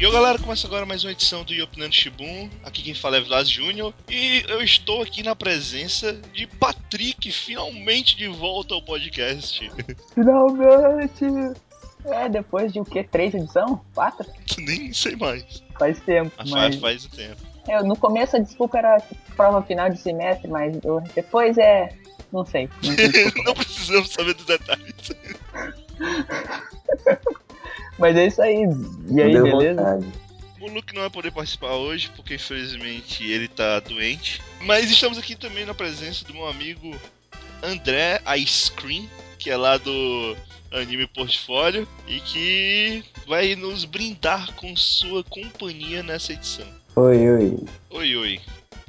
[0.00, 2.48] E eu, galera, começa agora mais uma edição do Yopinando Shibun.
[2.64, 3.92] Aqui quem fala é Vlas Júnior.
[4.08, 9.70] E eu estou aqui na presença de Patrick, finalmente de volta ao podcast.
[10.14, 11.24] Finalmente!
[12.06, 13.04] É, depois de o quê?
[13.04, 13.84] Três edição?
[13.94, 14.26] Quatro?
[14.56, 15.62] Nem sei mais.
[15.78, 16.32] Faz tempo.
[16.48, 17.42] Mas faz tempo.
[17.68, 19.02] É, no começo a desculpa era
[19.36, 21.94] prova final de semestre, mas eu- depois é.
[22.32, 22.70] Não sei.
[22.82, 23.44] Não.
[23.44, 24.94] Não precisamos saber dos detalhes.
[28.00, 28.64] Mas é isso aí.
[29.08, 29.82] E aí, Deu beleza?
[29.82, 30.06] vontade.
[30.60, 34.42] O Luke não vai poder participar hoje, porque infelizmente ele tá doente.
[34.60, 36.94] Mas estamos aqui também na presença do meu amigo
[37.62, 40.36] André Ice Cream, que é lá do
[40.70, 46.66] Anime Portfólio, e que vai nos brindar com sua companhia nessa edição.
[46.96, 47.58] Oi, oi.
[47.90, 48.40] Oi, oi.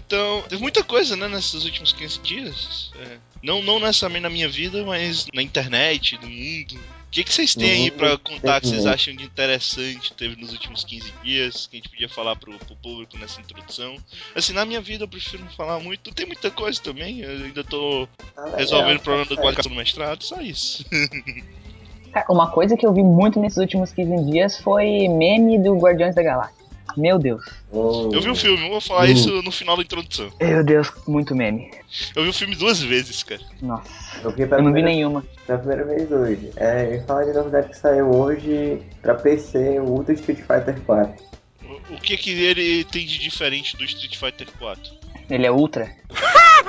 [0.06, 2.92] Então, teve muita coisa, né, nesses últimos 15 dias.
[3.00, 6.78] É, não, não necessariamente na minha vida, mas na internet, no mundo.
[7.12, 9.02] O que, que vocês têm aí pra mundo, contar que vocês internet.
[9.02, 11.68] acham de interessante teve nos últimos 15 dias?
[11.68, 13.98] Que a gente podia falar pro, pro público nessa introdução?
[14.34, 16.08] Assim, na minha vida eu prefiro não falar muito.
[16.08, 17.20] Não tem muita coisa também.
[17.20, 20.86] Eu ainda tô Ah, legal, resolvendo o problema tá do qualificação do mestrado, só isso.
[22.14, 26.16] Cara, uma coisa que eu vi muito nesses últimos 15 dias foi meme do Guardiões
[26.16, 26.61] da Galáxia.
[26.98, 27.44] Meu Deus.
[27.72, 29.12] Oh, Eu vi o filme, eu vou falar Hum.
[29.12, 30.30] isso no final da introdução.
[30.42, 31.72] Meu Deus, muito meme.
[32.16, 33.42] Eu vi o filme duas vezes, cara.
[33.62, 33.90] Nossa,
[34.24, 35.24] Eu eu não vi nenhuma.
[35.46, 36.52] pela primeira vez hoje.
[36.56, 41.24] É, eu falar de novidade que saiu hoje pra PC, o Ultra Street Fighter 4.
[41.64, 44.82] O, o que que ele tem de diferente do Street Fighter 4?
[45.30, 45.90] Ele é ultra?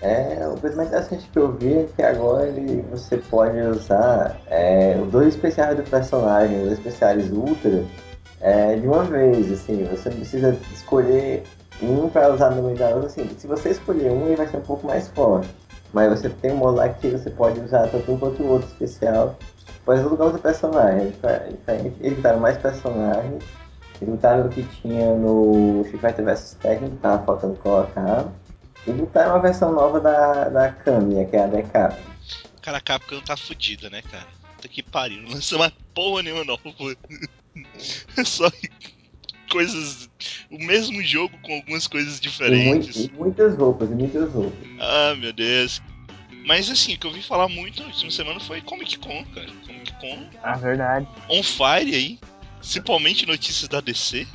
[0.00, 4.40] É, o coisa mais interessante que eu vi é que agora ele, você pode usar
[4.46, 7.84] é, os dois especiais do personagem, os dois especiais Ultra,
[8.40, 11.42] é, de uma vez, assim, você precisa escolher
[11.82, 14.56] um pra usar no meio da outra, assim, se você escolher um ele vai ser
[14.58, 15.48] um pouco mais forte,
[15.92, 19.38] mas você tem um lá que você pode usar tanto um quanto o outro especial,
[19.84, 23.42] pode lugar outro personagem, é difer- diferente, eles botaram mais personagens,
[24.00, 28.26] eles botaram o que tinha no Street Fighter vs Tekken, que tava faltando colocar,
[28.86, 31.72] e botaram uma versão nova da, da Kamiya, que é a DK.
[32.62, 34.26] Cara, a Capcom tá fudida, né, cara?
[34.56, 36.60] Puta que pariu, não lança mais porra nenhuma nova.
[38.16, 38.50] É só
[39.50, 40.08] coisas.
[40.50, 43.04] O mesmo jogo com algumas coisas diferentes.
[43.06, 44.68] e muitas roupas, e muitas roupas.
[44.80, 45.80] Ah, meu Deus.
[46.46, 49.50] Mas assim, o que eu vi falar muito na última semana foi Comic Con, cara.
[49.66, 51.06] Comic Con Ah, verdade.
[51.28, 52.18] on fire aí.
[52.58, 54.26] Principalmente notícias da DC.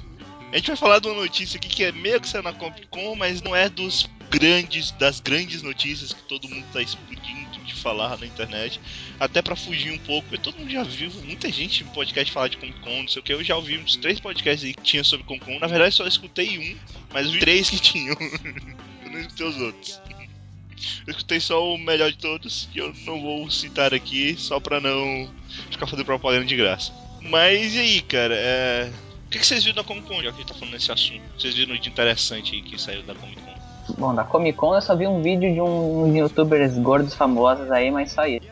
[0.51, 2.87] A gente vai falar de uma notícia aqui que é meio que saiu na Comic
[2.87, 7.73] Con, mas não é dos grandes, das grandes notícias que todo mundo tá explodindo de
[7.73, 8.79] falar na internet.
[9.19, 12.47] Até pra fugir um pouco, porque todo mundo já viu, muita gente no podcast falar
[12.47, 13.33] de Comic Con, não sei o que.
[13.33, 15.59] Eu já ouvi uns três podcasts aí que tinha sobre Comic Con.
[15.59, 16.77] Na verdade, só escutei um,
[17.13, 18.15] mas vi três que tinham.
[19.05, 20.01] eu não escutei os outros.
[21.07, 24.81] Eu escutei só o melhor de todos, que eu não vou citar aqui, só pra
[24.81, 25.33] não
[25.71, 26.91] ficar fazendo propaganda de graça.
[27.21, 28.35] Mas e aí, cara?
[28.35, 28.91] É...
[29.25, 30.91] O que, que vocês viram da Comic Con, já que a gente tá falando nesse
[30.91, 31.23] assunto?
[31.37, 33.52] Vocês viram de interessante aí que saiu da Comic Con?
[33.97, 37.69] Bom, da Comic Con eu só vi um vídeo de um- uns youtubers gordos famosos
[37.71, 38.47] aí, mas só isso.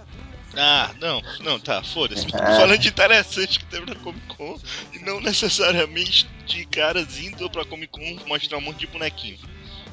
[0.57, 2.27] Ah, não, não, tá, foda-se.
[2.33, 2.57] Ah.
[2.57, 4.57] falando de interessante que teve na Comic Con
[4.93, 9.37] e não necessariamente de caras indo pra Comic Con mostrar um monte de bonequinho.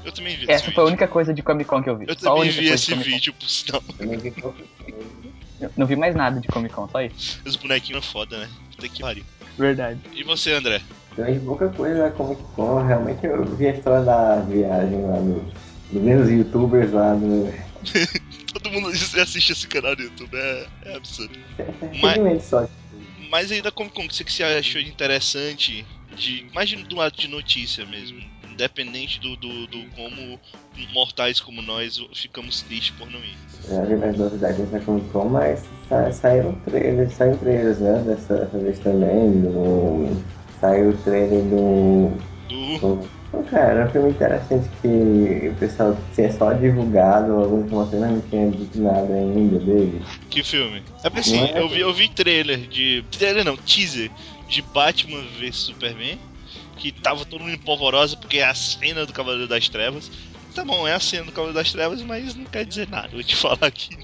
[0.05, 0.87] Eu também vi esse Essa foi a vídeo.
[0.87, 2.07] única coisa de Comic Con que eu vi.
[2.09, 3.83] Eu só a também vi esse vídeo, por sinal.
[5.61, 7.41] Eu Não vi mais nada de Comic Con, só isso.
[7.45, 8.49] Os bonequinhos é foda, né?
[8.75, 9.25] Puta que pariu.
[9.57, 10.01] Verdade.
[10.15, 10.81] E você, André?
[11.25, 15.45] Vi pouca coisa da Comic Con, realmente eu vi a história da viagem lá do,
[15.91, 17.53] dos mesmos youtubers lá do.
[18.55, 21.37] Todo mundo assiste esse canal do YouTube, é, é absurdo.
[22.01, 22.69] Mas- só.
[23.31, 25.85] Mas aí da Comic Con, o que você achou de interessante,
[26.17, 30.41] de, mais do lado de notícia mesmo, independente do, do, do como
[30.93, 33.37] mortais como nós ficamos tristes por não ir.
[33.69, 38.03] Já vi mais novidades da Comic Con, mas sa saíram trailers, saíram trailers, né?
[38.07, 39.41] Dessa, dessa vez também.
[39.43, 42.13] Do, saiu o trailer do.
[42.49, 43.09] Do...
[43.51, 48.51] cara, é um filme interessante que o pessoal tinha só divulgado algumas informações, não tinha
[48.51, 50.03] dito nada ainda dele.
[50.31, 50.83] Que filme?
[51.03, 51.61] É porque assim, é?
[51.61, 53.05] eu vi, eu vi trailer de.
[53.11, 54.11] Trailer não, teaser
[54.49, 56.19] de Batman vs Superman,
[56.77, 60.11] que tava todo mundo empolvorosa porque é a cena do Cavaleiro das Trevas.
[60.55, 63.23] Tá bom, é a cena do Cavaleiro das Trevas, mas não quer dizer nada, vou
[63.23, 63.97] te falar aqui.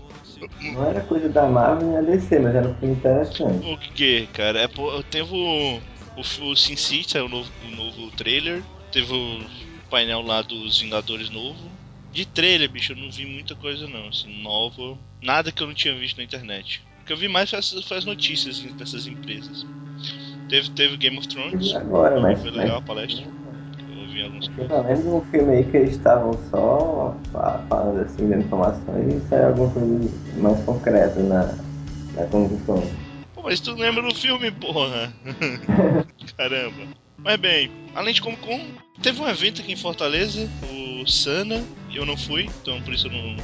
[0.60, 3.66] Não era coisa da Marvel nem a DC, mas era um filme interessante.
[3.66, 4.60] O que, cara?
[4.60, 5.80] É, pô, teve o.
[6.16, 8.64] O, o Sin City, saiu o novo, o novo trailer.
[8.90, 9.46] Teve o
[9.90, 11.70] painel lá dos Vingadores novo.
[12.12, 14.96] De trailer, bicho, eu não vi muita coisa não, assim, nova.
[15.20, 16.80] Nada que eu não tinha visto na internet.
[17.02, 19.66] O que eu vi mais foi as, foi as notícias dessas empresas.
[20.48, 21.72] Teve, teve Game of Thrones.
[21.72, 22.40] E agora, mas.
[22.40, 23.24] Foi legal a palestra.
[23.88, 24.50] Eu alguns.
[24.56, 29.28] Lembro de um filme aí que eles estavam só fa- falando assim, dando informações e
[29.28, 31.54] saiu alguma coisa mais concreta na,
[32.14, 32.80] na Comic Con.
[32.80, 33.03] Pô,
[33.44, 35.12] mas tu lembra do filme, porra?
[36.36, 36.86] Caramba.
[37.18, 38.60] Mas bem, além de Comic Con,
[39.02, 41.62] teve um evento aqui em Fortaleza, o Sana,
[41.92, 43.36] eu não fui, então por isso eu não,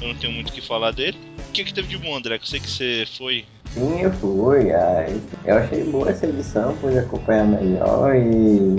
[0.00, 1.16] eu não tenho muito o que falar dele.
[1.48, 2.38] O que, que teve de bom, André?
[2.38, 3.44] Que eu sei que você foi.
[3.74, 4.72] Sim, eu fui.
[4.72, 8.76] ai, Eu achei boa essa edição, pude acompanhar melhor e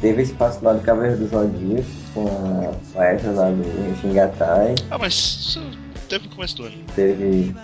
[0.00, 4.74] teve espaço lá do Cavaleiro do Zodíaco com a palestra lá do Xingatai.
[4.90, 5.60] Ah, mas isso
[6.08, 6.76] teve no começo do ano.
[6.96, 7.54] Teve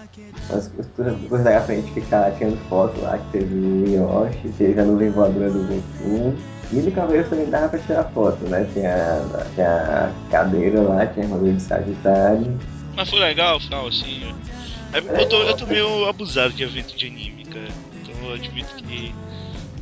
[0.51, 4.85] umas coisas coisas pra gente ficar tirando foto lá, que teve o Yoshi, teve a
[4.85, 6.35] nuvem voadora do Goku.
[6.73, 8.67] E no Cavaleiro também dava pra tirar foto, né?
[8.73, 12.59] Tinha, tinha a cadeira lá, tinha a roda de Sagitário.
[12.97, 14.35] Mas foi legal, final, assim.
[14.93, 17.69] Eu tô, eu tô meio abusado de evento de anime, cara.
[18.03, 19.15] Então eu admito que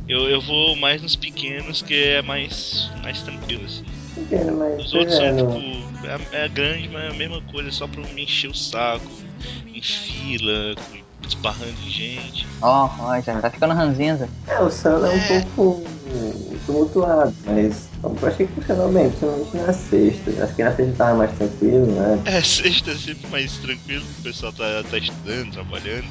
[0.07, 3.85] eu, eu vou mais nos pequenos, que é mais, mais tranquilo, assim.
[4.17, 7.71] Entendo, mas Os outros é, são, tipo, é, é grande, mas é a mesma coisa,
[7.71, 9.24] só pra me encher o saco,
[9.75, 12.45] em fila, com- esbarrando em gente.
[12.61, 14.29] Ó, ó, já tá ficando ranzinza.
[14.47, 15.41] É, o Sana é um É.
[15.55, 15.83] pouco
[16.65, 20.43] tumultuado, mas eu achei que funcionou bem, principalmente na sexta.
[20.43, 22.21] Acho que na sexta tava mais tranquilo, né?
[22.25, 26.05] É, sexta é sempre mais tranquilo, o pessoal tá, tá estudando, trabalhando.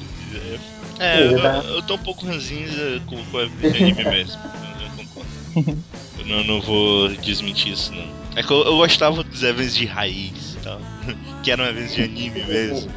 [0.99, 1.39] É, é, eu,
[1.75, 4.41] eu tô um pouco ranzinza com, com a de anime mesmo.
[4.79, 5.85] Eu, eu concordo.
[6.19, 8.05] Eu não, não vou desmentir isso, não.
[8.35, 10.79] É que eu, eu gostava dos eventos de raiz e tal,
[11.43, 12.89] que eram eventos de anime mesmo.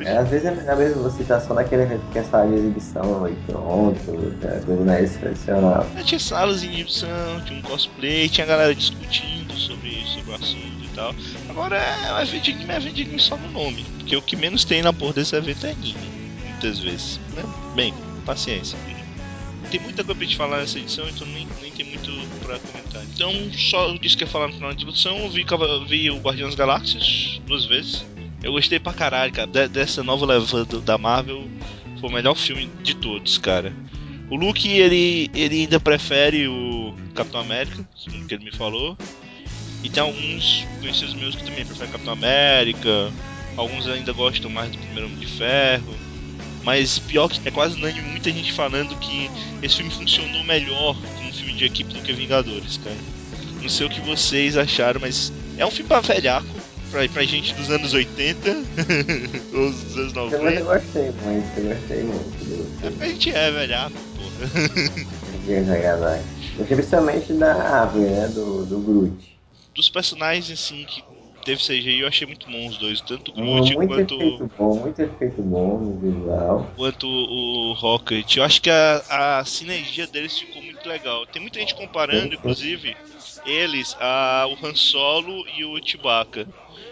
[0.00, 2.54] É, às vezes é melhor mesmo você estar só naquele evento que é sala de
[2.54, 5.86] exibição e pronto, é, mais tradicional.
[5.94, 10.84] Aí Tinha salas em exibição, tinha um cosplay, tinha galera discutindo sobre, sobre o assunto
[10.84, 11.14] e tal.
[11.48, 13.84] Agora é um evento de anime, é evento de anime só no nome.
[13.98, 15.94] Porque o que menos tem na porra desse evento é anime,
[16.44, 17.20] muitas vezes.
[17.34, 17.42] Né?
[17.74, 17.94] Bem,
[18.24, 18.78] paciência.
[19.70, 23.02] Tem muita coisa pra gente falar nessa edição, então nem, nem tem muito pra comentar.
[23.12, 25.44] Então, só disse que ia falar no final da introdução, vi,
[25.88, 28.04] vi o Guardiões Galáxias duas vezes.
[28.42, 29.46] Eu gostei pra caralho, cara.
[29.46, 31.48] De- dessa nova leva do- da Marvel,
[32.00, 33.72] foi o melhor filme de todos, cara.
[34.30, 38.96] O Luke, ele, ele ainda prefere o Capitão América, segundo que ele me falou.
[39.82, 43.12] E tem alguns conhecidos meus que também preferem Capitão América.
[43.56, 45.94] Alguns ainda gostam mais do primeiro Homem de Ferro.
[46.64, 49.30] Mas pior que é quase unânime muita gente falando que
[49.62, 52.96] esse filme funcionou melhor como filme de equipe do que Vingadores, cara.
[53.62, 56.46] Não sei o que vocês acharam, mas é um filme pra velhaco,
[56.90, 58.50] pra, pra gente dos anos 80
[59.52, 60.64] ou dos anos Mas eu 90.
[60.64, 64.46] gostei muito, eu gostei muito É porque a gente é velhaco, porra.
[66.56, 68.28] Gostei principalmente da árvore, né?
[68.28, 69.36] Do, do Groot.
[69.74, 71.04] Dos personagens assim que
[71.44, 74.74] teve CGI, eu achei muito bom os dois, tanto o Groot muito quanto, efeito bom,
[74.80, 76.72] muito efeito bom no visual.
[76.74, 78.36] quanto o Rocket.
[78.36, 81.26] Eu acho que a, a sinergia deles ficou muito legal.
[81.26, 82.96] Tem muita gente comparando, inclusive,
[83.46, 86.46] eles, a, o Han Solo e o Chewbacca.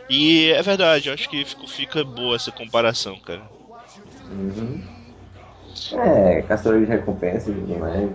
[0.08, 3.42] E é verdade, eu acho que ficou, fica boa essa comparação, cara.
[4.28, 4.82] Uhum.
[5.92, 8.10] É, caçador de recompensas e tudo mais.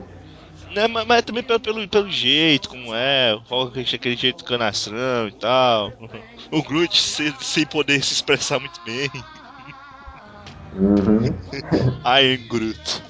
[0.71, 3.33] Né, mas, mas também pelo, pelo, pelo jeito, como é,
[3.93, 5.93] aquele jeito canastrão e tal.
[6.51, 9.07] O Groot sem, sem poder se expressar muito bem.
[10.73, 11.25] Uhum.
[12.03, 13.03] I am Groot.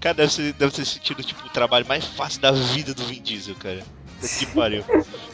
[0.00, 3.22] Cara, deve, ser, deve ter sentido tipo, o trabalho mais fácil da vida do Vin
[3.22, 3.82] Diesel, cara.
[4.20, 4.84] Puta Que pariu.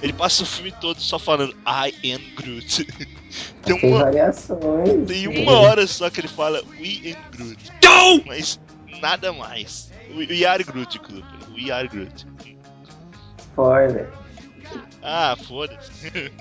[0.02, 2.84] Ele passa o filme todo só falando I am Groot.
[3.64, 5.08] Tem Tem uma, variações.
[5.08, 7.72] tem uma hora só que ele fala We am Groot.
[7.82, 8.22] Não!
[8.26, 8.60] Mas
[9.00, 9.90] nada mais.
[10.14, 11.26] We, are Groot, inclusive.
[11.56, 12.26] We are Groot.
[13.38, 14.12] Spoiler.
[15.02, 16.32] Ah, foda-se.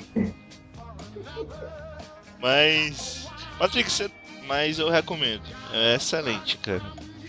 [2.39, 3.27] mas.
[3.57, 4.09] Patrick, você.
[4.45, 5.43] Mas eu recomendo.
[5.73, 6.83] É excelente, cara.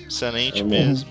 [0.06, 1.08] Excelente É mesmo.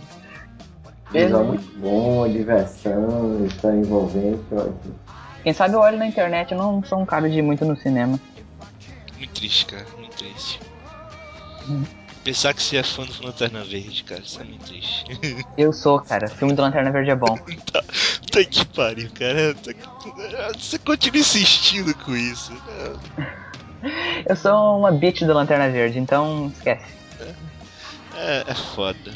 [1.14, 4.96] Visual muito bom, diversão, história envolvente, ótimo.
[5.44, 7.76] Quem sabe eu olho na internet, eu não sou um cara de ir muito no
[7.78, 8.20] cinema.
[9.18, 9.86] Muito triste, cara.
[9.98, 10.60] Muito triste.
[12.24, 14.22] Pensar que você é fã do Lanterna Verde, cara.
[14.22, 15.06] Isso é muito triste.
[15.58, 16.30] Eu sou, cara.
[16.30, 17.38] Filme do Lanterna Verde é bom.
[17.38, 17.84] Puta
[18.50, 19.54] que pariu, cara.
[19.56, 22.54] Tá- Você continua insistindo com isso.
[24.26, 26.86] Eu sou uma bitch do Lanterna Verde, então esquece.
[28.16, 29.14] É, é foda.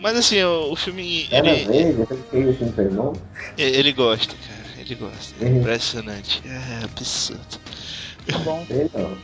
[0.00, 1.28] Mas assim, o, o filme.
[1.30, 3.12] Era Ele, verde, aquele que esse filme foi bom.
[3.58, 4.80] ele gosta, cara.
[4.80, 5.44] Ele gosta.
[5.44, 6.42] É impressionante.
[6.46, 7.60] É absurdo.
[8.26, 8.64] Tá bom.
[8.66, 9.16] Sei não.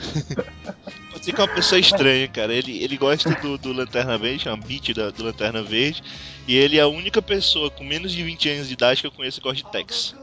[1.12, 2.52] Você que é uma pessoa estranha, cara.
[2.54, 6.02] Ele, ele gosta do, do Lanterna Verde, é uma beat da, do Lanterna Verde.
[6.46, 9.12] E ele é a única pessoa com menos de 20 anos de idade que eu
[9.12, 10.14] conheço que gosta de Tex.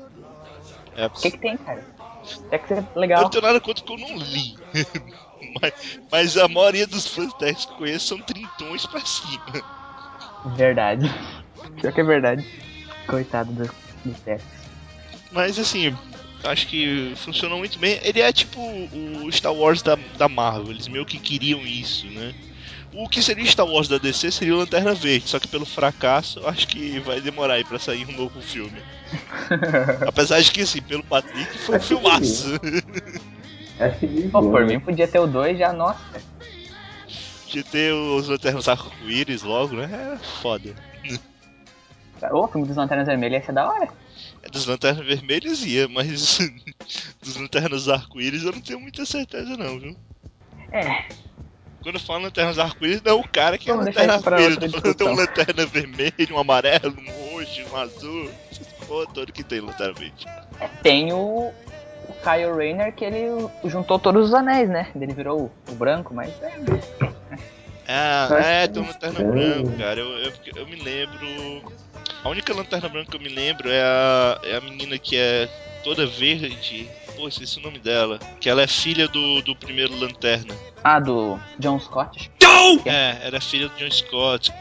[0.96, 1.86] É O que que tem, cara?
[2.52, 3.22] É que ser Eu legal.
[3.22, 4.56] não tenho nada contra que eu não li.
[5.62, 5.74] mas,
[6.12, 7.06] mas a maioria dos
[7.40, 9.64] Tex que eu conheço são trintões pra cima.
[10.56, 11.12] Verdade.
[11.82, 12.46] Pior que é verdade.
[13.08, 13.64] Coitado do,
[14.06, 14.44] do Tex.
[15.32, 15.96] Mas assim,
[16.44, 18.00] acho que funcionou muito bem.
[18.04, 22.34] Ele é tipo o Star Wars da, da Marvel, eles meio que queriam isso, né?
[22.94, 26.46] O que seria Star Wars da DC seria o Lanterna Verde, só que pelo fracasso,
[26.48, 28.82] acho que vai demorar aí pra sair um novo filme.
[30.08, 32.60] Apesar de que, assim, pelo Patrick, foi um filmaço.
[33.80, 34.68] Acho que devia, Pô, por né?
[34.68, 36.00] mim podia ter o 2 já, nossa.
[37.48, 40.18] De ter os Lanternas Arco-Íris logo, né?
[40.22, 40.76] É foda.
[42.32, 43.88] Ô, o filme dos Lanternas Vermelhas ia ser da hora.
[44.44, 46.40] É dos Lanternas Vermelhas ia, mas
[47.22, 49.96] dos Lanternas Arco-Íris eu não tenho muita certeza não, viu?
[50.72, 51.06] É,
[51.82, 54.96] Quando eu falo Lanternas Arco-Íris, não é o cara que é Vamos deixar Lanterna Arco-Íris.
[54.98, 55.14] tem um.
[55.16, 58.30] Lanterna Vermelho, um amarelo, um roxo, um azul.
[58.88, 60.26] Porra toda que tem Lanterna Verde.
[60.82, 61.18] tem o,
[61.50, 61.54] o
[62.24, 64.92] Kyle Rayner que ele juntou todos os anéis, né?
[64.96, 66.54] Ele virou o, o branco, mas é,
[67.88, 69.64] Ah, é, tem uma Lanterna estranho.
[69.64, 70.00] Branca, cara.
[70.00, 71.74] Eu, eu, eu me lembro...
[72.24, 75.48] A única Lanterna Branca que eu me lembro é a, é a menina que é
[75.84, 76.90] toda verde.
[77.16, 78.20] Pô, esqueci o nome dela.
[78.42, 80.54] Que ela é filha do, do primeiro Lanterna.
[80.84, 82.30] Ah, do John Scott.
[82.86, 84.52] É, era filha do John Scott.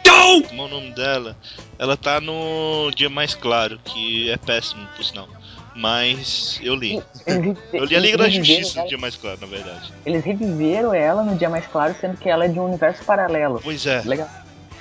[0.49, 1.37] Como é o nome dela?
[1.79, 5.29] Ela tá no Dia Mais Claro, que é péssimo, por sinal.
[5.77, 7.03] Mas eu li.
[7.27, 9.93] Eles, Eu li a Liga da Justiça no Dia Mais Claro, na verdade.
[10.07, 13.61] Eles reviveram ela no Dia Mais Claro, sendo que ela é de um universo paralelo.
[13.63, 14.01] Pois é.
[14.05, 14.29] Legal.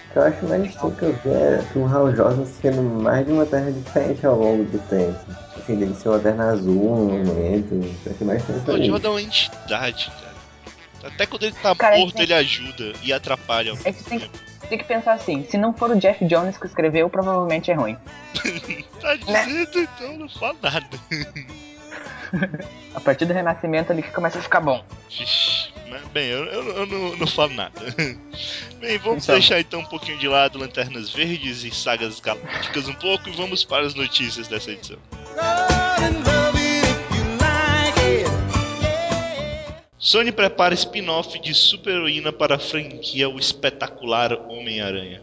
[0.09, 2.81] O que eu acho mais estranho que eu vi é que o Hal Jordan sendo
[2.81, 5.19] mais de uma terra diferente ao longo do tempo.
[5.57, 7.73] Assim, dele ser uma terra azul no momento.
[8.05, 8.85] Eu acho mais estranho O.
[8.85, 11.13] Jordan é uma entidade, cara.
[11.13, 13.73] Até quando ele tá Cara, morto, é- ele ajuda e atrapalha.
[13.83, 14.21] É que tem.
[14.65, 17.97] Tem que pensar assim, se não for o Jeff Jones que escreveu, provavelmente é ruim.
[19.01, 20.87] Tá dizendo, então eu não falo nada.
[22.95, 24.83] A partir do Renascimento ele começa a ficar bom.
[26.11, 27.79] Bem, eu, eu- eu não, não falo nada.
[28.79, 29.35] Bem, vamos Então.
[29.35, 33.63] deixar então um pouquinho de lado Lanternas Verdes e sagas galácticas um pouco e vamos
[33.63, 34.97] para as notícias dessa edição.
[40.05, 45.19] Sony prepara spin-off de super-heroína para a franquia O Espetacular Homem-Aranha.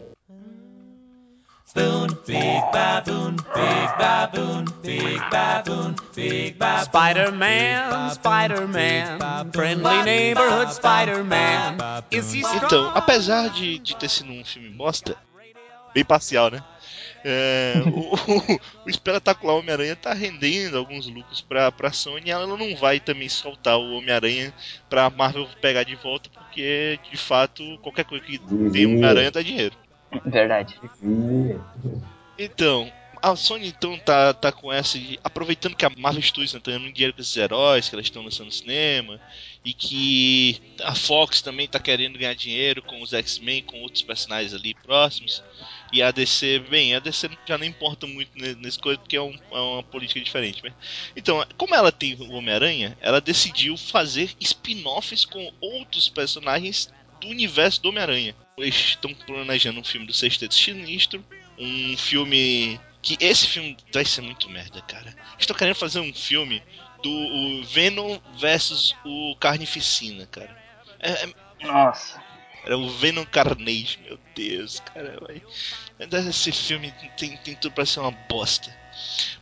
[6.83, 11.77] Spider-Man, Spider-Man, friendly neighborhood Spider-Man.
[12.11, 12.65] Is he strong?
[12.65, 15.15] Então, apesar de, de ter sido um filme bosta,
[15.93, 16.61] bem parcial, né?
[17.25, 22.45] É, o, o, o Espetacular Homem-Aranha tá rendendo alguns lucros pra, pra Sony e ela
[22.45, 24.53] não vai também soltar o Homem-Aranha
[24.89, 28.87] pra Marvel pegar de volta, porque de fato qualquer coisa que tem Devia.
[28.87, 29.75] Homem-Aranha dá dinheiro.
[30.25, 30.79] Verdade.
[32.37, 32.91] Então,
[33.23, 36.81] a Sony então tá, tá com essa de, aproveitando que a Marvel Studios tá ganhando
[36.83, 39.19] muito dinheiro com esses heróis que elas estão lançando no cinema
[39.63, 44.53] e que a Fox também tá querendo ganhar dinheiro com os X-Men, com outros personagens
[44.53, 45.41] ali próximos.
[45.93, 49.21] E a DC, bem, a DC já não importa muito ne- nesse coisa porque é,
[49.21, 50.61] um- é uma política diferente.
[50.61, 50.73] Né?
[51.15, 57.81] Então, como ela tem o Homem-Aranha, ela decidiu fazer spin-offs com outros personagens do universo
[57.81, 58.35] do Homem-Aranha.
[58.57, 61.23] Eles estão planejando um filme do Sexteto Sinistro,
[61.57, 65.13] um filme que esse filme vai ser muito merda, cara.
[65.37, 66.63] Estou querendo fazer um filme
[67.03, 70.57] do o Venom versus o Carnificina, cara.
[70.99, 71.33] É, é-
[71.67, 72.23] Nossa.
[72.65, 75.17] era o Venom Carnage, meu Deus, cara.
[75.19, 75.43] Vai.
[76.29, 78.73] Esse filme tem, tem tudo pra ser uma bosta.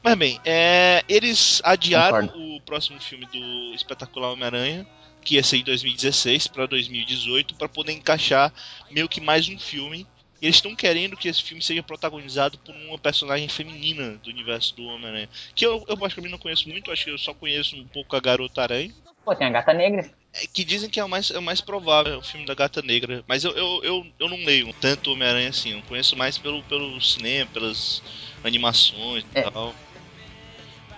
[0.02, 2.56] Mas bem, é, eles adiaram Concordo.
[2.56, 4.88] o próximo filme do Espetacular Homem-Aranha,
[5.24, 8.52] que ia ser em 2016 pra 2018, pra poder encaixar
[8.90, 10.08] meio que mais um filme.
[10.42, 14.76] E Eles estão querendo que esse filme seja protagonizado por uma personagem feminina do universo
[14.76, 15.30] do Homem-Aranha.
[15.54, 18.20] Que eu, eu particularmente não conheço muito, acho que eu só conheço um pouco a
[18.20, 18.92] Garota Aranha.
[19.24, 20.10] Pô, tem a Gata Negra.
[20.34, 22.82] É, que dizem que é o mais, é o mais provável, o filme da Gata
[22.82, 23.24] Negra.
[23.28, 25.74] Mas eu, eu, eu, eu não leio tanto Homem-Aranha assim.
[25.74, 28.02] Eu conheço mais pelo, pelo cinema, pelas
[28.44, 29.44] animações e É.
[29.44, 29.76] tal.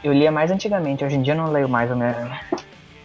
[0.02, 2.14] Eu lia mais antigamente, hoje em dia eu não leio mais meu.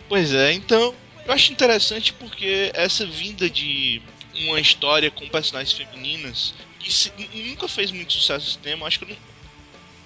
[0.08, 4.02] Pois é, então eu acho interessante porque essa vinda de
[4.46, 7.12] uma história com personagens femininas que se-
[7.48, 9.16] nunca fez muito sucesso no cinema, acho que eu não,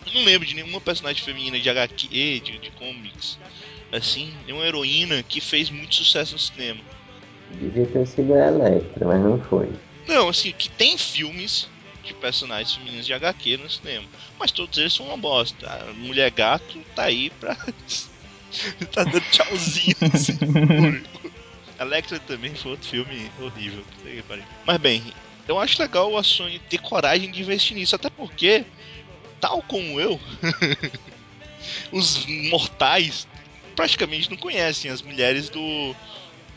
[0.06, 2.08] eu não lembro de nenhuma personagem feminina de HQ,
[2.40, 3.38] de, de comics,
[3.90, 6.80] assim, nenhuma heroína que fez muito sucesso no cinema.
[7.60, 9.68] Devia ter sido a Electra, mas não foi.
[10.08, 11.68] Não, assim, que tem filmes
[12.02, 14.06] de personagens femininos de HQ no cinema.
[14.38, 15.68] Mas todos eles são uma bosta.
[15.70, 17.54] A Mulher Gato tá aí pra.
[18.92, 20.36] tá dando tchauzinho assim.
[21.82, 23.82] A Electra também foi outro filme horrível.
[24.64, 25.02] Mas bem,
[25.48, 27.96] eu acho legal a Sony ter coragem de investir nisso.
[27.96, 28.64] Até porque,
[29.40, 30.20] tal como eu,
[31.90, 33.26] os mortais
[33.74, 35.94] praticamente não conhecem as mulheres do.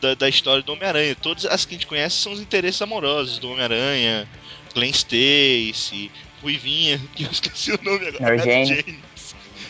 [0.00, 1.16] Da, da história do Homem-Aranha.
[1.16, 4.28] Todas as que a gente conhece são os interesses amorosos do Homem-Aranha,
[4.74, 6.08] Glenn Stacy,
[6.40, 8.36] Ruivinha, que eu esqueci o nome agora.
[8.36, 9.00] Mary Jane.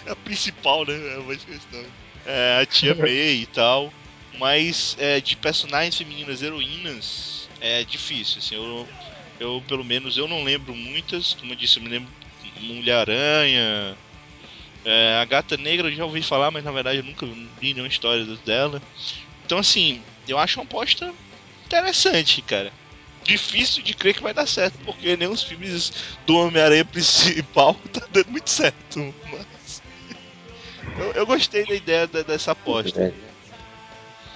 [0.04, 0.92] É a principal, né?
[1.14, 1.88] Eu vou esquecer o nome.
[2.26, 3.90] É, a tia May e tal.
[4.38, 8.88] Mas é, de personagens femininas heroínas, é difícil, assim, eu,
[9.40, 12.12] eu pelo menos eu não lembro muitas, como eu disse, eu me lembro
[12.60, 13.96] Mulher-Aranha,
[14.84, 17.26] é, a Gata Negra eu já ouvi falar, mas na verdade eu nunca
[17.60, 18.80] vi nenhuma história dela.
[19.44, 21.12] Então assim, eu acho uma aposta
[21.64, 22.72] interessante, cara.
[23.24, 25.92] Difícil de crer que vai dar certo, porque nem os filmes
[26.24, 29.14] do Homem-Aranha principal tá dando muito certo.
[29.32, 29.82] Mas
[30.96, 33.12] eu, eu gostei da ideia da, dessa aposta.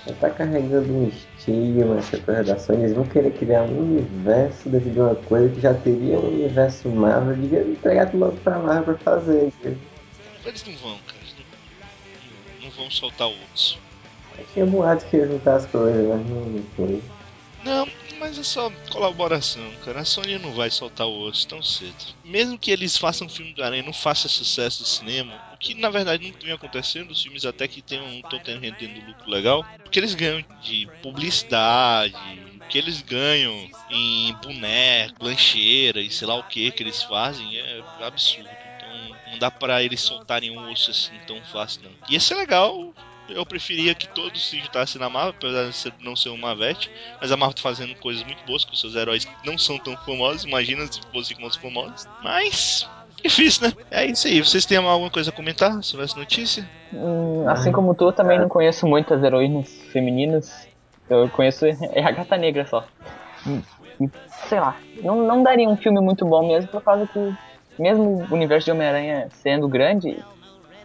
[0.06, 2.84] Já tá carregando um estigma, essa coisa da Sony.
[2.84, 6.88] Eles vão querer criar um universo dentro de uma coisa que já teria um universo
[6.88, 7.36] Marvel.
[7.36, 9.52] Devia entregar tudo pra Marvel pra fazer.
[9.62, 11.20] Eles não vão, cara.
[11.38, 13.78] Não, não vão soltar o osso.
[14.54, 17.02] Tinha boato que ia juntar as coisas, mas não foi.
[17.62, 17.86] Não,
[18.18, 20.00] mas é só colaboração, cara.
[20.00, 22.14] A Sony não vai soltar o osso tão cedo.
[22.24, 25.74] Mesmo que eles façam um filme do Aranha e não faça sucesso no cinema, que
[25.74, 29.64] na verdade não vem acontecendo, os filmes até que tem um, estão rendendo lucro legal,
[29.82, 32.14] porque eles ganham de publicidade,
[32.68, 37.82] que eles ganham em boneco, lancheira e sei lá o que que eles fazem é
[38.00, 38.48] absurdo.
[38.76, 41.92] Então não dá para eles soltarem um osso assim tão fácil não.
[42.08, 42.92] Ia ser legal
[43.34, 46.90] eu preferia que todos se juntassem na Marvel, apesar de não ser uma Marvete,
[47.20, 49.96] mas a Marvel tá fazendo coisas muito boas com seus heróis que não são tão
[49.98, 52.08] famosos, imagina se fossem com os famosos.
[52.22, 52.88] Mas,
[53.22, 53.74] difícil, né?
[53.90, 54.40] É isso aí.
[54.40, 56.64] Vocês têm alguma coisa a comentar sobre essa notícia?
[56.92, 60.68] Hum, assim como tu, também não conheço muitas heroínas femininas.
[61.08, 62.84] Eu conheço é a Gata Negra só.
[63.46, 63.62] Hum,
[64.48, 67.18] sei lá, não, não daria um filme muito bom mesmo, por causa que,
[67.78, 70.16] mesmo o universo de Homem-Aranha sendo grande,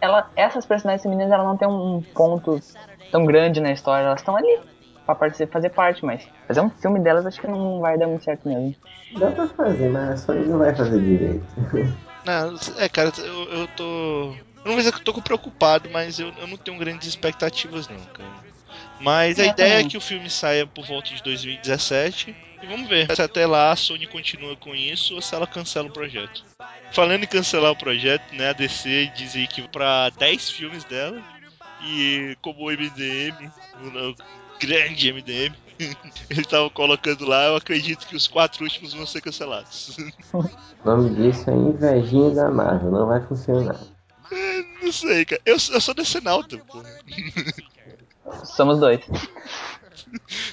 [0.02, 2.60] ela, essas personagens femininas ela não tem um ponto
[3.12, 4.60] tão grande na história, elas estão ali
[5.06, 8.24] pra participar, fazer parte, mas fazer um filme delas acho que não vai dar muito
[8.24, 8.76] certo mesmo.
[9.18, 11.46] Dá pra fazer, mas Sony não vai fazer direito.
[12.26, 14.34] Não, é, cara, eu, eu tô.
[14.34, 17.88] Eu não vou dizer que eu tô preocupado, mas eu, eu não tenho grandes expectativas,
[17.88, 18.44] não, cara.
[19.00, 22.36] Mas a É, ideia é que o filme saia por volta de 2017.
[22.62, 25.88] E vamos ver se até lá a Sony continua com isso ou se ela cancela
[25.88, 26.44] o projeto.
[26.92, 28.50] Falando em cancelar o projeto, né?
[28.50, 31.22] A DC diz aí que pra 10 filmes dela.
[31.80, 34.16] E como o MDM, o
[34.60, 35.56] grande MDM,
[36.30, 39.98] ele tava colocando lá, eu acredito que os quatro últimos vão ser cancelados.
[40.34, 40.44] O
[40.86, 43.80] nome disso é invejinha da Marvel, não vai funcionar.
[44.82, 45.42] Não sei, cara.
[45.46, 46.84] Eu, eu sou decenalta, pô.
[48.44, 49.02] Somos dois.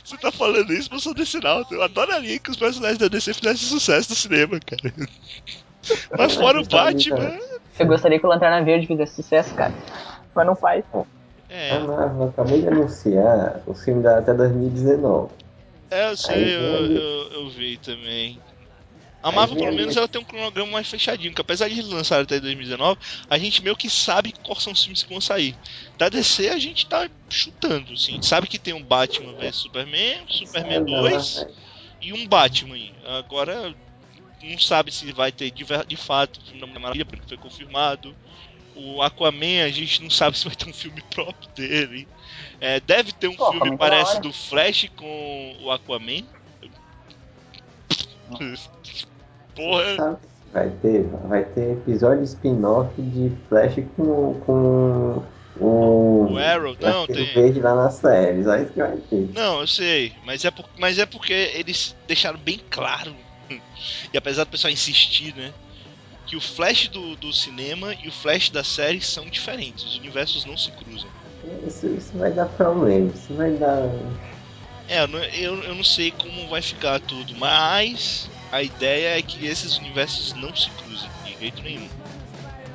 [0.03, 1.75] Você tá falando isso, mas eu sou decenalta.
[1.75, 4.95] Eu adoraria que os personagens da DC fizessem sucesso no cinema, cara.
[6.17, 7.39] Mas fora o Batman.
[7.79, 9.73] Eu gostaria que o Lanterna Verde fizesse sucesso, cara.
[10.35, 10.85] Mas não faz.
[10.93, 11.05] A
[11.55, 15.31] É, Marvel acabou de anunciar o filme da até 2019.
[15.91, 18.41] é eu sei, Aí, eu, eu, eu vi também.
[19.23, 21.88] A Marvel, pelo a menos, ela tem um cronograma mais fechadinho, que apesar de eles
[21.88, 22.99] lançarem até 2019,
[23.31, 25.55] a gente meio que sabe quais são os filmes que vão sair.
[25.97, 28.19] Da DC, a gente tá chutando, assim.
[28.19, 31.47] A sabe que tem um Batman vs Superman, Superman Não, 2
[32.01, 32.91] e um Batman.
[33.05, 33.73] Agora,
[34.43, 38.17] não sabe se vai ter de, de fato o filme da Maravilha, porque foi confirmado.
[38.75, 42.09] O Aquaman, a gente não sabe se vai ter um filme próprio dele.
[42.61, 46.25] É, deve ter um Pô, filme, da parece, do Flash com o Aquaman.
[49.55, 50.21] Porra?
[50.53, 55.23] Vai ter, vai ter episódio spin-off de Flash com, com
[55.61, 57.27] o, o Arrow, não, tem.
[57.33, 58.43] Verde lá na série.
[58.43, 59.29] Só isso que vai ter.
[59.35, 63.15] Não, eu sei, mas é, por, mas é porque eles deixaram bem claro,
[64.13, 65.53] e apesar do pessoal insistir, né,
[66.27, 70.45] que o Flash do, do cinema e o Flash da série são diferentes, os universos
[70.45, 71.09] não se cruzam.
[71.67, 73.13] Isso, isso vai dar problema.
[73.15, 73.89] Isso vai dar.
[74.89, 79.47] É, eu, não- eu, não sei como vai ficar tudo, mas a ideia é que
[79.47, 81.89] esses universos não se cruzem de jeito nenhum.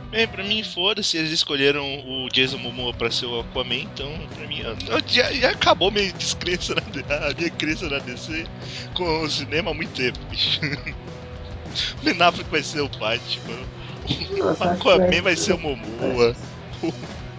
[0.09, 4.47] Bem, pra mim, foda-se, eles escolheram o Jason Momoa pra ser o Aquaman, então pra
[4.47, 4.61] mim
[5.07, 8.45] já, já acabou minha descrença na, a minha crença na DC
[8.93, 10.59] com o cinema há muito tempo, bicho.
[12.01, 13.59] O Ben Affleck vai ser o Batman,
[14.41, 16.35] o Aquaman vai- ser o Momoa.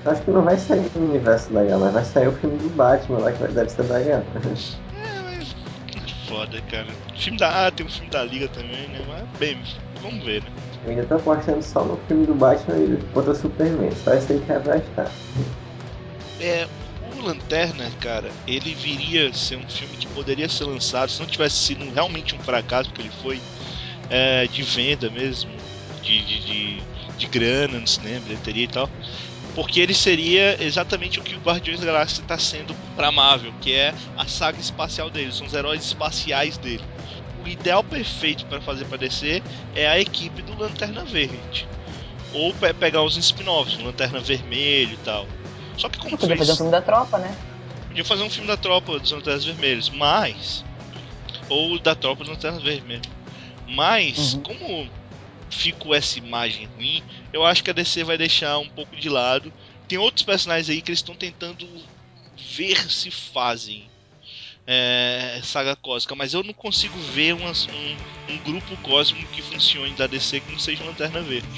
[0.04, 2.68] Eu acho que não vai sair um universo legal, mas vai sair o filme do
[2.70, 4.24] Batman lá que vai- deve ser legal.
[5.00, 5.54] É, mas
[6.28, 6.86] foda, cara.
[7.16, 9.00] Filme da, ah, tem um filme da Liga também, né?
[9.08, 9.58] Mas, bem,
[10.00, 10.50] vamos ver, né?
[10.84, 13.90] Eu ainda tô apostando só no filme do Batman e contra o Superman.
[14.04, 15.10] Só esse aí que vai prestar.
[16.40, 16.66] É,
[17.16, 21.26] o Lanterna, cara, ele viria a ser um filme que poderia ser lançado se não
[21.26, 23.40] tivesse sido realmente um fracasso, porque ele foi
[24.10, 25.50] é, de venda mesmo,
[26.02, 26.82] de, de, de,
[27.18, 28.90] de grana no cinema, bilheteria e tal.
[29.54, 33.72] Porque ele seria exatamente o que o Guardiões da Galáxia está sendo pra Marvel, que
[33.72, 36.84] é a saga espacial dele, são os heróis espaciais dele.
[37.44, 39.42] O ideal perfeito para fazer pra DC
[39.74, 41.66] é a equipe do Lanterna Verde.
[42.32, 45.26] Ou pe- pegar os spin-offs, Lanterna Vermelho e tal.
[45.76, 46.38] Só que como Podia fez...
[46.40, 47.36] fazer um filme da tropa, né?
[47.88, 50.64] Podia fazer um filme da tropa dos Lanternas Vermelhos, mas
[51.48, 53.02] ou da Tropa das Lanternas mesmo.
[53.68, 54.42] Mas, Uhum.
[54.42, 54.90] como
[55.50, 57.02] ficou essa imagem ruim,
[57.32, 59.52] eu acho que a DC vai deixar um pouco de lado.
[59.86, 61.66] Tem outros personagens aí que eles estão tentando
[62.56, 63.90] ver se fazem
[64.66, 70.06] é, saga cósmica, mas eu não consigo ver um, um grupo cósmico que funcione da
[70.06, 71.48] DC que não seja Lanterna Verde.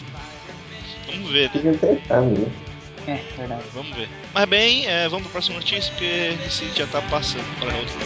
[1.07, 1.73] Vamos ver, né?
[1.73, 2.51] Né?
[3.07, 3.65] É, verdade.
[3.73, 4.09] Vamos ver.
[4.33, 7.97] Mas bem, é, vamos pra próxima notícia, porque esse já tá passando para outra.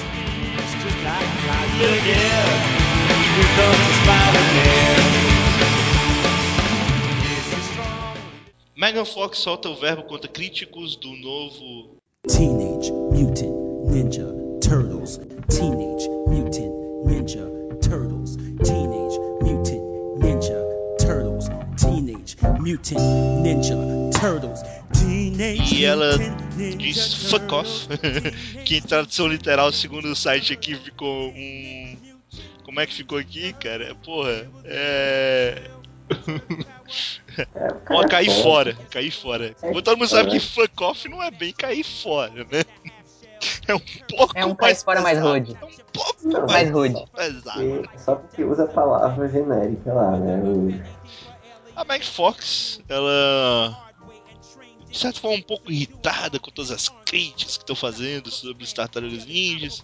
[8.76, 11.96] Megan Fox solta o verbo contra críticos do novo.
[12.28, 13.50] Teenage Mutant
[13.90, 14.26] Ninja
[14.60, 15.18] Turtles.
[15.48, 16.70] Teenage Mutant
[17.06, 17.46] Ninja
[17.80, 18.36] Turtles.
[18.62, 19.82] Teenage Mutant
[20.18, 20.60] Ninja
[20.98, 21.48] Turtles.
[21.78, 23.00] Teenage Mutant
[23.42, 23.76] Ninja
[24.20, 24.60] Turtles.
[24.92, 26.18] Teenage E ela
[26.76, 27.88] diz fuck off,
[28.66, 32.13] que em tradução literal, segundo o site aqui, ficou um.
[32.64, 33.94] Como é que ficou aqui, cara?
[34.04, 35.70] Porra, é.
[37.36, 39.56] É, Ó, cara cair fora, cair fora.
[39.62, 40.32] É, Todo mundo sabe é.
[40.32, 42.62] que fuck off não é bem cair fora, né?
[43.68, 45.56] É um pouco É um cair fora mais rude.
[45.60, 47.04] É um pouco Não, Mais mais rude.
[47.14, 47.90] pesado.
[47.98, 50.40] Só porque usa a palavra genérica lá, né?
[50.42, 50.80] O-
[51.76, 53.76] A Meg Fox, ela.
[54.94, 58.72] De certa forma, um pouco irritada com todas as críticas que estão fazendo sobre os
[58.72, 59.82] Tartarugas Ninjas.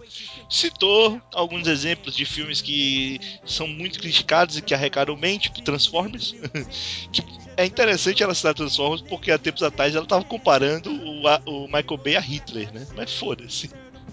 [0.49, 6.37] Citou alguns exemplos de filmes que são muito criticados e que arrecadam bem, tipo Transformers.
[7.13, 7.25] que
[7.57, 11.65] é interessante ela citar Transformers porque há tempos atrás ela estava comparando o, a- o
[11.67, 12.87] Michael Bay a Hitler, né?
[12.95, 13.69] Mas foda-se.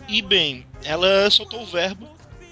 [0.10, 2.10] E bem, ela soltou o verbo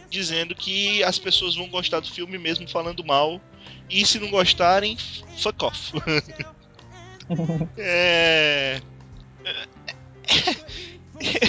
[0.08, 3.41] dizendo que as pessoas vão gostar do filme mesmo falando mal
[3.89, 4.95] e se não gostarem,
[5.36, 5.91] fuck off.
[7.77, 8.81] é.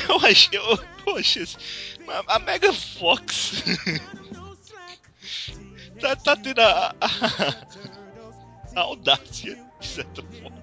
[0.09, 0.59] Eu achei.
[0.59, 1.45] Eu, assim,
[2.29, 3.63] a, Mega Fox.
[6.01, 10.57] tá, tá tendo a, a, a audácia, de certa forma.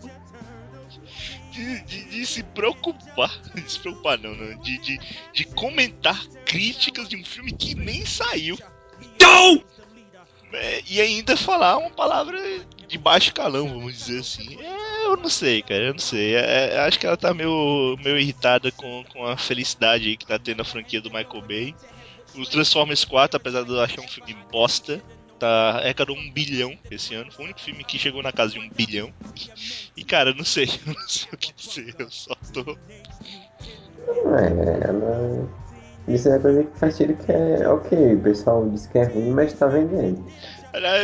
[1.52, 3.30] De, de- de se preocupar.
[3.54, 4.60] De se preocupar, não, não.
[4.62, 5.00] De, de,
[5.34, 8.58] de comentar críticas de um filme que nem saiu.
[10.54, 12.40] É, e ainda falar uma palavra
[12.94, 14.56] de baixo calão, vamos dizer assim.
[14.62, 16.36] É, eu não sei, cara, eu não sei.
[16.36, 20.28] É, é, acho que ela tá meio, meio irritada com, com a felicidade aí que
[20.28, 21.76] tá tendo a franquia do Michael Bay.
[22.36, 25.02] O Transformers 4, apesar de eu achar um filme bosta,
[25.40, 27.32] tá arrecadou um bilhão esse ano.
[27.32, 29.12] Foi o único filme que chegou na casa de um bilhão.
[29.98, 31.96] E cara, eu não sei, eu não sei o que dizer.
[31.98, 32.78] Eu só tô.
[34.38, 35.50] É, ela.
[36.08, 39.32] Isso é coisa que faz tiro que é ok, o pessoal diz que é ruim,
[39.32, 40.24] mas tá vendendo.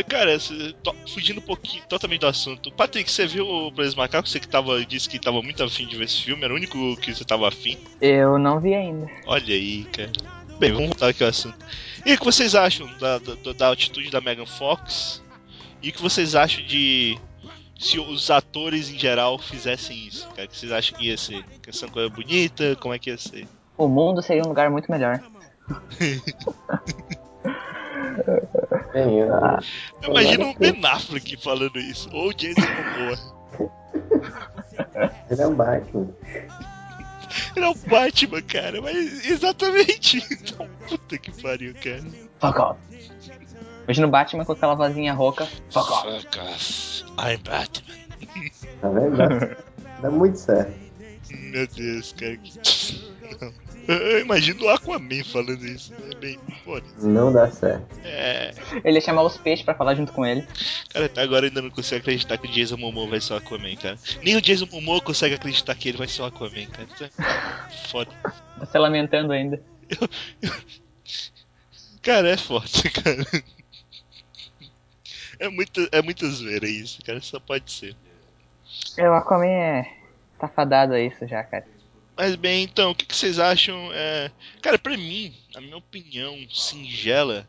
[0.07, 0.37] Cara,
[0.83, 2.71] to- fugindo um pouquinho totalmente do assunto.
[2.71, 4.27] Patrick, você viu o Plays Macaco?
[4.27, 6.95] Você que tava, disse que tava muito afim de ver esse filme, era o único
[6.97, 7.77] que você tava afim.
[8.01, 9.07] Eu não vi ainda.
[9.27, 10.11] Olha aí, cara.
[10.59, 11.57] Bem, vamos voltar aqui ao assunto.
[12.05, 15.21] E o que vocês acham da, da, da atitude da Megan Fox?
[15.81, 17.17] E o que vocês acham de
[17.77, 20.27] se os atores em geral fizessem isso?
[20.29, 21.43] Cara, o que vocês acham que ia ser?
[21.61, 22.75] Que uma coisa bonita?
[22.77, 23.47] Como é que ia ser?
[23.77, 25.21] O mundo seria um lugar muito melhor.
[28.93, 29.59] Ah,
[30.03, 32.09] Imagina um Ben Affleck falando isso.
[32.11, 33.39] Ou Jason Momoa.
[35.29, 36.07] ele é um Batman.
[37.55, 38.81] Ele é o Batman, cara.
[38.81, 40.25] Mas exatamente.
[40.31, 42.03] Então, puta que pariu, cara.
[42.39, 42.79] Fuck off.
[43.83, 45.47] Imagina o Batman com aquela vozinha rouca.
[45.71, 46.21] Fuck off.
[46.21, 47.03] Fuck off.
[47.19, 47.99] I'm Batman.
[48.81, 49.57] Tá vendo?
[50.01, 50.88] Dá muito certo.
[51.31, 52.39] Meu Deus, cara.
[53.87, 55.93] Eu eu imagino o Aquaman falando isso.
[56.11, 56.39] É bem.
[56.63, 56.85] Foda.
[56.99, 57.87] Não dá certo.
[58.03, 58.53] É.
[58.83, 60.45] Ele ia chamar os peixes pra falar junto com ele.
[60.89, 63.37] Cara, até agora eu ainda não consigo acreditar que o Jason Momoa vai ser o
[63.37, 63.97] Aquaman, cara.
[64.23, 66.87] Nem o Jason Momoa consegue acreditar que ele vai ser o Aquaman, cara.
[66.93, 67.09] Isso é
[67.89, 68.11] Foda.
[68.59, 69.61] Tá se lamentando ainda.
[72.01, 73.25] Cara, é forte, cara.
[75.39, 77.21] É muita, é muita zoeira isso, cara.
[77.21, 77.95] Só pode ser.
[78.97, 79.98] É, o Aquaman é.
[80.39, 81.67] Tá fadado a isso já, cara.
[82.17, 83.89] Mas bem, então, o que, que vocês acham?
[83.93, 84.31] É...
[84.61, 87.47] Cara, pra mim, a minha opinião singela,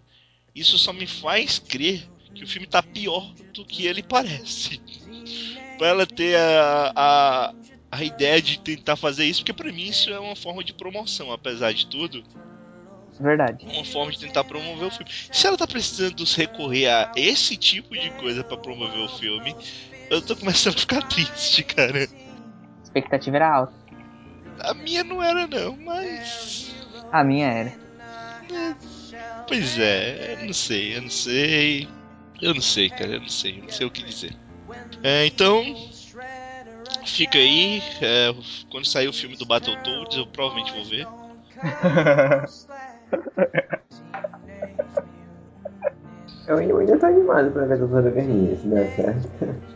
[0.54, 4.80] isso só me faz crer que o filme tá pior do que ele parece.
[5.78, 7.54] pra ela ter a, a,
[7.90, 11.32] a ideia de tentar fazer isso, porque pra mim isso é uma forma de promoção,
[11.32, 12.22] apesar de tudo.
[13.18, 13.66] Verdade.
[13.66, 15.10] Uma forma de tentar promover o filme.
[15.32, 19.54] Se ela tá precisando recorrer a esse tipo de coisa pra promover o filme,
[20.08, 22.08] eu tô começando a ficar triste, cara.
[22.94, 23.72] A expectativa era alta.
[24.60, 26.74] A minha não era não, mas.
[27.12, 27.72] A minha era.
[29.46, 31.88] Pois é, eu não sei, eu não sei.
[32.42, 34.34] Eu não sei, cara, eu não sei, eu não sei o que dizer.
[35.02, 35.62] É, então,
[37.04, 37.82] fica aí.
[38.00, 38.34] é,
[38.70, 41.06] quando sair o filme do Battletoads, eu provavelmente vou ver.
[46.48, 49.69] Eu, eu ainda tô animado pra ver a Doutora Verninha, se der certo.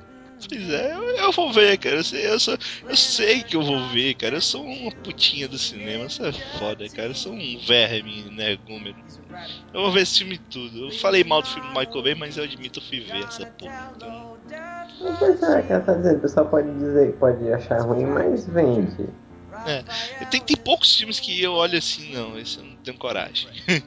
[0.49, 1.97] Pois é, eu, vou ver, cara.
[1.97, 2.57] Eu sei, eu, sou,
[2.89, 4.37] eu sei que eu vou ver, cara.
[4.37, 6.05] Eu sou uma putinha do cinema.
[6.07, 7.09] Isso é foda, cara.
[7.09, 8.97] Eu sou um verme, né, Gúmero.
[9.73, 10.87] Eu vou ver esse filme tudo.
[10.87, 13.25] Eu falei mal do filme do Michael Bay, mas eu admito que eu fui ver
[13.25, 13.93] essa porra.
[13.97, 14.37] Então,
[15.19, 19.09] pois é, tá dizendo, o pessoal pode dizer que pode achar ruim, mas vende.
[20.21, 20.25] é.
[20.27, 22.39] Tem, tem poucos filmes que eu olho assim, não.
[22.39, 23.49] Esse eu não tenho coragem.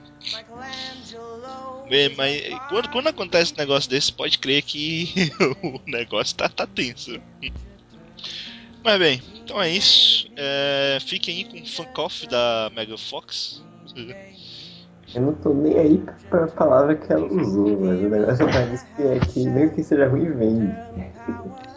[1.90, 5.32] É, mas quando, quando acontece um negócio desse, pode crer que
[5.64, 7.20] o negócio tá, tá tenso.
[8.84, 10.30] Mas bem, então é isso.
[10.36, 13.64] É, fiquem aí com o Funk Off da Mega Fox.
[15.16, 19.02] Eu não tô nem aí pra palavra que ela usou, mas o negócio parece que
[19.04, 20.74] é que mesmo que seja ruim, vende.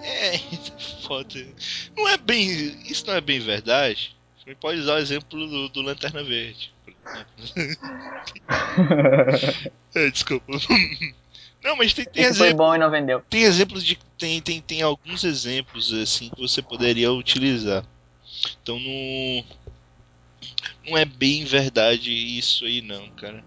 [0.03, 0.39] É,
[1.07, 1.47] foda.
[1.97, 2.49] Não é bem.
[2.89, 4.17] Isso não é bem verdade.
[4.39, 6.73] Você pode usar o exemplo do, do Lanterna Verde.
[9.95, 10.53] É, desculpa.
[11.63, 12.65] Não, mas tem, tem Esse foi exemplo.
[12.65, 13.23] bom e não vendeu.
[13.29, 13.99] Tem exemplos de.
[14.17, 17.85] Tem, tem, tem alguns exemplos assim que você poderia utilizar.
[18.63, 19.45] Então não.
[20.87, 23.45] Não é bem verdade isso aí não, cara.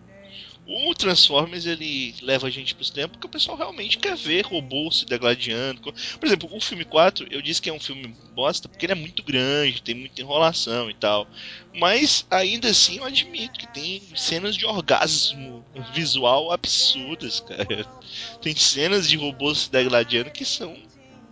[0.66, 4.90] O Transformers ele leva a gente pro cinema porque o pessoal realmente quer ver robô
[4.92, 5.82] se degladiando.
[5.82, 8.96] Por exemplo, o filme 4, eu disse que é um filme bosta porque ele é
[8.96, 11.28] muito grande, tem muita enrolação e tal.
[11.74, 17.86] Mas ainda assim eu admito que tem cenas de orgasmo visual absurdas, cara.
[18.42, 20.78] Tem cenas de robôs se degladiando que são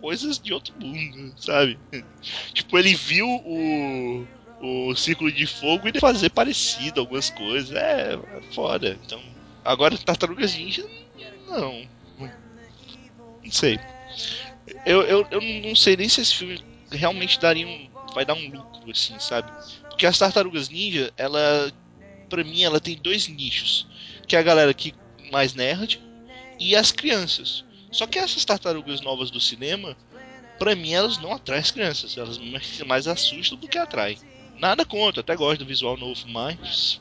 [0.00, 1.78] coisas de outro mundo, sabe?
[2.52, 4.26] Tipo, ele viu o,
[4.62, 7.72] o Círculo de Fogo e fazer parecido algumas coisas.
[7.72, 8.98] É, é foda.
[9.04, 9.20] Então,
[9.64, 10.86] agora Tartarugas Ninja,
[11.48, 11.86] não.
[13.44, 13.78] Não sei.
[14.86, 18.48] Eu, eu, eu não sei nem se esse filme realmente daria um, vai dar um
[18.48, 19.50] lucro, assim, sabe?
[19.88, 21.72] Porque as Tartarugas Ninja, ela,
[22.28, 23.86] pra mim, ela tem dois nichos.
[24.28, 24.94] Que é a galera que
[25.30, 26.00] mais nerd
[26.60, 27.64] e as crianças.
[27.90, 29.96] Só que essas tartarugas novas do cinema,
[30.58, 32.16] pra mim, elas não atraem as crianças.
[32.16, 32.38] Elas
[32.86, 34.16] mais assustam do que atraem.
[34.62, 37.00] Nada contra, até gosto do visual novo, mas.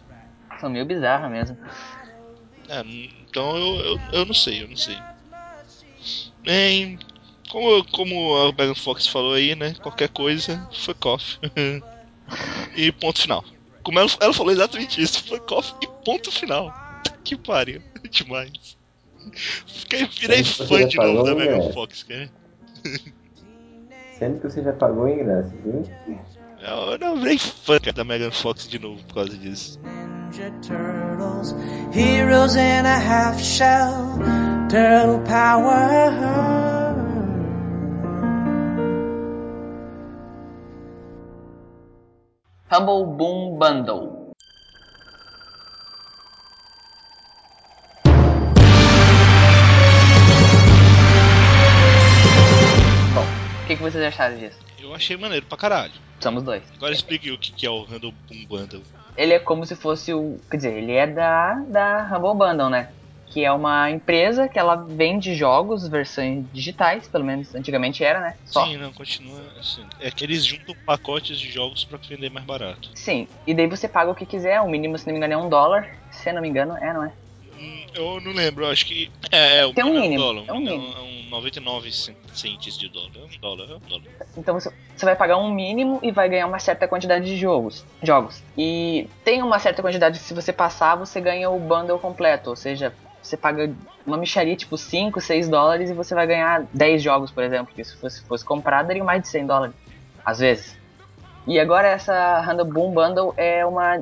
[0.59, 1.55] São meio bizarra mesmo.
[2.67, 4.97] é, então eu, eu, eu não sei, eu não sei.
[6.43, 6.97] Bem,
[7.51, 9.75] como, como a Megan Fox falou aí, né?
[9.75, 11.37] Qualquer coisa, fuck off.
[12.75, 13.45] e ponto final.
[13.83, 16.73] Como ela, ela falou exatamente isso, fuck off e ponto final.
[17.23, 18.75] Que pariu, demais.
[19.67, 21.45] Fiquei, virei fã de novo da né?
[21.45, 22.27] Megan Fox, cara.
[24.17, 25.85] Sendo que você já pagou o ingresso, viu?
[26.63, 29.79] Eu não virei fã cara, da Megan Fox de novo por causa disso.
[29.81, 31.55] Ninja Turtles,
[31.91, 34.19] heroes in a half shell,
[34.69, 36.11] turtle power.
[42.69, 44.31] Humble Boom Bundle.
[53.15, 54.70] Bom, o que, que vocês acharam disso?
[54.81, 55.93] Eu achei maneiro pra caralho.
[56.19, 56.63] Somos dois.
[56.75, 58.83] Agora explique o que, é o Boom Bundle.
[59.17, 60.39] Ele é como se fosse o.
[60.49, 62.89] Quer dizer, ele é da, da Humble Bundle, né?
[63.27, 68.35] Que é uma empresa que ela vende jogos, versões digitais, pelo menos antigamente era, né?
[68.45, 68.65] Só.
[68.65, 69.85] Sim, não, continua assim.
[69.99, 72.89] É que eles juntam pacotes de jogos pra vender mais barato.
[72.93, 73.27] Sim.
[73.47, 75.49] E daí você paga o que quiser, o mínimo, se não me engano, é um
[75.49, 75.89] dólar.
[76.11, 77.13] Se não me engano, é, não é?
[77.93, 79.11] Eu não lembro, eu acho que.
[79.31, 80.43] É, é o Tem um mínimo mínimo, dólar.
[80.47, 80.93] é um mínimo.
[80.97, 83.09] É um 99 cen- centes de dólar.
[83.15, 84.03] É um dólar, é um dólar.
[84.37, 87.85] Então você, você vai pagar um mínimo e vai ganhar uma certa quantidade de jogos.
[88.03, 88.41] Jogos.
[88.57, 92.49] E tem uma certa quantidade se você passar, você ganha o bundle completo.
[92.49, 93.73] Ou seja, você paga
[94.05, 97.73] uma micharia tipo 5, 6 dólares e você vai ganhar 10 jogos, por exemplo.
[97.75, 99.75] Que se fosse, fosse comprar, daria mais de 100 dólares.
[100.25, 100.77] Às vezes.
[101.47, 104.01] E agora essa Handle Boom Bundle é uma.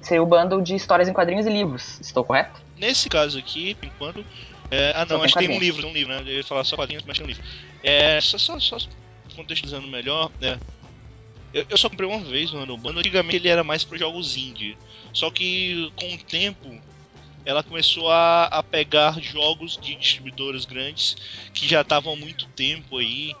[0.00, 1.98] Seria o bundle de histórias em quadrinhos e livros.
[2.00, 2.63] Estou correto?
[2.76, 4.26] Nesse caso aqui, por enquanto.
[4.70, 6.20] é, ah, não, acho que tem um livro, tem um livro, né?
[6.20, 7.42] Eu ia falar só quadrinhos, mas tem um livro.
[7.82, 8.78] É, só, só, só
[9.34, 10.60] contextualizando melhor, né?
[11.52, 12.98] Eu, eu só comprei uma vez o Handle Bundle.
[12.98, 14.76] Antigamente ele era mais para jogos indie.
[15.12, 16.82] Só que com o tempo
[17.44, 21.16] ela começou a, a pegar jogos de distribuidoras grandes
[21.52, 23.36] que já estavam há muito tempo aí,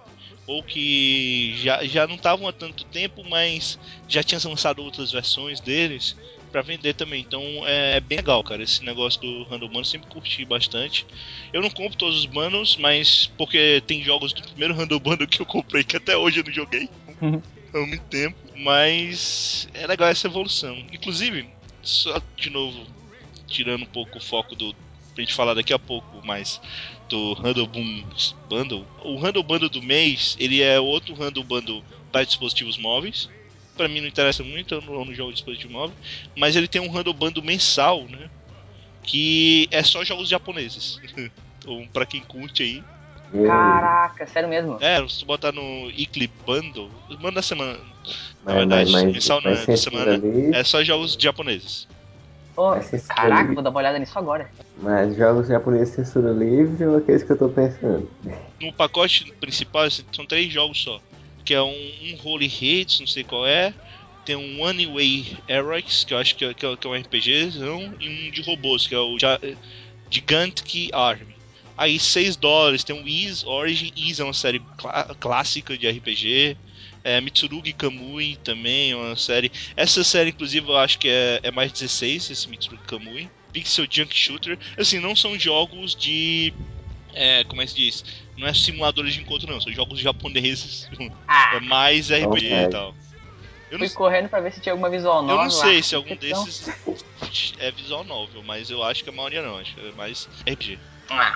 [0.46, 5.58] ou que já, já não estavam há tanto tempo, mas já tinham lançado outras versões
[5.58, 6.16] deles
[6.54, 7.20] para vender também.
[7.20, 8.62] Então é, é bem legal, cara.
[8.62, 11.04] Esse negócio do Bundle eu sempre curti bastante.
[11.52, 15.42] Eu não compro todos os bundles, mas porque tem jogos do primeiro Handle Bundle que
[15.42, 16.88] eu comprei que até hoje eu não joguei
[17.74, 18.36] há muito tempo.
[18.54, 20.78] Mas é legal essa evolução.
[20.92, 21.50] Inclusive,
[21.82, 22.86] só de novo,
[23.48, 24.72] tirando um pouco o foco do.
[25.12, 26.60] Pra gente falar daqui a pouco mais
[27.08, 28.04] do Handle Boom
[28.48, 28.86] Bundle.
[29.02, 33.28] O Handle Bundle do mês, ele é outro Handle Bundle para dispositivos móveis.
[33.76, 35.96] Pra mim não interessa muito, eu não, eu não jogo dispositivo móvel.
[36.36, 38.30] Mas ele tem um Handle Bundle mensal, né?
[39.04, 40.98] que é só jogos japoneses.
[41.58, 42.82] então, pra quem curte aí.
[43.46, 44.78] Caraca, sério mesmo?
[44.80, 47.78] É, se tu botar no Eclipse Bundle, manda a semana.
[48.44, 50.14] Na verdade, mas- mensal não mas é, da semana.
[50.14, 51.86] ali- É só jogos japoneses.
[52.82, 54.48] Ser caraca, vou dar uma olhada nisso agora.
[54.80, 58.08] Mas jogos japoneses censura livre ou aqueles que eu tô pensando?
[58.60, 61.00] No pacote principal assim, são três jogos só.
[61.44, 63.74] Que é um, um Holy Hits, não sei qual é.
[64.24, 66.94] Tem um One Way Heroics, que eu acho que é, que é, que é um
[66.94, 69.16] RPG, não, e um de robôs, que é o
[70.10, 71.34] Gigantic Army.
[71.76, 73.92] Aí 6 dólares, tem o Ease Origin.
[73.96, 76.56] Ease é uma série clá- clássica de RPG.
[77.02, 79.50] É, Mitsurugi Kamui também é uma série.
[79.76, 83.28] Essa série, inclusive, eu acho que é, é mais 16, esse Mitsurugi Kamui.
[83.52, 84.58] Pixel Junk Shooter.
[84.76, 86.52] Assim, não são jogos de.
[87.14, 88.04] É, como é que se diz?
[88.36, 89.60] Não é simuladores de encontro, não.
[89.60, 90.88] São jogos japoneses.
[91.28, 92.64] Ah, É mais RPG Ok.
[92.64, 92.96] e tal.
[93.70, 95.42] Eu não, fui correndo pra ver se tinha alguma visual eu nova.
[95.44, 95.82] não sei lá.
[95.82, 99.56] se algum Então, desses é visual novel, mas eu acho que a maioria não.
[99.56, 100.78] Acho que é mais RPG.
[101.10, 101.34] Ah,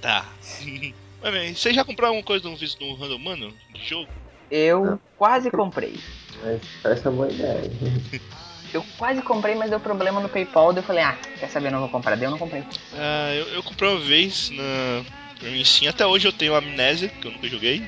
[0.00, 0.32] Tá.
[1.22, 4.10] Mas bem, vocês já compraram alguma coisa no, vis- no Random Mano de jogo?
[4.50, 5.00] eu Não.
[5.16, 5.94] quase comprei.
[6.42, 7.62] Mas parece uma boa ideia.
[8.72, 10.72] Eu quase comprei, mas deu problema no PayPal.
[10.72, 12.16] Daí eu falei, ah, quer saber, não vou comprar.
[12.16, 12.64] Daí eu não comprei.
[12.94, 15.04] Ah, eu, eu comprei uma vez na.
[15.42, 15.90] Em Steam.
[15.90, 17.84] Até hoje eu tenho Amnésia, que eu nunca joguei.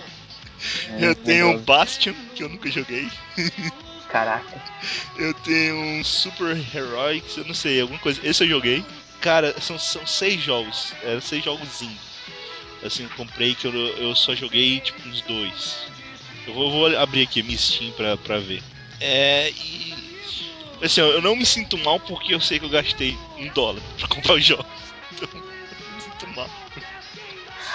[0.98, 3.10] eu tenho um Bastion, que eu nunca joguei.
[4.08, 4.60] Caraca.
[5.16, 8.20] Eu tenho um Super Heroics, eu não sei, alguma coisa.
[8.24, 8.84] Esse eu joguei.
[9.20, 10.92] Cara, são, são seis jogos.
[11.02, 11.68] Eram seis jogos.
[12.82, 15.76] Assim, eu comprei que eu, eu só joguei tipo uns dois.
[16.46, 18.62] Eu vou, vou abrir aqui a minha Steam pra, pra ver.
[19.00, 19.50] É.
[19.50, 19.94] E.
[20.82, 24.08] Assim, eu não me sinto mal porque eu sei que eu gastei um dólar pra
[24.08, 24.66] comprar os jogos.
[25.12, 26.48] Então, me sinto mal.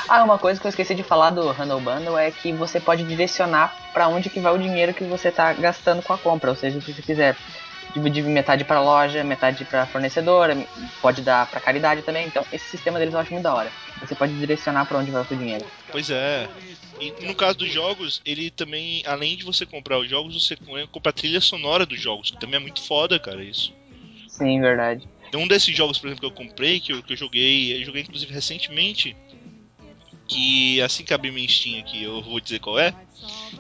[0.08, 3.04] Ah, uma coisa que eu esqueci de falar do Handle Bundle é que você pode
[3.04, 6.50] direcionar pra onde que vai o dinheiro que você tá gastando com a compra.
[6.50, 7.36] Ou seja, se você quiser
[7.94, 10.58] dividir metade pra loja, metade pra fornecedora,
[11.02, 12.28] pode dar pra caridade também.
[12.28, 13.72] Então, esse sistema deles eu acho muito da hora.
[14.00, 15.66] Você pode direcionar pra onde vai o seu dinheiro.
[15.92, 16.50] Pois é.
[17.00, 20.56] E no caso dos jogos, ele também, além de você comprar os jogos, você
[20.92, 23.74] compra a trilha sonora dos jogos, que também é muito foda, cara, isso.
[24.28, 25.08] Sim, verdade.
[25.32, 27.86] Tem um desses jogos, por exemplo, que eu comprei, que eu, que eu joguei, eu
[27.86, 29.16] joguei inclusive recentemente,
[30.28, 32.94] que assim que abrir minha Steam aqui, eu vou dizer qual é,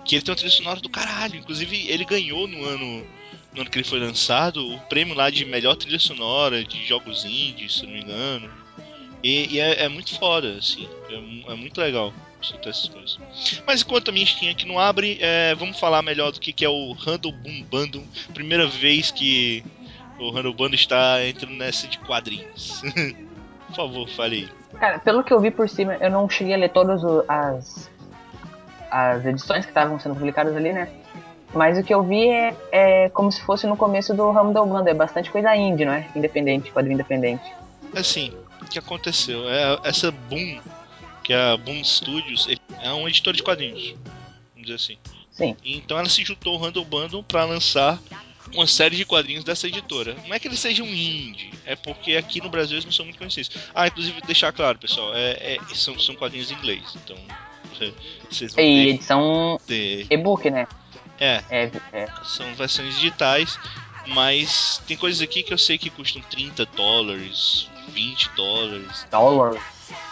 [0.03, 1.37] que ele tem uma trilha sonora do caralho.
[1.37, 3.07] Inclusive, ele ganhou no ano,
[3.53, 7.25] no ano que ele foi lançado o prêmio lá de melhor trilha sonora de jogos
[7.25, 8.64] indies, se não me engano.
[9.23, 13.19] E, e é, é muito foda, assim, é, é muito legal escutar essas coisas.
[13.65, 16.63] Mas enquanto a minha Steam aqui não abre, é, vamos falar melhor do que, que
[16.63, 18.03] é o Handle Boom Bundle.
[18.33, 19.63] Primeira vez que
[20.19, 22.81] o Handle Bundle está entrando nessa de quadrinhos.
[23.67, 24.79] Por favor, fale aí.
[24.79, 27.89] Cara, pelo que eu vi por cima, eu não cheguei a ler todas as,
[28.91, 30.89] as edições que estavam sendo publicadas ali, né?
[31.53, 34.63] Mas o que eu vi é, é como se fosse no começo do ramo da
[34.63, 34.91] Banda.
[34.91, 36.07] É bastante coisa indie, não é?
[36.15, 37.43] Independente, quadrinho independente.
[37.95, 38.33] Assim,
[38.67, 39.47] que aconteceu?
[39.49, 40.59] É, essa Boom,
[41.23, 42.47] que é a Boom Studios,
[42.81, 43.95] é um editor de quadrinhos,
[44.53, 44.97] vamos dizer assim.
[45.31, 45.55] Sim.
[45.63, 47.99] Então ela se juntou ao Handle Bundle para lançar
[48.53, 50.15] uma série de quadrinhos dessa editora.
[50.27, 53.17] Não é que eles sejam indie, é porque aqui no Brasil eles não são muito
[53.17, 53.51] conhecidos.
[53.73, 57.17] Ah, inclusive deixar claro, pessoal, é, é- são, são quadrinhos em inglês, então
[58.29, 60.65] vocês vão E edição ter e-book, né?
[61.19, 62.07] é, É, é.
[62.23, 63.59] são versões digitais,
[64.07, 69.07] mas tem coisas aqui que eu sei que custam 30 dólares, 20 dólares,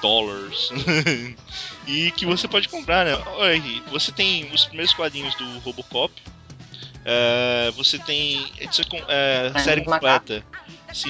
[0.02, 0.70] dólares.
[1.88, 3.16] e que você pode comprar, né?
[3.38, 6.14] Olha aí, você tem os primeiros quadrinhos do Robocop.
[7.06, 10.36] é, você tem edição é, É, série dos macacos.
[10.36, 10.46] completa.
[10.94, 11.10] Se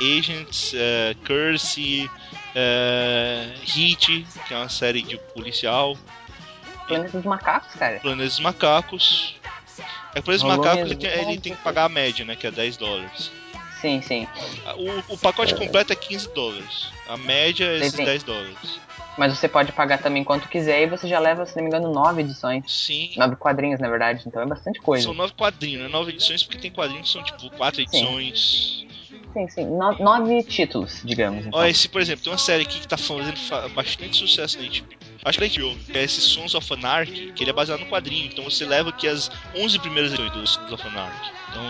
[0.00, 2.08] Agents, é, Curse,
[2.54, 5.96] é, Hit, que é uma série de policial.
[6.86, 8.00] Planeta dos Macacos, cara.
[8.00, 9.34] Planetas dos Macacos.
[10.14, 12.34] É Planetas dos Macacos ele tem, ele tem que pagar a média, né?
[12.34, 13.30] Que é 10 dólares.
[13.80, 14.26] Sim, sim.
[14.76, 16.90] O, o pacote completo é 15 dólares.
[17.06, 18.10] A média é esses Entendi.
[18.10, 18.80] 10 dólares.
[19.16, 21.92] Mas você pode pagar também quanto quiser e você já leva, se não me engano,
[21.92, 22.64] nove edições.
[22.72, 23.10] Sim.
[23.16, 24.22] Nove quadrinhos, na verdade.
[24.26, 25.04] Então é bastante coisa.
[25.04, 25.88] São nove quadrinhos, né?
[25.88, 28.86] Nove edições, porque tem quadrinhos que são tipo quatro edições.
[29.32, 29.64] Sim, sim.
[29.66, 31.46] No- nove títulos, digamos.
[31.46, 31.58] Então.
[31.60, 34.64] Olha, esse, por exemplo, tem uma série aqui que tá fazendo fa- bastante sucesso na
[34.64, 34.98] HBO.
[35.24, 37.86] Acho que na HBO, que é esse Sons of Anarchy, que ele é baseado no
[37.86, 38.26] quadrinho.
[38.26, 41.30] Então você leva aqui as 11 primeiras edições do Sons of Anarchy.
[41.50, 41.62] Então,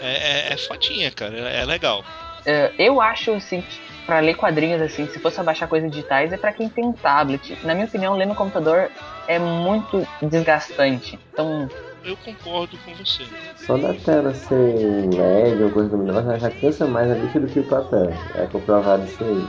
[0.00, 1.36] é, é, é fotinha, cara.
[1.36, 2.04] É, é legal.
[2.46, 3.62] É, eu acho, assim,
[4.06, 7.56] pra ler quadrinhos, assim, se fosse baixar coisas digitais, é pra quem tem um tablet.
[7.62, 8.90] Na minha opinião, ler no computador
[9.26, 11.18] é muito desgastante.
[11.32, 11.68] Então,
[12.02, 13.24] Eu concordo com você.
[13.56, 17.46] Só da tela ser um LED ou coisa luminosa já cansa mais a vista do
[17.46, 18.10] que o papel.
[18.34, 19.46] É comprovado isso aí.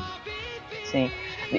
[0.83, 1.11] sim.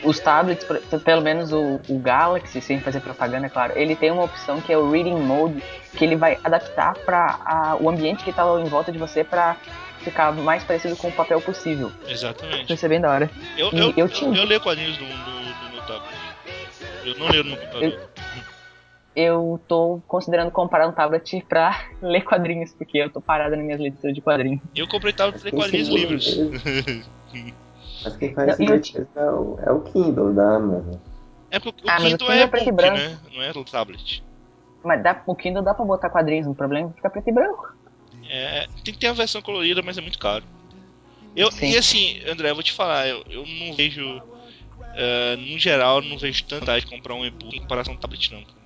[0.05, 0.66] Os tablets,
[1.05, 4.72] pelo menos o, o Galaxy, sem fazer propaganda, é claro, ele tem uma opção que
[4.72, 5.62] é o Reading Mode,
[5.97, 9.57] que ele vai adaptar para o ambiente que está em volta de você para
[10.01, 11.93] ficar mais parecido com o papel possível.
[12.09, 12.72] Exatamente.
[12.72, 13.30] Isso é bem da hora.
[13.57, 16.14] Eu, eu, eu eu, tinha- leio quadrinhos no, no, no meu tablet.
[17.05, 17.99] Eu não leio no meu computador.
[19.14, 23.78] Eu tô considerando comprar um tablet pra ler quadrinhos, porque eu tô parada nas minhas
[23.80, 24.61] leituras de quadrinhos.
[24.74, 26.34] Eu comprei tablet pra ler quadrinhos livres.
[28.05, 30.94] Mas quem faz Não, e eu isso é o, é o Kindle da Amazon.
[31.50, 32.96] é porque o Ah, o Kindle é é preto e branco.
[32.96, 33.18] né?
[33.34, 34.22] Não é o tablet.
[34.84, 37.32] Mas dá, o Kindle dá pra botar quadrinhos, o problema é que fica preto e
[37.32, 37.72] branco.
[38.28, 40.44] É, tem que ter a versão colorida, mas é muito caro.
[41.36, 41.70] Eu, Sim.
[41.70, 44.20] e assim, André, eu vou te falar, eu, eu não vejo.
[44.94, 48.00] é, no geral, eu não vejo tanta vontade de comprar um e-book em comparação ao
[48.00, 48.42] tablet, não.
[48.42, 48.62] cara.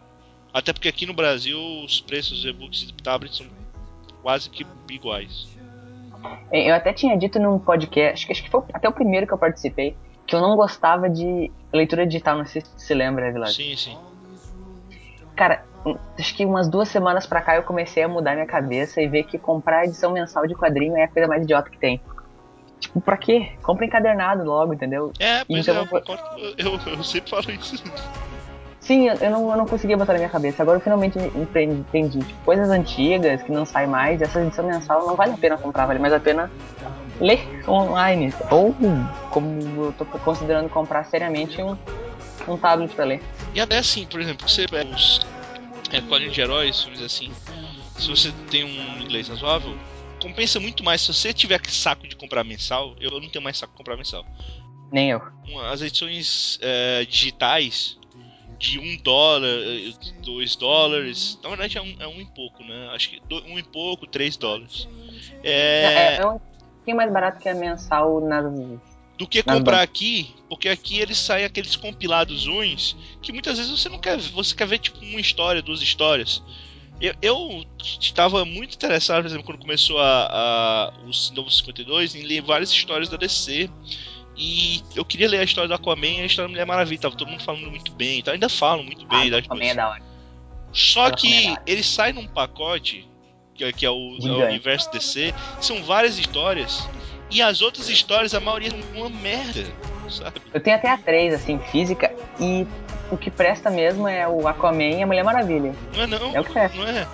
[0.53, 3.47] Até porque aqui no Brasil os preços dos e-books e tablets são
[4.23, 5.47] quase que iguais.
[6.53, 9.33] Eu até tinha dito num podcast, acho que- acho que foi até o primeiro que
[9.33, 9.97] eu participei,
[10.27, 13.51] que eu não gostava de leitura digital, não sei se você lembra, Vilar.
[13.51, 13.97] Sim, sim.
[15.35, 15.65] Cara,
[16.19, 19.25] acho que umas duas semanas pra cá eu comecei a mudar minha cabeça e ver
[19.25, 22.01] que comprar edição mensal de quadrinho é a coisa mais idiota que tem.
[22.81, 23.53] Tipo, pra quê?
[23.63, 25.13] Compra encadernado logo, entendeu?
[25.19, 25.89] É, pois Então é,
[26.59, 26.79] eu eu.
[26.83, 27.83] Eu, eu sempre falo isso.
[28.87, 30.63] Sim, eu não, eu não conseguia botar na minha cabeça.
[30.63, 32.21] Agora eu finalmente entendi.
[32.21, 35.87] Tipo, coisas antigas que não saem mais, essa edição mensal não vale a pena comprar,
[35.87, 36.49] vale mais a pena
[37.21, 38.33] ler online.
[38.49, 38.77] Ou,
[39.31, 41.77] como eu tô considerando comprar seriamente, um,
[42.47, 43.21] um tablet pra ler.
[43.53, 45.27] E até assim, por exemplo, você pega os
[45.93, 47.33] é, quadrinhos de heróis, filmes assim,
[47.99, 49.75] se você tem um inglês razoável,
[50.23, 52.95] compensa muito mais se você tiver saco de comprar mensal.
[53.01, 54.25] Eu não tenho mais saco de comprar mensal.
[54.93, 55.21] Nem eu.
[55.73, 57.99] As edições é, digitais
[58.59, 59.93] de um dólar, eh,
[60.25, 62.89] dois dólares, na verdade é um, é um e pouco, né?
[62.95, 64.89] Acho que do- um e pouco, três dólares.
[65.43, 68.45] É, É, é um pouquinho mais barato que a mensal nas.
[69.19, 73.89] do que comprar aqui, porque aqui eles saem aqueles compilados ruins que muitas vezes você
[73.89, 76.43] não quer ver, você quer ver tipo uma história, duas histórias.
[76.99, 82.23] Eu, eu estava muito interessado, por exemplo, quando começou a, a, os Novos 52, em
[82.23, 83.69] ler várias histórias da DC.
[84.37, 87.01] E eu queria ler a história do Aquaman e a história da Mulher Maravilha.
[87.01, 89.29] Tava todo mundo falando muito bem, então ainda falam muito bem.
[89.29, 89.77] Ah, das também é coisas.
[89.77, 90.03] da hora.
[90.73, 93.09] Só Aquaman é que ele sai num pacote,
[93.55, 96.87] que é, que é o, é o universo DC, são várias histórias.
[97.31, 99.65] E as outras histórias, a maioria são uma merda,
[100.09, 100.41] sabe?
[100.53, 102.67] Eu tenho até a 3, assim, física, e
[103.11, 105.75] o que presta mesmo é o Aquaman e a Mulher Maravilha.
[105.95, 106.77] Não é não, É o que presta.
[106.77, 107.07] não é.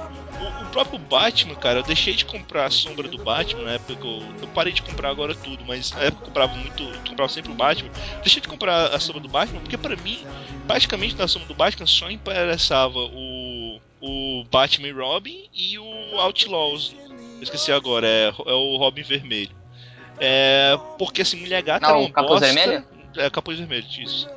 [0.43, 3.95] O, o próprio Batman, cara, eu deixei de comprar a sombra do Batman na época
[3.95, 4.23] que eu.
[4.43, 6.83] Eu parei de comprar agora tudo, mas na época eu comprava muito.
[6.83, 7.91] Eu comprava sempre o Batman.
[8.23, 10.27] Deixei de comprar a sombra do Batman, porque pra mim,
[10.67, 13.81] basicamente na sombra do Batman só interessava o.
[14.05, 16.93] O Batman e Robin e o Outlaws.
[17.37, 19.55] Eu esqueci agora, é, é o Robin Vermelho.
[20.19, 20.77] É.
[20.99, 22.53] Porque assim, Mulher Gata Não, era uma Capuz bosta.
[22.53, 22.85] Vermelho?
[23.17, 24.29] É, Capuz Vermelho, isso.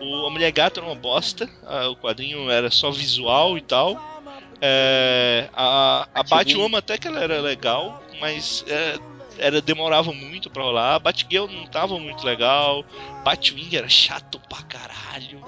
[0.00, 4.13] O, a Mulher Gata era uma bosta, ah, o quadrinho era só visual e tal.
[4.60, 6.22] É, a a.
[6.22, 8.98] Batwoman até que ela era legal, mas é,
[9.38, 10.94] era, demorava muito pra rolar.
[10.94, 12.84] A Batgirl não tava muito legal.
[13.24, 15.44] Batwing era chato pra caralho.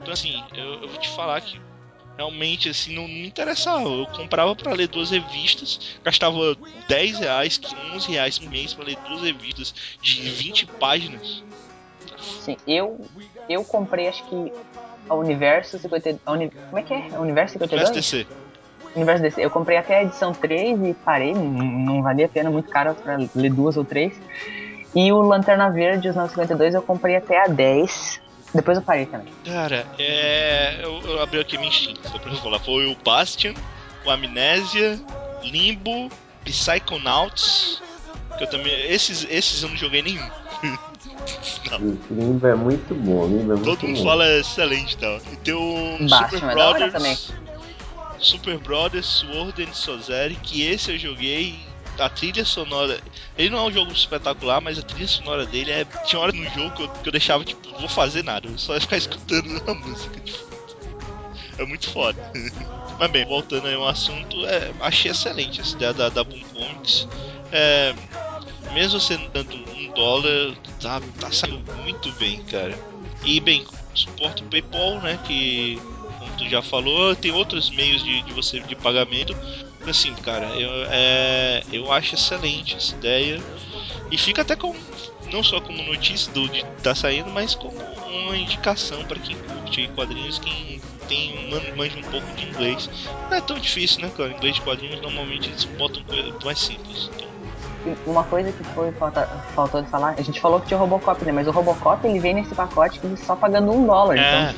[0.00, 1.60] Então assim, eu, eu vou te falar que
[2.16, 3.88] realmente assim não, me interessava.
[3.88, 6.56] Eu comprava pra ler duas revistas, gastava
[6.88, 7.60] 10 reais,
[7.94, 11.42] 11 reais por mês pra ler duas revistas de 20 páginas.
[12.20, 13.08] Sim, eu,
[13.48, 14.52] eu comprei, acho que,
[15.08, 16.20] a Universo 52...
[16.24, 17.14] A uni, como é que é?
[17.14, 17.90] A Universo 52?
[17.90, 18.26] PSDC.
[18.94, 19.44] Universo DC.
[19.44, 22.94] Eu comprei até a edição 3 e parei, não, não valia a pena, muito caro
[22.94, 24.14] pra ler duas ou três.
[24.94, 28.20] E o Lanterna Verde, os 952, eu comprei até a 10.
[28.54, 29.32] Depois eu parei também.
[29.44, 30.80] Cara, é.
[30.82, 32.58] Eu, eu abri aqui minha Steam, só pra falar.
[32.58, 33.54] Foi o Bastion,
[34.04, 35.00] o Amnésia,
[35.42, 36.10] Limbo,
[36.44, 37.82] Psychonauts.
[38.36, 38.72] Que eu também.
[38.90, 40.28] Esses, esses eu não joguei nenhum.
[42.10, 44.04] Limbo é muito bom, Limbo é muito Todo mundo bom.
[44.04, 45.18] fala excelente e tal.
[45.32, 46.92] E tem o Bastion Super é Brothers.
[46.92, 47.18] também.
[48.18, 51.58] Super Brothers Sword and Sozeri, que esse eu joguei.
[51.98, 52.98] A trilha sonora.
[53.36, 55.84] Ele não é um jogo espetacular, mas a trilha sonora dele é.
[56.06, 58.56] Tinha hora no jogo que eu, que eu deixava, tipo, não vou fazer nada, eu
[58.58, 60.18] só ia ficar escutando a música.
[60.20, 60.38] Tipo,
[61.58, 62.18] é muito foda.
[62.98, 67.06] Mas bem, voltando aí ao assunto, é, achei excelente essa ideia da, da Boom Comics.
[67.52, 67.94] É,
[68.70, 72.74] mesmo você dando um dólar, tá, tá saindo muito bem, cara.
[73.24, 75.18] E bem, suporta o PayPal, né?
[75.26, 75.80] Que,
[76.18, 79.36] como tu já falou, tem outros meios de, de você de pagamento.
[79.86, 83.40] Assim, cara, eu, é, eu acho excelente essa ideia.
[84.10, 84.78] E fica até como
[85.32, 87.74] não só como notícia do de tá saindo, mas como
[88.06, 92.88] uma indicação para quem curte quadrinhos, quem tem man- manja um pouco de inglês.
[93.30, 94.32] Não é tão difícil, né, cara?
[94.32, 96.02] Inglês de quadrinhos normalmente eles botam
[96.44, 97.10] mais simples.
[97.14, 97.31] Então,
[98.06, 101.24] Uma coisa que foi falta, faltou de falar, a gente falou que tinha o Robocop,
[101.24, 101.32] né?
[101.32, 104.16] Mas o Robocop ele vem nesse pacote que só pagando um dólar.
[104.16, 104.50] é.
[104.50, 104.54] Então,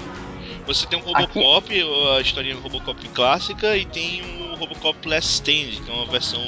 [0.67, 1.83] Você tem o Robocop,
[2.17, 6.41] a historinha Robocop clássica, e tem o Robocop Last Stand, que é uma versão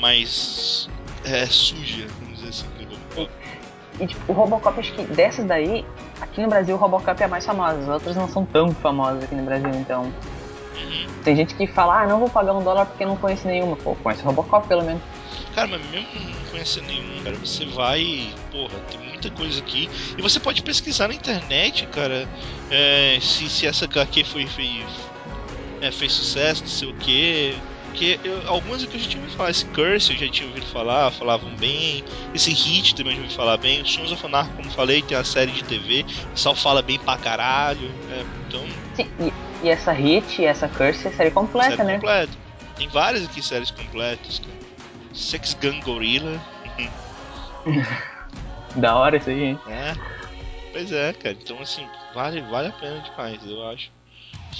[0.00, 0.88] mais
[1.24, 3.30] é, suja, vamos dizer assim, do Robocop.
[4.00, 5.84] E tipo, o Robocop, acho que dessas daí,
[6.20, 9.24] aqui no Brasil o Robocop é a mais famosa, as outras não são tão famosas
[9.24, 10.04] aqui no Brasil, então.
[10.04, 11.06] Uhum.
[11.22, 13.76] Tem gente que fala, ah, não vou pagar um dólar porque não conheço nenhuma.
[13.76, 15.02] Pô, conhece o Robocop pelo menos.
[15.54, 18.32] Cara, mas mesmo não conhecendo nenhum, cara, você vai.
[18.50, 19.88] Porra, tem muita coisa aqui.
[20.16, 22.28] E você pode pesquisar na internet, cara,
[22.70, 24.84] é, se, se essa HQ foi, fez,
[25.80, 27.54] é, fez sucesso, não sei o que.
[27.86, 30.64] Porque eu, algumas que eu já tinha ouvido falar, esse Curse eu já tinha ouvido
[30.66, 32.02] falar, falavam bem.
[32.34, 33.82] Esse Hit também eu já ouvi falar bem.
[33.82, 36.98] O Sons of Anarchy, como falei, tem a série de TV, o pessoal fala bem
[36.98, 37.90] pra caralho.
[38.10, 39.32] É, então, Sim, e,
[39.66, 41.94] e essa Hit e essa Curse é série completa, série né?
[41.96, 42.32] completa.
[42.76, 44.61] Tem várias aqui séries completas, cara.
[45.14, 46.40] Sex Gun Gorilla.
[48.74, 49.60] Da hora isso aí, hein?
[49.68, 49.92] É.
[50.72, 51.36] Pois é, cara.
[51.38, 53.90] Então assim, vale, vale a pena demais, eu acho.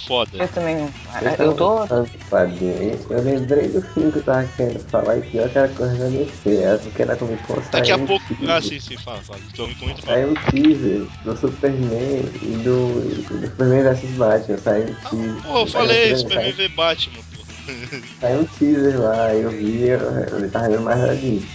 [0.06, 0.38] Foda.
[0.38, 0.92] Eu também.
[1.38, 1.86] Eu tô.
[1.86, 5.96] de Eu lembrei do filme que eu tava querendo falar e pior que era coisa
[5.96, 6.56] da DC.
[6.56, 8.24] É porque na Comic Con Daqui a pouco.
[8.48, 9.40] Ah, sim, sim, fala, fala.
[9.68, 14.58] Me comenta Saiu um teaser do Superman e do, do Superman vs Batman.
[14.58, 15.42] Saiu um teaser.
[15.42, 17.22] Pô, eu falei, Saiu- Superman v Batman.
[18.20, 21.46] Saiu um teaser lá, eu vi, eu, eu tava vendo mais disso.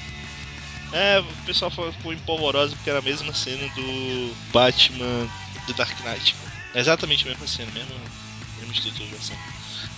[0.93, 5.27] É, o pessoal falou- ficou empolvoroso porque era a mesma cena do Batman
[5.65, 6.35] do Dark Knight.
[6.73, 7.93] É exatamente a mesma cena, mesmo,
[8.57, 9.39] mesmo estrutura da cena.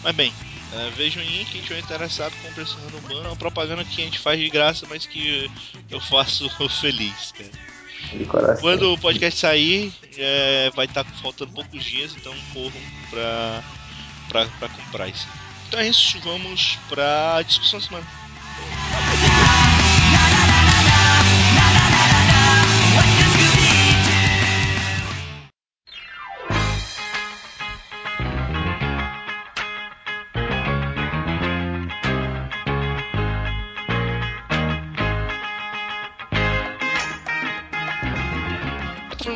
[0.03, 0.33] Mas bem,
[0.71, 3.25] é, vejam aí quem tiver interessado com o Pressionando Urbano.
[3.25, 5.49] É uma propaganda que a gente faz de graça, mas que
[5.91, 8.57] eu faço feliz, cara.
[8.61, 13.63] Quando o podcast sair, é, vai estar faltando poucos dias, então corram pra,
[14.27, 15.27] pra, pra comprar isso.
[15.69, 18.07] Então é isso, vamos pra discussão da semana.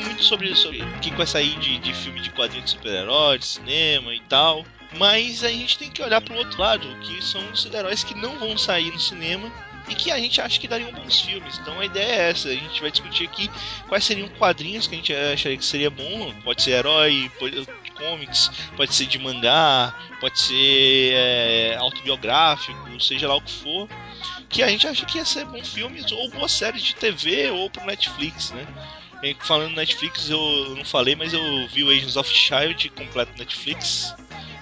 [0.03, 4.15] Muito sobre, sobre o que vai sair de, de filme de quadrinhos de super-heróis, cinema
[4.15, 4.65] e tal.
[4.97, 8.37] Mas a gente tem que olhar pro outro lado, que são os super-heróis que não
[8.37, 9.51] vão sair no cinema
[9.89, 11.57] e que a gente acha que dariam bons filmes.
[11.59, 13.49] Então a ideia é essa, a gente vai discutir aqui
[13.87, 16.33] quais seriam quadrinhos que a gente acharia que seria bom.
[16.43, 17.65] Pode ser herói, pode,
[17.95, 23.89] comics, pode ser de mangá, pode ser é, autobiográfico, seja lá o que for.
[24.49, 27.69] Que a gente acha que ia ser bons filmes ou boas séries de TV ou
[27.69, 28.67] pro Netflix, né?
[29.39, 34.13] Falando Netflix, eu não falei, mas eu vi o Agents of Child completo Netflix.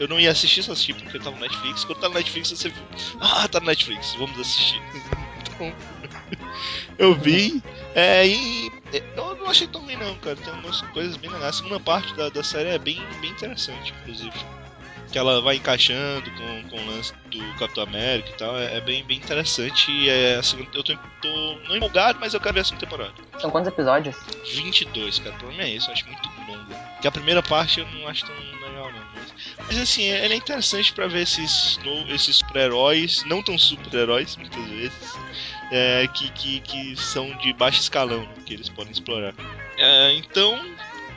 [0.01, 1.83] Eu não ia assistir, só assisti porque tava no Netflix.
[1.83, 2.83] Quando tá no Netflix, você viu.
[3.19, 4.81] Ah, tá no Netflix, vamos assistir.
[5.53, 5.75] então,
[6.97, 7.61] eu vi.
[7.93, 8.71] É, e
[9.15, 10.35] eu não achei tão ruim, não, cara.
[10.37, 11.49] Tem algumas coisas bem legais.
[11.49, 14.33] A segunda parte da, da série é bem, bem interessante, inclusive.
[15.11, 18.57] Que ela vai encaixando com, com o lance do Capitão América e tal.
[18.57, 19.91] É, é bem, bem interessante.
[19.91, 22.87] E é, a segunda, eu tô, tô não empolgado, mas eu quero ver a segunda
[22.87, 23.13] temporada.
[23.37, 24.17] São quantos episódios?
[24.51, 25.35] 22, cara.
[25.35, 26.75] O problema é esse, eu acho muito longa.
[26.93, 28.60] Porque a primeira parte eu não acho tão.
[29.71, 35.17] Mas, assim, ele é interessante pra ver esses, esses super-heróis, não tão super-heróis, muitas vezes,
[35.71, 39.33] é, que, que, que são de baixo escalão, que eles podem explorar.
[39.77, 40.59] É, então,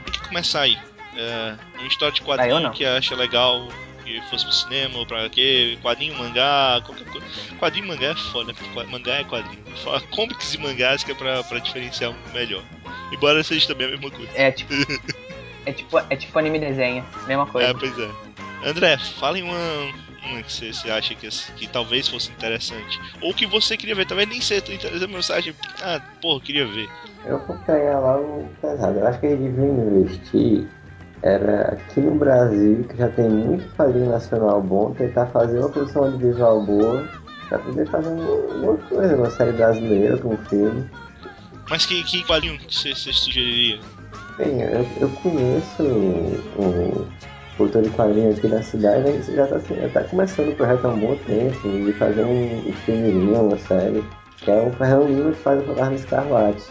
[0.05, 0.79] tem que começar aí.
[1.17, 2.71] É, uma história de quadrinho não?
[2.71, 3.67] que acha legal
[4.05, 7.27] que fosse pro cinema ou pra quê, quadrinho, mangá, qualquer coisa.
[7.59, 8.59] Quadrinho e mangá é foda, né?
[8.73, 9.65] Qua- mangá é quadrinho.
[9.83, 12.63] Fala comics e mangás que é pra, pra diferenciar um melhor.
[13.11, 14.31] Embora seja também a mesma coisa.
[14.37, 14.73] É tipo.
[15.67, 17.71] é tipo, é tipo anime desenho, mesma coisa.
[17.71, 18.34] É, pois é.
[18.65, 19.59] André, fala em uma,
[20.27, 22.99] uma que você, você acha que, que talvez fosse interessante.
[23.21, 26.41] Ou que você queria ver, talvez nem seja interessante, mas você acha, ah, porra, eu
[26.41, 26.89] queria ver.
[27.27, 28.99] Eu vou pegar logo pesado.
[28.99, 30.67] Eu acho que eles deviam investir.
[31.23, 36.05] Era aqui no Brasil, que já tem muito quadrinho nacional bom, tentar fazer uma produção
[36.05, 37.09] audiovisual boa
[37.49, 40.89] pra poder fazer alguma coisa, uma série brasileira com um filme.
[41.71, 43.81] Mas que, que quadrinho que você, você sugeriria?
[44.37, 47.07] Bem, eu, eu conheço o
[47.63, 50.85] autor de quadrinho aqui da cidade, ele já tá, assim, já tá começando o projeto
[50.85, 54.05] há um bom tempo, de fazer um, um filmezinho, uma série,
[54.39, 56.63] que é o Fernando Lima que faz o Fantasma Escarlate.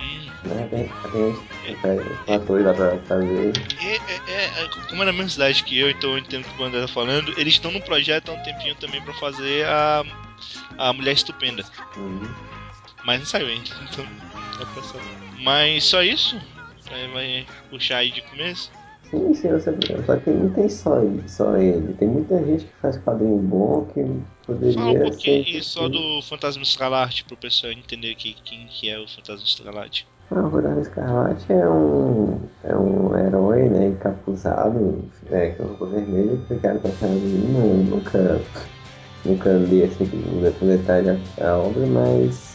[0.00, 0.68] Hum, Né?
[0.70, 3.52] Tem, tem, tem atores lá pra fazer.
[3.80, 3.94] é,
[4.32, 6.64] é, é, como é na mesma cidade que eu, então eu entendo o que o
[6.64, 10.04] André tá falando, eles estão no projeto há um tempinho também pra fazer a,
[10.78, 11.64] a Mulher Estupenda.
[11.96, 12.28] Uhum.
[13.04, 14.06] Mas não saiu ainda, então
[14.82, 15.04] saber.
[15.40, 16.40] Mas só isso?
[16.90, 18.70] Vai, vai puxar aí de começo?
[19.18, 19.48] Você
[20.06, 21.94] Só que não tem só ele, só ele.
[21.94, 24.04] Tem muita gente que faz quadrinho bom que
[24.46, 25.62] poderia Fala um pouquinho ser.
[25.62, 30.06] só do Fantasma Escarlate pro pessoal entender aqui quem que é o Fantasma Escarlate.
[30.30, 36.38] Ah, o Fantasma Escarlate é um, é um herói, né, encapuzado, é, com roupa vermelha,
[36.48, 37.58] criado pra Fernando Lima.
[37.58, 38.40] Eu nunca,
[39.24, 40.06] nunca li assim,
[40.58, 42.54] com detalhe a, a obra, mas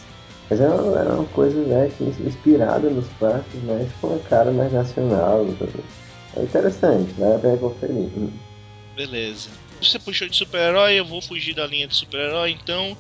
[0.49, 4.51] Mas é uma, é uma coisa né, que inspirada nos clássicos, mas com uma cara
[4.51, 5.45] mais nacional.
[6.36, 8.10] É interessante, vale a conferir.
[8.96, 9.50] Beleza.
[9.82, 12.98] Você puxou de super-herói, eu vou fugir da linha de super-herói, então.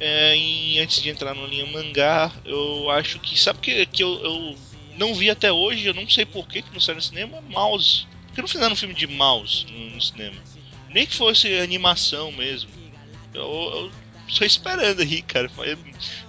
[0.00, 0.34] É,
[0.80, 3.38] antes de entrar na linha mangá, eu acho que.
[3.38, 4.56] Sabe que, que eu, eu
[4.96, 7.40] não vi até hoje, eu não sei por que, que não saiu no cinema?
[7.48, 8.06] Mouse.
[8.26, 10.36] Por que não fizeram um filme de Mouse no, no cinema?
[10.88, 12.70] Nem que fosse animação mesmo.
[13.34, 13.90] Eu, eu
[14.36, 15.48] tô esperando aí, cara.
[15.48, 15.76] Foi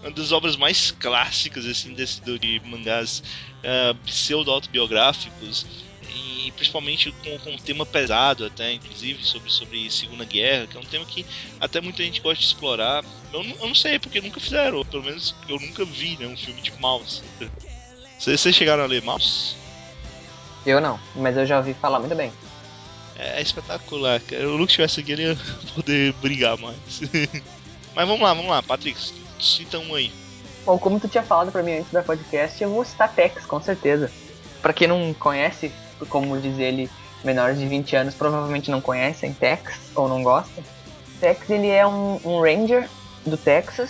[0.01, 3.23] uma das obras mais clássicas, assim, desse, de mangás
[3.63, 5.65] ah, pseudo-autobiográficos.
[6.45, 10.79] E principalmente com, com um tema pesado até, inclusive, sobre, sobre Segunda Guerra, que é
[10.79, 11.25] um tema que
[11.59, 13.03] até muita gente gosta de explorar.
[13.31, 16.27] Eu, não- eu não sei, porque nunca fizeram, ou pelo menos eu nunca vi né,
[16.27, 17.21] um filme de Mouse.
[18.19, 19.55] Vocês vocês chegaram a ler Mouse?
[20.65, 22.31] Eu não, mas eu já ouvi falar muito bem.
[23.17, 24.49] É espetacular, cara.
[24.49, 25.37] O Luke estivesse aqui, ele ia
[25.75, 26.75] poder brigar mais.
[27.95, 28.99] Mas vamos lá, vamos lá, Patrick,
[29.39, 30.11] cita um aí.
[30.65, 33.61] Bom, como tu tinha falado pra mim antes da podcast, eu vou citar Tex, com
[33.61, 34.11] certeza.
[34.63, 35.71] Pra quem não conhece,
[36.09, 36.89] como diz ele,
[37.23, 40.63] menores de 20 anos provavelmente não conhecem Tex ou não gostam.
[41.19, 42.87] Tex ele é um, um ranger
[43.25, 43.89] do Texas.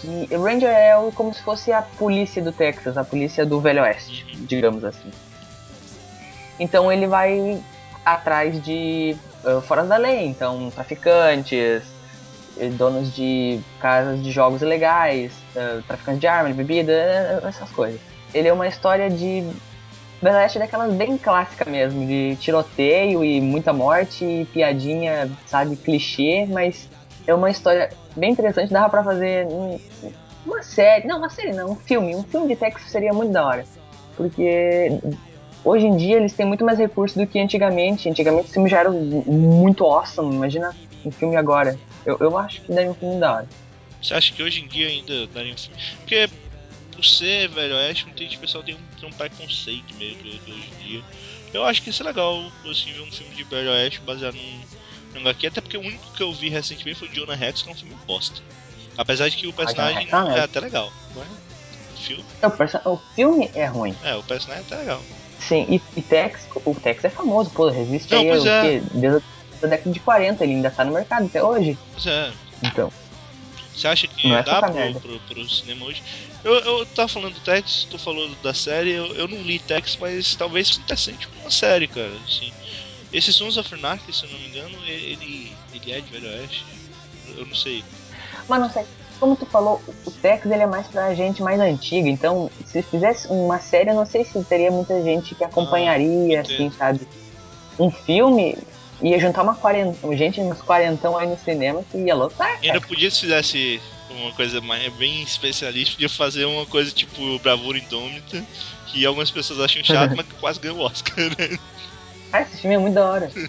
[0.00, 3.82] Que, o ranger é como se fosse a polícia do Texas, a polícia do Velho
[3.82, 5.10] Oeste, digamos assim.
[6.58, 7.62] Então ele vai
[8.04, 11.82] atrás de uh, fora da lei, então traficantes,
[12.58, 17.70] eh, donos de casas de jogos ilegais, uh, traficantes de arma, de bebida, eh, essas
[17.70, 18.00] coisas.
[18.34, 19.50] Ele é uma história de
[20.22, 26.46] Velho Oeste daquelas bem clássica mesmo, de tiroteio e muita morte e piadinha, sabe, clichê,
[26.48, 26.88] mas
[27.26, 29.78] é uma história bem interessante, dava pra fazer um-
[30.44, 33.46] uma série, não, uma série não, um filme, um filme de Texas seria muito da
[33.46, 33.64] hora,
[34.16, 34.98] porque
[35.64, 38.80] hoje em dia eles têm muito mais recursos do que antigamente, antigamente os filmes já
[38.80, 43.36] eram muito awesome, imagina um filme agora, eu, eu acho que daria um filme da
[43.36, 43.48] hora.
[44.02, 45.78] Você acha que hoje em dia ainda daria um filme?
[45.98, 46.28] Porque
[47.00, 50.38] por ser velho oeste, muita gente, o pessoal tem um, tem um preconceito meio que,
[50.38, 51.02] que hoje em dia.
[51.54, 54.60] Eu acho que isso é legal, assim, ver um filme de velho oeste baseado num,
[55.14, 57.70] num HQ, até porque o único que eu vi recentemente foi o Jonah Rex, que
[57.70, 58.42] é um filme bosta.
[58.98, 60.92] Apesar de que o personagem é é até legal.
[61.14, 61.26] Não é?
[61.94, 65.02] O filme, O, perso- o filme é ruim, é, o personagem é até legal.
[65.38, 68.80] sim, e, e Tex, o Tex é famoso, pô, resiste Não, aí é.
[68.92, 69.22] Desde
[69.62, 72.30] a década de 40, ele ainda tá no mercado até hoje, Pois é,
[72.62, 72.92] então...
[73.74, 76.02] Você acha que Não é dá pouca pro, pro, pro cinema hoje?
[76.42, 79.96] Eu, eu tava falando do Tex, tu falou da série, eu, eu não li Tex,
[80.00, 82.12] mas talvez seja interessante uma série, cara.
[82.26, 82.52] Assim.
[83.12, 86.64] Esse Sons of Anarchy, se eu não me engano, ele, ele é de Velho Oeste.
[87.36, 87.84] Eu não sei.
[88.48, 88.84] Mas não sei,
[89.20, 93.28] como tu falou, o Tex ele é mais pra gente mais antiga, então se fizesse
[93.28, 97.06] uma série, eu não sei se teria muita gente que acompanharia, Ah, assim, sabe?
[97.78, 98.56] Um filme
[99.02, 103.10] ia juntar uma quarenta, gente uns quarentão aí no cinema que ia lotar, Ainda podia
[103.10, 103.80] se fizesse
[104.10, 108.44] uma coisa mais, bem especialista, podia fazer uma coisa tipo Bravura Indômita,
[108.86, 111.58] que algumas pessoas acham chato, mas que quase ganhou o Oscar, né?
[112.32, 113.30] Ah, esse filme é muito da hora.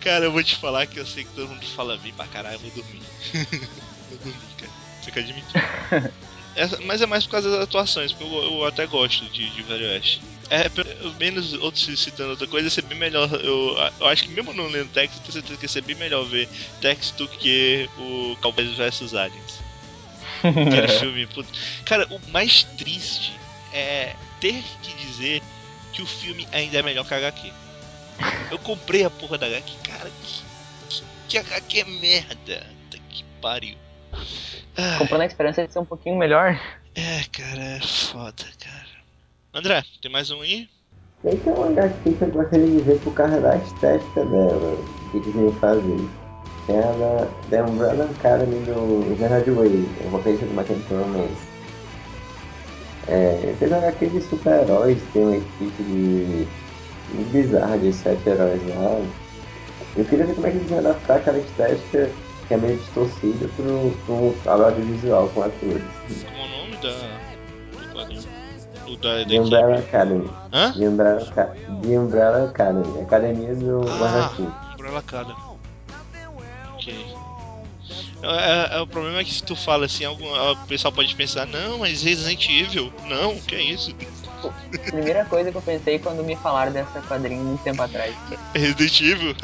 [0.00, 2.56] Cara, eu vou te falar que eu sei que todo mundo fala bem pra caralho,
[2.56, 3.02] eu vou dormir.
[4.10, 4.72] vou dormir, cara.
[5.04, 6.12] Tem que admitir.
[6.54, 9.62] Essa- mas é mais por causa das atuações, porque eu, eu até gosto de, de
[9.62, 10.20] Velho Oeste.
[10.50, 13.32] É, pelo menos outros citando outra coisa, ia ser bem melhor.
[13.34, 15.94] Eu, eu acho que mesmo não lendo Tex, eu tenho certeza que ia ser bem
[15.94, 16.48] melhor ver
[16.80, 19.62] Tex do que o Cowboys vs Aliens.
[20.42, 21.48] Aquele filme, putz.
[21.84, 23.32] Cara, o mais triste
[23.72, 25.40] é ter que dizer
[25.92, 27.52] que o filme ainda é melhor que a HQ.
[28.50, 30.10] Eu comprei a porra da HQ, cara,
[30.88, 32.66] que, que, HQ é merda.
[33.08, 33.76] Que pariu.
[34.98, 36.60] Comprando a esperança de ser um pouquinho melhor.
[36.94, 38.89] é, cara, é foda, cara.
[39.52, 40.68] André, tem mais um aí?
[41.22, 44.78] Tem que é uma HQ que eu gostaria de ver por causa da estética dela,
[44.78, 46.08] o que eles fazer.
[46.68, 51.48] Tem a da The Umbrella Academy do Gerard Way, o roteirista do Mackenzie Romance.
[53.08, 59.04] É, fez uma de super-heróis, tem uma equipe de, de bizarra de sete heróis lá.
[59.96, 62.08] Eu queria ver como é que eles iam adaptar aquela estética
[62.46, 65.82] que é meio distorcida pro, pro audiovisual com atores.
[66.24, 67.19] Como é o nome da.
[68.96, 69.78] Do da, da The Umbrella?
[69.78, 70.30] Academy.
[70.52, 70.72] Hã?
[70.72, 71.20] The Umbrella,
[71.82, 74.52] The Umbrella Academy, Academia do Ah, Guarda-Chuva.
[74.74, 75.36] Umbrella Academy.
[76.74, 77.06] Ok.
[78.22, 81.14] É, é- é, o problema é que se tu fala assim, algum, o pessoal pode
[81.14, 82.92] pensar, não, mas Resident Evil.
[83.08, 83.94] Não, que é isso?
[84.86, 88.14] Primeira coisa que eu pensei quando me falaram dessa quadrinha muito tempo atrás.
[88.54, 89.34] Resident Evil?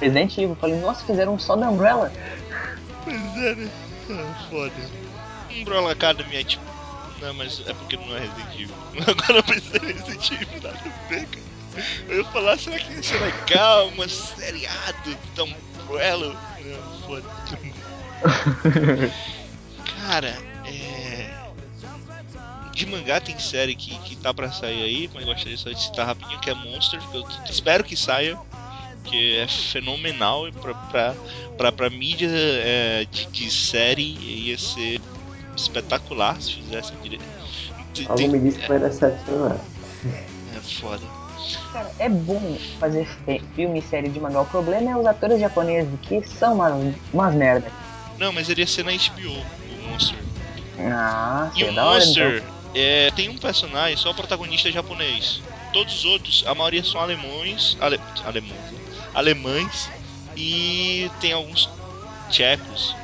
[0.00, 2.12] Resident Evil, eu falei, nossa, fizeram um só da Umbrella.
[3.04, 3.70] Pois é, né?
[4.10, 4.72] Ah, foda.
[5.50, 6.69] Umbrella Academy é tipo.
[7.20, 8.74] Não, mas é porque não é Resident Evil.
[9.06, 11.50] Agora eu pensei em Resident Evil, nada a ver, cara.
[12.08, 13.88] Eu ia falar, será que ia ser legal?
[13.88, 16.36] Uma seriado da Umbrella?
[16.64, 17.24] Não, foda.
[20.06, 21.40] Cara, é.
[22.72, 26.06] De mangá tem série que, que tá pra sair aí, mas gostaria só de citar
[26.06, 28.38] rapidinho, que é Monster, que eu espero que saia,
[29.04, 31.14] que é fenomenal pra, pra,
[31.58, 35.00] pra, pra mídia é, de, de série ia ser
[35.62, 37.24] espetacular se fizessem direito.
[38.16, 39.58] Tem- me disse que vai decepcionar.
[40.56, 41.02] é foda.
[41.72, 43.06] Cara, é bom fazer
[43.54, 44.42] filme e série de mangá.
[44.42, 47.70] O problema é os atores japoneses, que são umas, umas merda.
[48.18, 50.18] Não, mas ele ia ser na HBO, o Monster.
[50.78, 52.48] Ah, E o da hora, Monster então.
[52.74, 55.40] é, tem um personagem, só o protagonista é japonês.
[55.72, 58.78] Todos os outros, a maioria são alemães, ale, alemães, né?
[59.14, 59.90] alemães
[60.36, 61.68] e tem alguns
[62.28, 62.96] tchecos,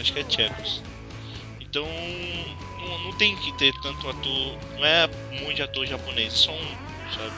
[0.00, 0.82] acho que é tchecos.
[1.74, 1.88] Então
[2.78, 5.08] não, não tem que ter tanto ator, não é
[5.52, 6.76] de ator japonês, só um,
[7.16, 7.34] sabe?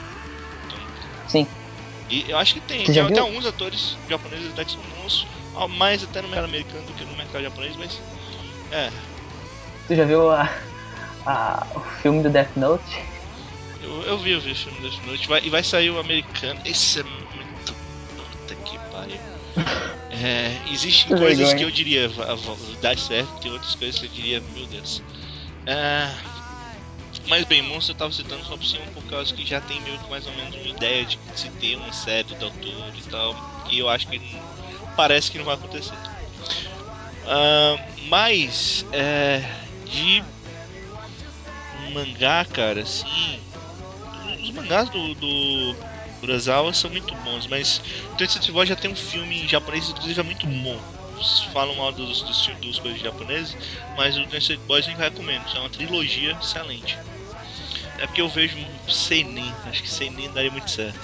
[0.63, 0.79] Então,
[1.27, 1.47] Sim.
[2.07, 5.25] e eu acho que tem, Você tem até alguns atores japoneses até que são bons,
[5.55, 7.99] ah, mais até no mercado americano do que no mercado japonês, mas
[8.71, 8.91] é,
[9.87, 10.43] Tu já viu a,
[11.25, 12.85] a- o filme do Death Note?
[13.81, 16.59] Eu, eu vi, eu vi o filme Death Note vai, e vai sair o americano.
[16.63, 17.03] Esse é
[20.23, 21.57] É, existem Que coisas vergonha.
[21.57, 22.09] que eu diria
[22.81, 25.01] dá certo, tem outras coisas que eu diria, meu Deus.
[25.65, 26.09] É,
[27.27, 29.99] mas bem, Monster eu tava citando só por cima por causa que já tem meio
[29.99, 33.35] que mais ou menos uma ideia de se ter uma série do autor e tal.
[33.69, 35.93] E eu acho que não- parece que não vai acontecer.
[37.25, 37.75] Ah,
[38.07, 39.43] mas é,
[39.85, 40.23] de
[41.93, 43.39] mangá, cara, assim.
[44.41, 45.75] Os mangás do, do
[46.21, 47.81] Urasawa são muito bons, mas
[48.13, 50.79] o Tetsuya Boy já tem um filme japonês inclusive é muito bom.
[51.51, 53.57] Falam mal dos, dos, dos coisas japoneses,
[53.95, 55.43] mas o Tetsuya Boys eu recomendo.
[55.55, 56.97] É uma trilogia excelente.
[57.99, 58.57] É porque eu vejo
[58.87, 60.99] Seinen, acho que Seinen daria muito certo.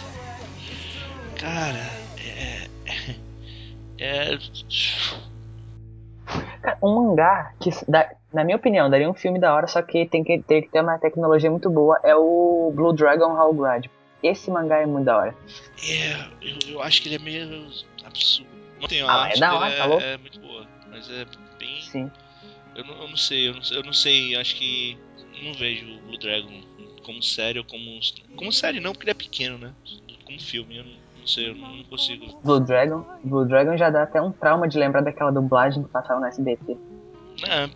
[1.36, 2.68] Cara, é.
[4.00, 4.38] É.
[6.62, 7.70] Cara, um mangá que,
[8.34, 10.82] na minha opinião, daria um filme da hora, só que tem que ter, que ter
[10.82, 13.90] uma tecnologia muito boa, é o Blue Dragon Hellgrade.
[14.24, 15.38] Esse mangá é muito da hora.
[15.88, 17.68] É, eu, eu acho que ele é meio
[18.06, 18.50] absurdo.
[18.80, 20.04] Não tem Ah, é da hora, tá louco?
[20.04, 21.26] é muito boa, mas é
[21.60, 21.82] bem.
[21.82, 22.10] Sim.
[22.76, 24.98] Eu não, eu não sei, eu não, sei- eu não sei, acho que
[25.44, 26.62] não vejo o Blue Dragon
[27.04, 28.00] como série ou como.
[28.36, 29.74] Como série não, porque ele é pequeno, né?
[30.26, 32.26] Como filme, eu não, não sei, eu não, não consigo.
[32.44, 33.06] Blue Dragon.
[33.24, 36.78] Blue Dragon já dá até um trauma de lembrar daquela dublagem que passava no SBT.
[37.48, 37.70] É,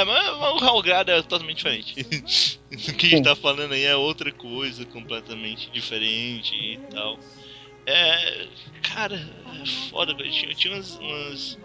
[0.00, 2.58] é mas, o Raul Grado é totalmente diferente.
[2.72, 7.18] o que a gente tá falando aí é outra coisa completamente diferente e tal.
[7.86, 8.48] É.
[8.82, 11.58] Cara, é foda, eu tinha, eu tinha umas, umas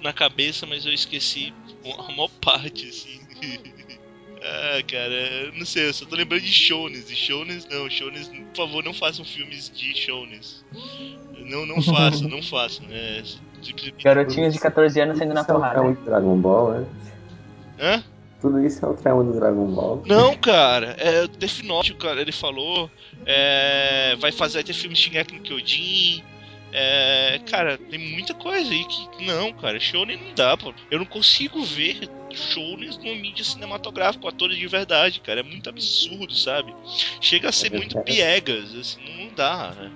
[0.00, 1.52] na cabeça, mas eu esqueci
[1.98, 3.20] a maior parte, assim.
[4.42, 7.10] Ah, cara, eu não sei, eu só tô lembrando de shonens.
[7.10, 10.64] E shonens não, shonens, por favor, não façam filmes de shonens.
[11.44, 12.86] Não, não façam, não façam.
[12.90, 13.22] É,
[13.62, 15.74] simplesmente- Garotinhos de 14 anos saindo na é porrada.
[15.74, 16.86] trauma de Dragon Ball, né?
[17.80, 18.02] Hã?
[18.40, 20.02] Tudo isso é o trauma do Dragon Ball.
[20.06, 22.90] Não, cara, é Death Note, cara, ele falou.
[23.26, 26.22] É, vai fazer vai ter filme Shingeki no Kyojin.
[26.72, 29.24] É, cara, tem muita coisa aí que.
[29.26, 30.72] Não, cara, Shonen não dá, pô.
[30.90, 35.40] Eu não consigo ver Shonen numa mídia cinematográfica, com atores de verdade, cara.
[35.40, 36.74] É muito absurdo, sabe?
[37.20, 39.90] Chega a ser Eu muito quero- piegas, assim, não, dá, né?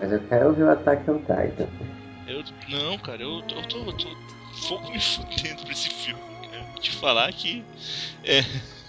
[0.00, 1.68] Mas eu quero ver o Attack on Titan.
[2.26, 4.08] Eu, não, cara, eu, tô- eu tô, eu tô
[4.68, 6.20] pouco me fudendo pra esse filme,
[6.82, 7.64] te falar que.
[8.24, 8.42] É.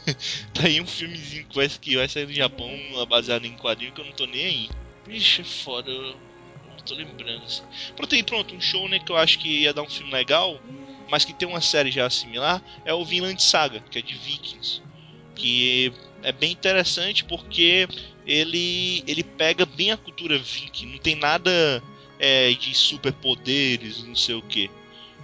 [0.54, 2.70] tá aí um filmezinho que vai, que vai sair no Japão
[3.08, 4.70] baseado em quadrinho que eu não tô nem aí.
[5.08, 6.16] Vixe, é foda, eu
[6.70, 7.64] não tô lembrando assim.
[7.96, 10.60] Pronto, aí, pronto, um show né, que eu acho que ia dar um filme legal,
[11.10, 14.82] mas que tem uma série já similar, é o Vinland Saga, que é de Vikings.
[15.36, 17.88] Que é bem interessante porque
[18.26, 21.84] ele, ele pega bem a cultura viking, não tem nada
[22.20, 24.70] é, de superpoderes, não sei o que.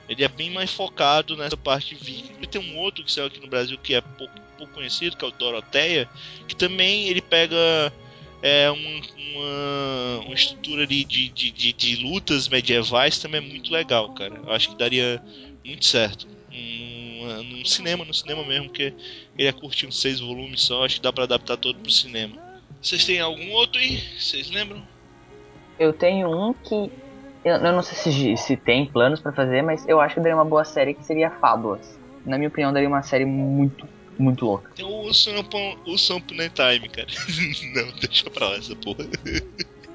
[0.09, 2.33] Ele é bem mais focado nessa parte viking.
[2.41, 5.23] E tem um outro que saiu aqui no Brasil que é pouco, pouco conhecido, que
[5.23, 6.09] é o Doroteia,
[6.47, 7.93] que também ele pega
[8.41, 9.01] é, um-
[9.35, 14.33] uma, uma estrutura ali de, de, de, de lutas medievais também é muito legal, cara.
[14.43, 15.21] Eu acho que daria
[15.63, 16.27] muito certo.
[16.51, 18.93] Num, num cinema, no cinema mesmo, porque
[19.37, 22.35] ele é curtinho, seis volumes só, acho que dá pra adaptar todo pro cinema.
[22.81, 24.01] Vocês têm algum outro aí?
[24.17, 24.81] Vocês lembram?
[25.77, 26.89] Eu tenho um que.
[27.43, 30.35] Eu, eu não sei se, se tem planos pra fazer, mas eu acho que daria
[30.35, 31.97] uma boa série que seria Fábulas.
[32.25, 33.87] Na minha opinião, daria uma série muito,
[34.17, 34.71] muito louca.
[34.75, 37.07] Tem o Sampon, o Sampune Time, cara.
[37.75, 39.05] Não, deixa pra lá essa porra.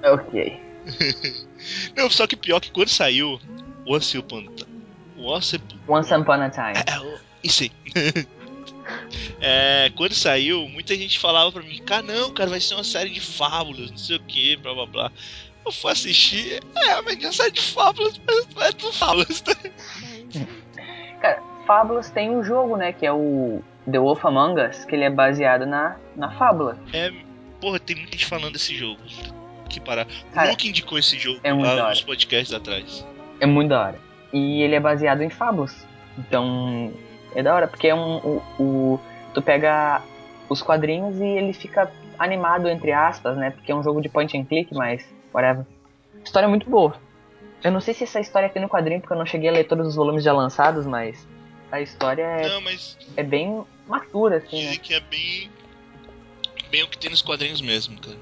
[0.05, 0.61] Ok.
[1.97, 3.39] Não, só que pior que quando saiu
[3.87, 4.45] Once Upon
[5.17, 6.73] Once Once Upon a Time.
[6.87, 7.71] é, o- Isso aí.
[9.41, 13.11] É, quando saiu, muita gente falava pra mim, cara, não, cara, vai ser uma série
[13.11, 15.13] de fábulas, não sei o que, blá blá blá.
[15.65, 19.41] Eu fui assistir, é, mas é uma série de fábulas, mas não é de fábulas,
[19.41, 19.53] tá?
[21.67, 22.93] Fábulas tem um jogo, né?
[22.93, 26.77] Que é o The Wolf Among Us, que ele é baseado na, na fábula.
[26.93, 27.11] É,
[27.61, 29.01] porra, tem muita gente falando desse jogo.
[29.71, 30.07] Que parar.
[30.35, 33.07] Cara, o Luke indicou esse jogo é lá nos podcasts atrás.
[33.41, 34.01] É muito da hora.
[34.33, 35.87] E ele é baseado em fábulas.
[36.19, 36.93] Então,
[37.35, 38.19] é da hora, porque é um.
[38.19, 39.01] O, o-
[39.33, 40.03] tu pega
[40.51, 43.51] os quadrinhos e ele fica animado, entre aspas, né?
[43.51, 45.03] Porque é um jogo de point and click, mas
[45.35, 45.67] whatever.
[46.25, 46.97] História muito boa.
[47.63, 49.65] Eu não sei se essa história tem no quadrinho, porque eu não cheguei a ler
[49.65, 51.27] todos os volumes já lançados, mas
[51.73, 54.63] a história é, Não, mas é bem matura, assim, né?
[54.63, 55.51] dizem que é bem.
[56.71, 58.17] Bem o que tem nos quadrinhos mesmo, cara.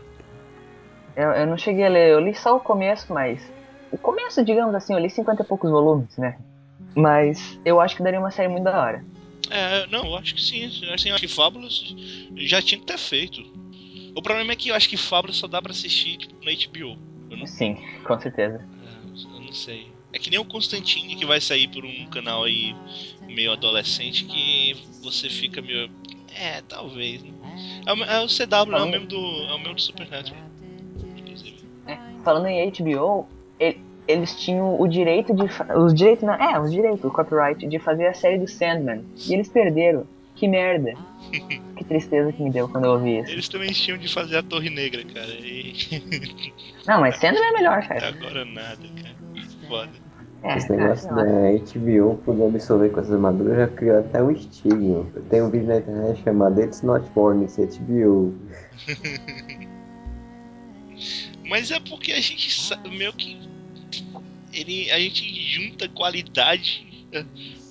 [1.15, 3.43] Eu, eu não cheguei a ler, eu li só o começo, mas.
[3.91, 6.39] O começo, digamos assim, eu li 50 e poucos volumes, né?
[6.95, 9.05] Mas eu acho que daria uma série muito da hora.
[9.51, 10.65] É, não, eu acho que sim.
[10.95, 11.95] Assim, eu acho que Fábulas
[12.37, 13.43] já tinha que ter feito.
[14.15, 16.99] O problema é que eu acho que Fábulas só dá pra assistir tipo, na HBO.
[17.37, 18.65] Não, Sim, com certeza.
[19.35, 19.89] eu não sei.
[20.13, 22.75] É que nem o Constantine que vai sair por um canal aí
[23.27, 25.91] meio adolescente que você fica meio.
[26.39, 27.23] É, talvez.
[27.23, 27.31] Né?
[27.87, 29.17] É, o- é o CW, é o mesmo do.
[29.17, 30.41] É o mesmo do Supernatural.
[31.17, 31.57] Inclusive.
[31.87, 33.27] É, falando em HBO,
[33.59, 35.45] e- eles tinham o direito de.
[35.79, 39.05] Os direitos, não, é, os direitos, o copyright, de fazer a série do Sandman.
[39.27, 40.07] E eles perderam.
[40.43, 40.93] Que merda.
[41.77, 43.31] que tristeza que me deu quando eu ouvi isso.
[43.31, 45.33] Eles também tinham de fazer a Torre Negra, cara.
[45.35, 45.73] E
[46.85, 48.09] Não, mas Sandman é melhor, cara.
[48.09, 49.15] agora nada, cara.
[49.69, 49.93] Foda.
[50.43, 51.23] É, Esse negócio lá.
[51.23, 55.07] da HBO poder absorver coisas maduras já criou até um estigma.
[55.31, 58.35] Tem um vídeo na internet chamado It's Not Born, it's HBO.
[61.49, 63.39] Mas é porque a gente sabe meio que.
[64.53, 66.85] Ele, a gente junta qualidade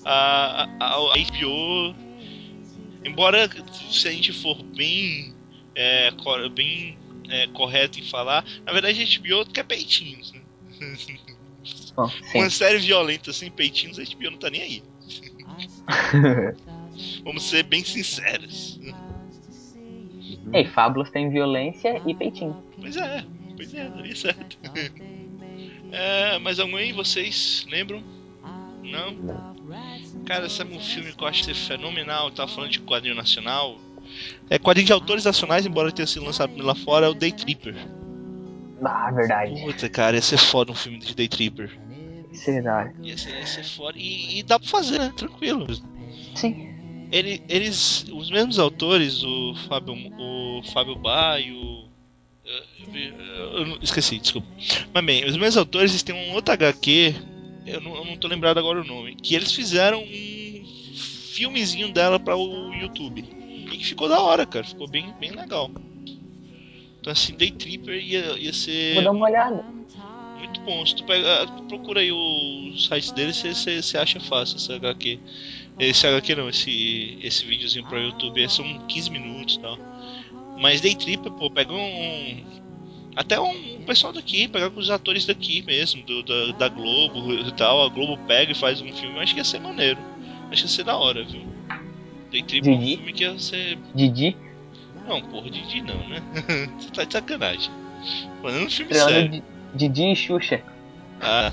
[0.06, 2.11] a, a, a HBO.
[3.04, 3.50] Embora
[3.90, 5.34] se a gente for bem,
[5.76, 6.12] é,
[6.54, 6.98] bem
[7.30, 10.32] é, correto em falar, na verdade a HBO quer peitinhos.
[10.32, 10.42] Né?
[11.96, 12.10] Bom.
[12.36, 14.84] Uma série violenta sem peitinhos, a HBO não tá nem aí.
[17.24, 18.80] Vamos ser bem sinceros.
[20.54, 22.64] Ei, Fábulas tem violência e peitinho.
[22.80, 23.26] Pois é,
[23.56, 24.58] pois é, daria certo.
[25.92, 28.04] é, mas alguém vocês lembram?
[28.84, 29.12] Não?
[29.12, 29.56] Não.
[30.32, 32.28] Cara, sabe um filme que eu acho ser fenomenal?
[32.28, 33.78] Eu tava falando de quadrinho nacional.
[34.50, 37.76] É quadrinho de autores nacionais, embora tenha sido lançado lá fora, é o Day Tripper.
[38.82, 39.60] Ah, verdade.
[39.62, 41.78] Puta, cara, ia ser foda um filme de Day Tripper.
[42.48, 42.94] É hora.
[43.04, 43.98] Ia ser, ia ser foda.
[44.00, 45.12] E, e dá pra fazer, né?
[45.18, 45.68] Tranquilo.
[46.34, 46.70] Sim.
[47.12, 51.90] Ele, eles, os mesmos autores, o Fábio, o Fábio Bar e o.
[52.94, 54.48] eu- Eu esqueci, desculpa.
[54.94, 57.16] Mas bem, os mesmos autores eles têm um outro HQ,
[57.72, 60.66] eu não, eu não tô lembrado agora o nome, que eles fizeram um
[61.32, 63.24] filmezinho dela para o YouTube.
[63.72, 65.72] E que ficou da hora, cara, ficou bem, bem legal.
[67.00, 69.66] Então assim, Day Tripper ia, ia ser Vou dar uma olhada.
[70.38, 70.86] muito bom.
[70.86, 75.20] Se tu pega, tu procura aí o site dele, você, acha fácil esse HQ.
[75.80, 79.78] Esse HQ não, esse, esse videozinho pro YouTube, é, são 15 minutos e tal.
[80.60, 82.44] Mas Day Tripper, pô, pega um.
[83.16, 87.52] Até um pessoal daqui, pegar com os atores daqui mesmo, do, da, da Globo e
[87.54, 87.84] tal.
[87.86, 90.00] A Globo pega e faz um filme, acho que ia ser maneiro.
[90.52, 91.42] Acho que ia ser da hora, viu?
[91.42, 92.62] É um Didi?
[92.62, 93.78] filme que ia ser.
[93.94, 94.38] Didi,
[95.08, 96.22] Não, porra, Didi não, né?
[96.80, 97.72] Você tá de sacanagem.
[98.42, 99.44] Falando um filme estrelando sério.
[99.74, 100.64] Di- Didi e Xuxa.
[101.20, 101.52] Ah,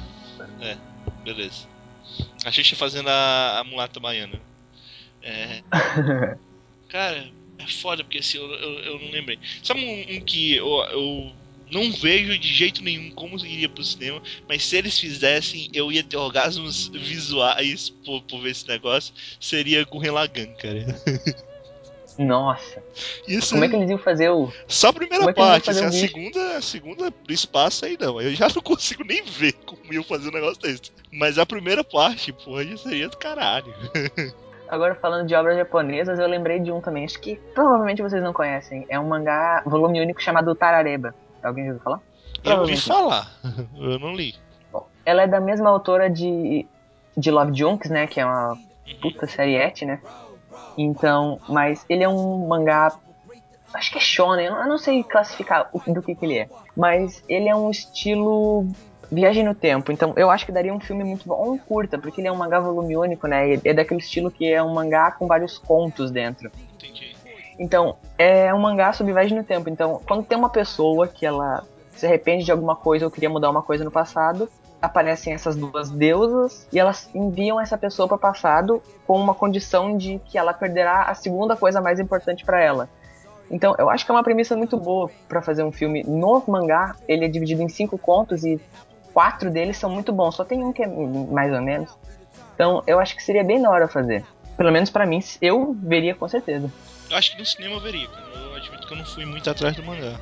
[0.60, 0.76] é,
[1.24, 1.66] beleza.
[2.44, 4.40] A Xuxa fazendo a, a mulata baiana.
[5.22, 5.62] É,
[6.88, 9.38] cara, é foda porque assim, eu, eu, eu não lembrei.
[9.62, 11.32] Sabe um, um que eu, eu
[11.70, 16.02] não vejo de jeito nenhum como iria pro cinema, mas se eles fizessem, eu ia
[16.02, 20.86] ter orgasmos visuais por, por ver esse negócio, seria Gurren Lagann, cara.
[22.18, 22.82] Nossa.
[23.28, 24.52] Isso Como é que eles iam fazer o.
[24.66, 28.20] Só a primeira é parte, assim, a segunda, a segunda do espaço aí não.
[28.20, 30.90] Eu já não consigo nem ver como iam fazer um negócio desse.
[31.12, 33.72] Mas a primeira parte, porra, já seria do caralho.
[34.68, 37.04] Agora falando de obras japonesas, eu lembrei de um também.
[37.04, 38.84] Acho que provavelmente vocês não conhecem.
[38.88, 41.14] É um mangá volume único chamado Tarareba.
[41.42, 42.00] Alguém já ouviu falar?
[42.44, 43.28] Eu ouvi falar,
[43.78, 44.34] eu não li.
[44.72, 46.66] Bom, ela é da mesma autora de,
[47.16, 48.06] de Love Junks, né?
[48.06, 48.58] Que é uma
[49.00, 50.00] puta seriete, né?
[50.76, 52.96] Então, mas ele é um mangá.
[53.74, 56.48] Acho que é shonen, eu não- sei classificar o- do que, que ele é.
[56.76, 58.66] Mas ele é um estilo
[59.10, 59.90] viagem no tempo.
[59.90, 61.34] Então eu acho que daria um filme muito bom.
[61.34, 63.54] Ou um curta, porque ele é um mangá volume único, né?
[63.64, 66.50] É daquele estilo que é um mangá com vários contos dentro.
[67.58, 69.68] Então, é um mangá sobre viagem no tempo.
[69.68, 73.50] Então, quando tem uma pessoa que ela se arrepende de alguma coisa ou queria mudar
[73.50, 74.48] uma coisa no passado,
[74.80, 79.96] aparecem essas duas deusas e elas enviam essa pessoa para o passado com uma condição
[79.96, 82.88] de que ela perderá a segunda coisa mais importante para ela.
[83.50, 86.04] Então, eu acho que é uma premissa muito boa para fazer um filme.
[86.04, 88.60] No mangá, ele é dividido em cinco contos e
[89.12, 90.36] quatro deles são muito bons.
[90.36, 91.90] Só tem um que é mais ou menos.
[92.54, 94.24] Então eu acho que seria bem da hora fazer.
[94.56, 96.70] Pelo menos pra mim, eu veria com certeza.
[97.10, 98.26] Eu acho que no cinema eu veria, cara.
[98.34, 100.18] Eu admito que eu não fui muito atrás do mangá.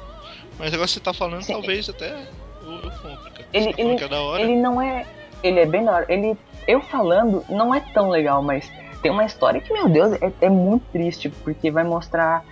[0.58, 1.52] Mas agora você tá falando, Sim.
[1.52, 2.26] talvez até
[2.62, 3.46] eu, eu compre, cara.
[3.52, 5.06] Ele, tá ele, é ele não é.
[5.42, 6.06] Ele é bem da hora.
[6.08, 8.70] Ele, eu falando, não é tão legal, mas
[9.02, 12.44] tem uma história que, meu Deus, é, é muito triste, porque vai mostrar.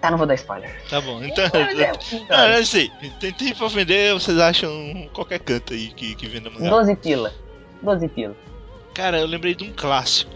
[0.00, 0.74] Tá, não vou dar spoiler.
[0.88, 1.44] Tá bom, então.
[1.44, 1.92] É-
[2.30, 2.90] Ah, eu sei.
[3.18, 4.72] Tentei pra vender, vocês acham
[5.12, 6.70] qualquer canto aí que, que venda mangá.
[6.70, 7.34] 12 pila.
[7.82, 8.34] 12 pila.
[8.94, 10.32] Cara, eu lembrei de um clássico.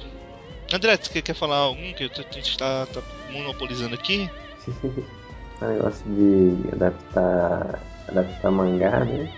[0.73, 4.29] André, você quer, falar algum que a gente tá, tá monopolizando aqui?
[5.61, 9.29] O negócio de adaptar, adaptar mangá, né?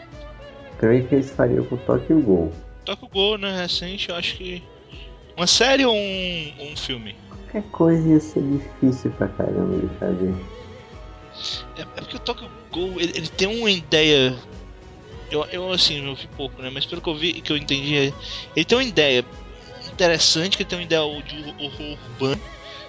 [0.79, 2.53] Creio que eles fariam com Tokyo Ghoul.
[2.85, 3.61] Toca o gol, né?
[3.63, 4.63] Recente, eu acho que.
[5.37, 7.15] Uma série ou um, um filme?
[7.29, 10.35] Qualquer coisa ia ser difícil pra caramba de fazer.
[11.77, 14.35] É, é porque o Tokyo Ghoul, ele, ele tem uma ideia.
[15.31, 16.71] Eu, eu assim, eu vi pouco, né?
[16.71, 18.13] Mas pelo que eu vi, que eu entendi, é-
[18.55, 19.25] ele tem uma ideia
[19.97, 22.43] interessante, que tem uma ideia de horror urbano.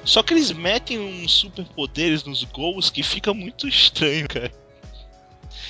[0.04, 4.52] Só que eles metem uns superpoderes nos gols que fica muito estranho, cara.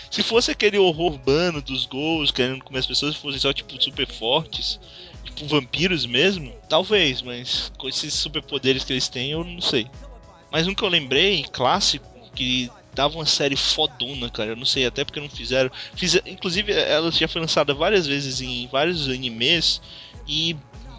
[0.09, 4.07] Se fosse aquele horror urbano dos gols, querendo comer as pessoas fossem só tipo super
[4.07, 4.79] fortes,
[5.23, 9.87] tipo vampiros mesmo, talvez, mas com esses superpoderes que eles têm, eu não sei.
[10.51, 14.51] Mas um que eu lembrei, clássico, que dava uma série fodona, cara.
[14.51, 15.69] Eu não sei, até porque não fizeram.
[15.95, 19.79] Fiz, inclusive, ela já foi lançada várias vezes em vários animes
[20.27, 20.55] e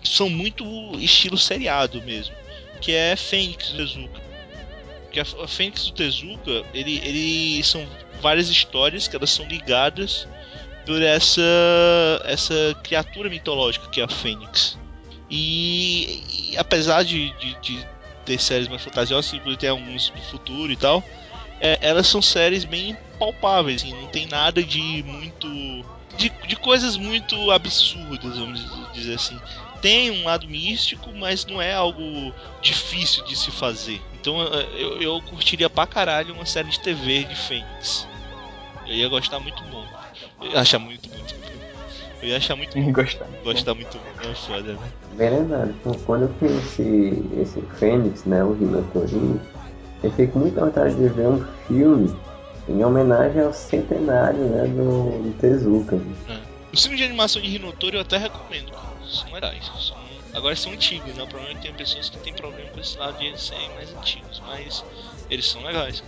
[0.09, 0.65] são muito
[0.99, 2.35] estilo seriado mesmo.
[2.81, 4.21] Que é Fênix do Tezuka.
[5.11, 7.87] Que a, Fênix do Tezuka, ele, ele são
[8.21, 10.27] várias histórias que elas são ligadas
[10.87, 11.43] por essa
[12.25, 14.79] essa criatura mitológica que é a Fênix.
[15.31, 17.87] E, e apesar de, de, de
[18.25, 21.05] ter séries mais fantasiosas, inclusive tem alguns do futuro e tal,
[21.61, 25.49] é, elas são séries bem palpáveis, assim, não tem nada de muito.
[26.17, 29.39] De, de coisas muito absurdas, vamos dizer assim.
[29.81, 34.01] Tem um lado místico, mas não é algo difícil de se fazer.
[34.21, 34.41] Então
[34.77, 38.07] eu, eu curtiria pra caralho uma série de TV de Fênix.
[38.87, 39.85] Eu ia gostar muito bom.
[40.41, 41.49] Eu ia achar muito, muito bom.
[42.23, 42.91] Eu ia achar muito bom.
[42.93, 43.27] Gostar.
[43.45, 44.31] Gostar muito bom.
[44.31, 44.93] É foda, né?
[45.17, 49.41] Lembrado, pô, quando eu conheci esse Fênix, né, o Hinotori,
[50.03, 52.15] eu fiquei com muita vontade de ver um filme
[52.69, 55.99] em homenagem ao centenário né, do, do Tezuka.
[56.73, 58.98] Os filmes de animação de Rinotori eu até recomendo, cara.
[59.09, 59.65] São legais.
[59.81, 59.99] São...
[60.35, 61.23] Agora são antigos, né?
[61.23, 63.69] O problema é que tem pessoas que têm problema com esse lado de eles serem
[63.71, 64.85] mais antigos, mas
[65.31, 66.03] eles são legais,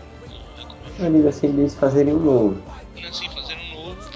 [1.09, 2.63] digo assim, deles fazerem um novo.
[2.97, 4.11] E assim, fazendo um novo.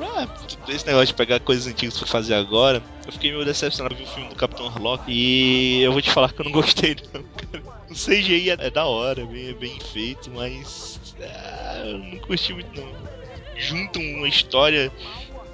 [0.00, 0.28] Ah,
[0.68, 4.08] esse negócio de pegar coisas antigas pra fazer agora, eu fiquei meio decepcionado de ver
[4.08, 7.22] o filme do Capitão Harlock e eu vou te falar que eu não gostei não,
[7.36, 7.64] cara.
[7.90, 12.18] O CGI é, é da hora, é bem, é bem feito, mas ah, eu não
[12.18, 13.08] curti muito não.
[13.56, 14.92] Juntam uma história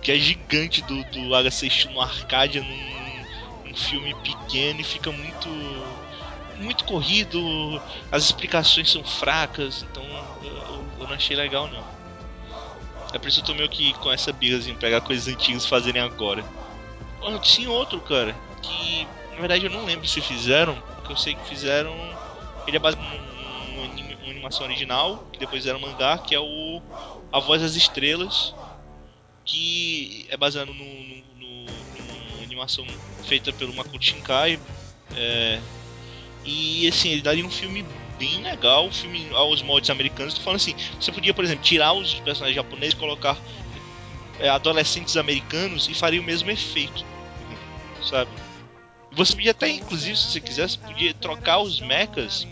[0.04, 3.24] que é gigante do, do HC no Arcadia num,
[3.64, 5.48] num filme pequeno e fica muito
[6.56, 7.82] muito corrido,
[8.12, 10.04] as explicações são fracas, então
[10.42, 11.84] eu, eu- não achei legal não.
[13.12, 15.68] É por isso que eu tô meio que com essa birrazinha, pegar coisas antigas e
[15.68, 16.44] fazerem agora.
[17.20, 21.34] Olha, tinha outro, cara, que na verdade eu não lembro se fizeram, porque eu sei
[21.34, 21.96] que fizeram.
[22.66, 26.34] Ele é baseado num, num anime- uma animação original, que depois era um mangá, que
[26.34, 26.80] é o
[27.32, 28.54] A Voz das Estrelas,
[29.44, 32.84] que é baseado no, no, no- numa animação
[33.22, 34.60] feita pelo Makoto Shinkai.
[35.14, 35.60] É,
[36.44, 37.84] e assim, ele daria um filme
[38.18, 40.34] bem legal, um filme aos moldes americanos.
[40.34, 43.38] Tô falando assim, você podia, por exemplo, tirar os personagens japoneses e colocar
[44.40, 47.04] é, adolescentes americanos e faria o mesmo efeito,
[48.02, 48.30] sabe?
[49.12, 52.46] Você podia até, inclusive, se você quisesse, podia trocar os mechas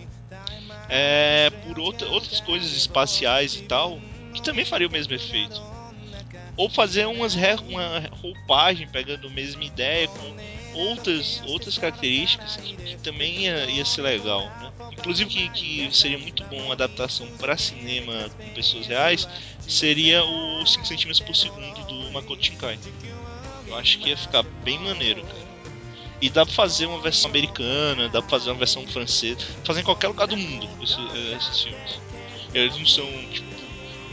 [0.88, 4.00] é, por outra, outras coisas espaciais e tal,
[4.32, 5.71] que também faria o mesmo efeito.
[6.56, 10.36] Ou fazer umas re- uma roupagem pegando a mesma ideia com
[10.74, 14.70] outras, outras características que, que também ia, ia ser legal, né?
[14.98, 19.26] Inclusive que, que seria muito bom uma adaptação para cinema com pessoas reais
[19.66, 22.78] seria o 5 cm por segundo do Makoto Shinkai.
[23.66, 25.52] Eu acho que ia ficar bem maneiro, cara.
[26.20, 29.84] E dá pra fazer uma versão americana, dá pra fazer uma versão francesa, fazer em
[29.84, 32.00] qualquer lugar do mundo esse- eh, esses filmes.
[32.54, 33.51] Eles não são, tipo,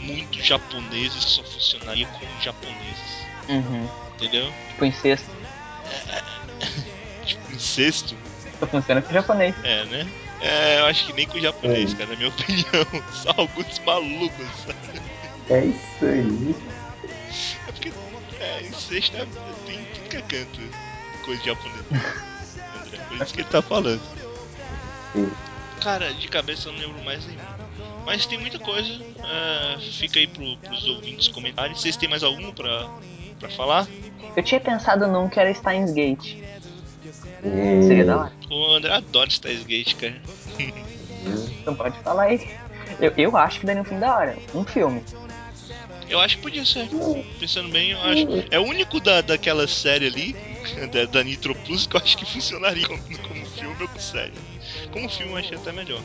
[0.00, 3.88] muito japoneses só funcionaria com japoneses, Uhum.
[4.16, 4.52] entendeu?
[4.70, 5.30] Tipo incesto.
[7.24, 8.16] Tipo, incesto.
[8.58, 9.54] Só funciona com japonês.
[9.62, 10.06] É, né?
[10.40, 12.86] É, eu acho que nem com o japonês, cara, na minha opinião.
[13.12, 15.00] Só alguns malucos, sabe?
[15.50, 16.54] É isso aí.
[17.68, 17.92] É porque,
[18.40, 19.26] é, incesto é,
[19.66, 20.60] tem tudo que é canto.
[21.24, 21.84] Coisa de japonês.
[22.80, 24.00] André, por isso que ele tá falando.
[25.12, 25.30] Sim.
[25.82, 27.40] Cara, de cabeça eu não lembro mais nenhum.
[28.04, 28.90] Mas tem muita coisa.
[29.24, 31.74] é, fica aí pro, pros ouvintes comentarem.
[31.74, 32.88] Vocês têm mais algum pra,
[33.38, 33.86] pra falar?
[34.36, 36.36] Eu tinha pensado num que era Steins Gate.
[37.44, 38.32] E- Seria da hora.
[38.50, 40.20] O André adora Steins Gate, cara.
[41.60, 42.48] Então pode falar aí.
[43.00, 44.36] Eu, eu acho que daria um filme da hora.
[44.54, 45.02] Um filme.
[46.08, 46.88] Eu acho que podia ser.
[47.38, 48.26] Pensando bem, eu acho.
[48.50, 50.36] É o único da, daquela série ali,
[50.90, 54.32] da, da Nitro Plus, que eu acho que funcionaria como, como filme ou como série.
[54.92, 56.00] Como filme eu achei até melhor.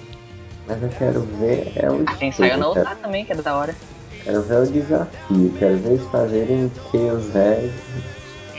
[0.67, 3.75] Mas eu quero ver é o Tem Sayonara quero, Ota também, que é da hora.
[4.23, 7.71] quero ver o desafio, quero ver eles fazerem Chaos Red.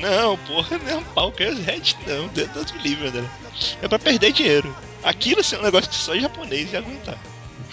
[0.01, 3.25] Não, porra, não, pau que Red não, Deus me livre, André.
[3.83, 4.75] É pra perder dinheiro.
[5.03, 7.19] Aquilo assim, é um negócio que só japonês ia aguentar.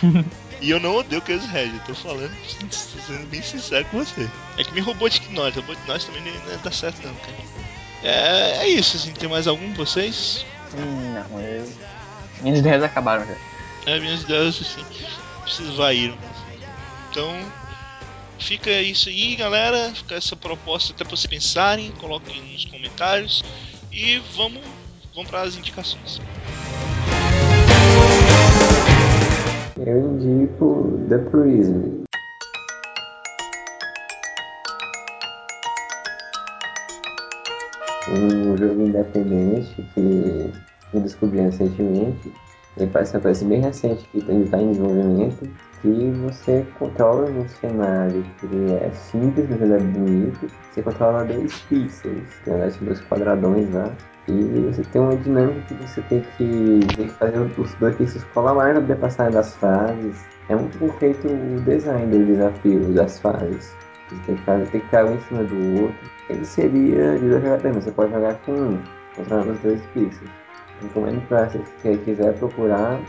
[0.62, 2.32] e eu não odeio o Chaos Red, eu tô falando,
[2.72, 4.28] sendo bem sincero com você.
[4.58, 7.14] É que me roubou de nós, roubou de nós também não ia dar certo não,
[7.14, 7.38] cara.
[8.02, 10.46] É, é isso, assim, tem mais algum de vocês?
[10.76, 11.70] Hum, não, eu...
[12.42, 13.36] Minhas ideias acabaram já.
[13.86, 14.84] É, minhas ideias, assim,
[15.46, 16.18] se esvaíram.
[17.12, 17.36] Então,
[18.40, 19.92] fica isso aí, galera.
[19.94, 21.92] Fica essa proposta até pra vocês pensarem.
[21.92, 23.44] Coloquem nos comentários.
[23.92, 24.62] E vamos,
[25.14, 26.22] vamos para as indicações.
[29.86, 32.04] Eu indico The Prism.
[38.08, 40.50] Um jogo independente que
[40.94, 42.32] eu descobri recentemente.
[42.78, 45.50] Ele parece uma coisa bem recente que está em desenvolvimento.
[45.82, 48.48] Que você controla um cenário que
[48.82, 50.48] é simples, mas ele é bonito.
[50.72, 53.92] Você controla dois pixels, verdade são dois quadradões lá.
[54.28, 58.24] E você tem uma dinâmica que você tem que, tem que fazer os dois pixels
[58.34, 60.26] colabarem para passar das fases.
[60.50, 63.76] É muito bem feito o design do desafio das fases.
[64.10, 66.10] Você tem que, fazer, tem que ficar um em cima do outro.
[66.30, 68.80] Ele seria de dois jogadores, você pode jogar com um,
[69.16, 70.43] controlando os dois pixels.
[70.82, 73.00] Recomendo para se quem quiser procurar.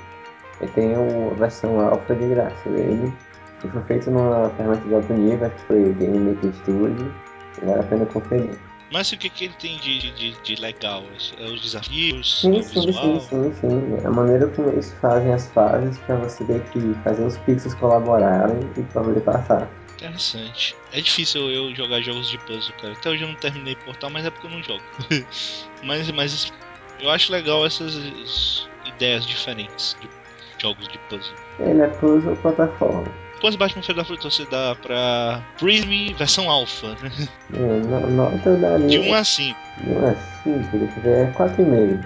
[0.61, 3.13] Ele tem a versão alfa de graça dele.
[3.63, 7.15] Ele foi feito numa ferramenta de alto nível, que foi o Game Maker Studio.
[7.61, 8.59] E vale a pena conferir.
[8.93, 11.03] Mas o que, que ele tem de, de, de legal?
[11.39, 12.41] É os desafios?
[12.41, 13.21] Sim, é o sim, visual?
[13.21, 14.07] sim, sim, sim.
[14.07, 18.61] A maneira como eles fazem as fases para você ter que fazer os pixels colaborarem
[18.77, 19.69] e para poder passar.
[19.97, 20.77] Interessante.
[20.93, 22.93] É difícil eu, eu jogar jogos de puzzle, cara.
[22.93, 24.83] Até hoje eu não terminei Portal, mas é porque eu não jogo.
[25.83, 26.53] mas, mas
[27.01, 27.95] eu acho legal essas
[28.87, 30.09] ideias diferentes de
[30.61, 31.35] jogos de puzzle.
[31.61, 33.05] Ele é puzzle plataforma.
[33.41, 36.89] Quantos Batman Feira da Fruta você dá pra Prism versão alpha?
[37.03, 37.29] né?
[37.53, 39.59] É, no- nota eu daria De 1 a 5.
[39.83, 42.05] de 1 a 5, deixa eu ver, é 4,5.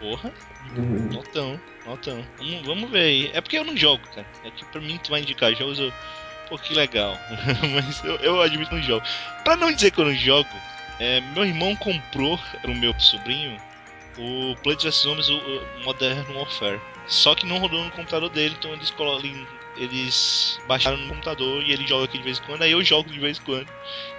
[0.00, 0.32] Porra,
[0.76, 1.08] Uhum.
[1.12, 2.24] notão, notão.
[2.38, 3.30] Vamos, vamos ver aí.
[3.34, 4.26] É porque eu não jogo, cara.
[4.42, 5.92] É que pra mim tu vai indicar jogos, eu.
[6.48, 7.16] Pô, que legal.
[7.74, 9.06] Mas eu, eu admito que não jogo.
[9.44, 10.48] Pra não dizer que eu não jogo,
[10.98, 13.56] é, meu irmão comprou pro meu sobrinho
[14.16, 16.80] o Plants vs Zombies o, o Modern Warfare.
[17.06, 19.30] Só que não rodou no computador dele, então eles colocam.
[19.76, 23.10] Eles baixaram no computador e ele joga aqui de vez em quando, aí eu jogo
[23.10, 23.68] de vez em quando.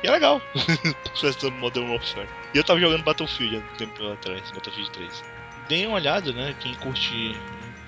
[0.04, 0.42] E é legal.
[1.20, 2.28] Plants Modern Warfare.
[2.54, 5.24] E eu tava jogando Battlefield há um tempo atrás, Battlefield 3.
[5.70, 6.56] Deem uma olhada, né?
[6.60, 7.36] Quem curte.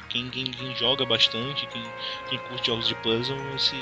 [0.09, 1.83] Quem, quem, quem joga bastante, quem,
[2.29, 3.75] quem curte jogos de puzzle, esse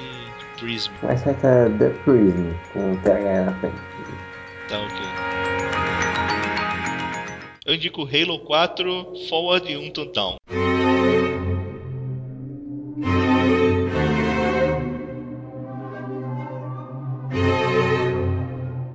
[0.57, 0.91] Prism.
[1.15, 3.75] Certo é The Prism, com TH na frente.
[4.67, 5.42] Tá ok.
[7.65, 10.35] Eu indico Halo 4, Forward e Until Down.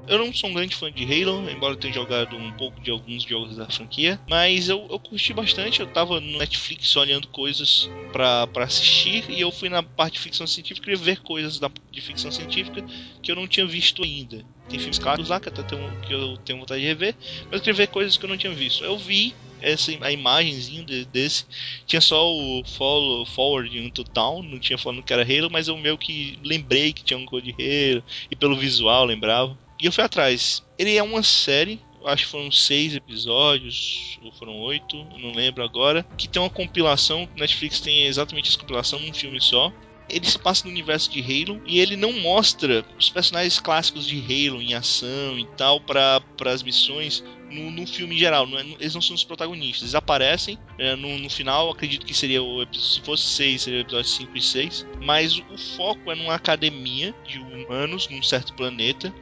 [0.07, 3.23] Eu não sou um grande fã de Halo, embora tenha jogado um pouco de alguns
[3.23, 5.81] jogos da franquia, mas eu, eu curti bastante.
[5.81, 10.47] Eu tava no Netflix olhando coisas pra assistir e eu fui na parte de ficção
[10.47, 12.85] científica e ver coisas da, de ficção científica
[13.23, 14.45] que eu não tinha visto ainda.
[14.69, 17.15] Tem filmes clássicos lá que, até tenho, que eu tenho vontade de rever,
[17.51, 18.85] mas eu queria ver coisas que eu não tinha visto.
[18.85, 21.45] Eu vi essa a imagenzinha de- desse,
[21.87, 25.69] tinha só o follow, forward e um total, não tinha falando que era Halo, mas
[25.69, 29.59] eu meio que lembrei que tinha um code Halo e pelo visual lembrava.
[29.81, 30.63] E eu fui atrás.
[30.79, 35.33] Ele é uma série, eu acho que foram seis episódios, ou foram oito, eu não
[35.33, 39.73] lembro agora, que tem uma compilação, Netflix tem exatamente essa compilação num filme só.
[40.09, 44.19] Ele se passa no universo de Halo e ele não mostra os personagens clássicos de
[44.19, 48.47] Halo em ação e tal para as missões no, no filme em geral.
[48.47, 49.83] Não é- eles não são os protagonistas.
[49.83, 52.67] Eles aparecem é, no, no final, acredito que seria o.
[52.75, 54.87] Se fosse 6, seria o episódio 5 e 6.
[55.03, 59.15] Mas o foco é numa academia de humanos num certo planeta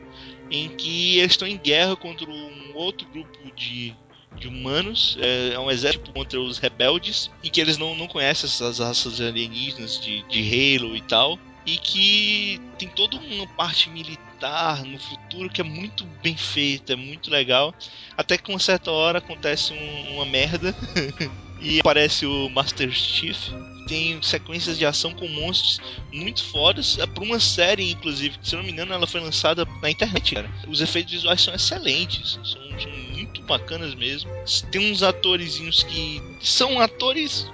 [0.50, 3.94] em que eles estão em guerra contra um outro grupo de,
[4.36, 8.46] de humanos, é, é um exército contra os rebeldes, em que eles não, não conhecem
[8.48, 14.84] essas raças alienígenas de, de Halo e tal, e que tem toda uma parte militar
[14.84, 17.74] no futuro que é muito bem feita, é muito legal,
[18.16, 20.74] até que uma certa hora acontece um- uma merda
[21.60, 23.36] e aparece o Master Chief.
[23.86, 25.80] Tem sequências de ação com monstros
[26.12, 26.98] muito fodas.
[26.98, 30.34] É por uma série, inclusive, que se não me engano, ela foi lançada na internet,
[30.34, 30.50] cara.
[30.66, 34.30] Os efeitos visuais são excelentes, são, são muito muito bacanas mesmo.
[34.70, 37.46] Tem uns atorezinhos que são atores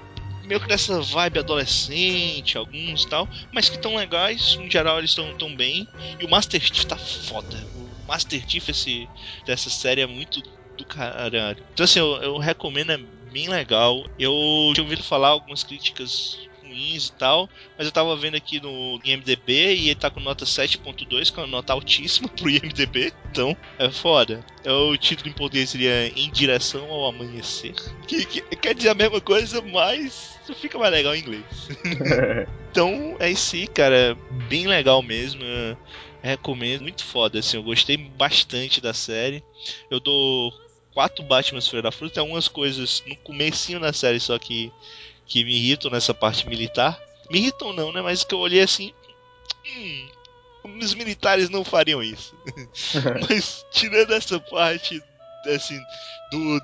[0.45, 5.33] meio que dessa vibe adolescente, alguns tal, mas que tão legais, em geral eles estão
[5.37, 5.89] tão bem.
[6.21, 7.57] E o Master Chief tá foda.
[8.05, 9.09] O Master Chief esse,
[9.47, 10.43] dessa série é muito
[10.77, 11.63] do caralho.
[11.73, 13.01] Então assim, eu, eu recomendo, é
[13.33, 14.07] bem legal.
[14.19, 14.33] Eu
[14.75, 19.75] tinha ouvido falar algumas críticas ruins e tal, mas eu tava vendo aqui no IMDB
[19.75, 23.91] e ele tá com nota 7.2, que é uma nota altíssima pro IMDB, então é
[23.91, 24.45] foda.
[24.65, 27.75] É o título em português seria Em Direção ao Amanhecer,
[28.07, 31.45] que, que quer dizer a mesma coisa, mas fica mais legal em inglês.
[32.71, 34.17] então é isso aí, cara,
[34.49, 35.43] bem legal mesmo.
[35.43, 35.77] Eu
[36.23, 39.43] recomendo, muito foda, assim, eu gostei bastante da série.
[39.91, 40.53] Eu dou
[40.93, 44.73] quatro Batman Feira da Fruta, tem algumas coisas no comecinho da série só que
[45.27, 47.01] que me irritam nessa parte militar.
[47.31, 48.03] Me irritam não, né?
[48.03, 48.93] Mas que eu olhei assim.
[49.67, 50.09] Hum,
[50.81, 52.35] os militares não fariam isso.
[53.29, 55.03] Mas tirando essa parte,
[55.47, 55.81] assim,
[56.31, 56.61] do,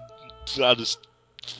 [0.58, 0.98] lá, dos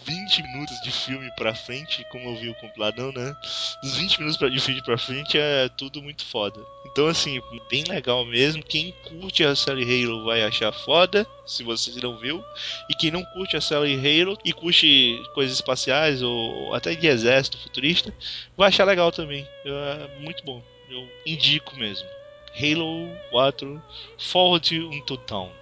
[0.04, 3.36] 20 minutos de filme pra frente, como eu vi o compiladão, né?
[3.82, 6.60] Dos 20 minutos de filme pra frente é tudo muito foda.
[6.86, 7.40] Então, assim,
[7.70, 8.62] bem legal mesmo.
[8.62, 12.42] Quem curte a série Halo vai achar foda, se você não viu.
[12.90, 17.58] E quem não curte a série Halo e curte coisas espaciais ou até de exército
[17.58, 18.14] futurista,
[18.56, 19.46] vai achar legal também.
[19.64, 20.62] É muito bom.
[20.90, 22.08] Eu indico mesmo.
[22.60, 23.82] Halo 4
[24.16, 25.57] Forward into Town.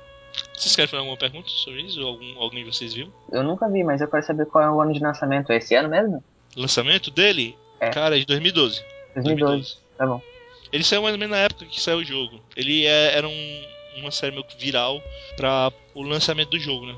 [0.57, 2.01] Vocês querem fazer alguma pergunta sobre isso?
[2.01, 3.13] Ou algum, alguém de vocês viu?
[3.31, 5.53] Eu nunca vi, mas eu quero saber qual é o ano de lançamento.
[5.53, 6.25] É esse ano mesmo?
[6.57, 7.57] Lançamento dele?
[7.79, 7.91] É.
[7.91, 8.83] Cara, é de 2012.
[9.15, 9.77] 2012.
[9.97, 10.21] Tá bom.
[10.73, 12.41] Ele saiu mais ou menos na época que saiu o jogo.
[12.57, 13.65] Ele é, era um,
[13.99, 15.01] uma série meio que viral
[15.37, 16.95] para o lançamento do jogo, né?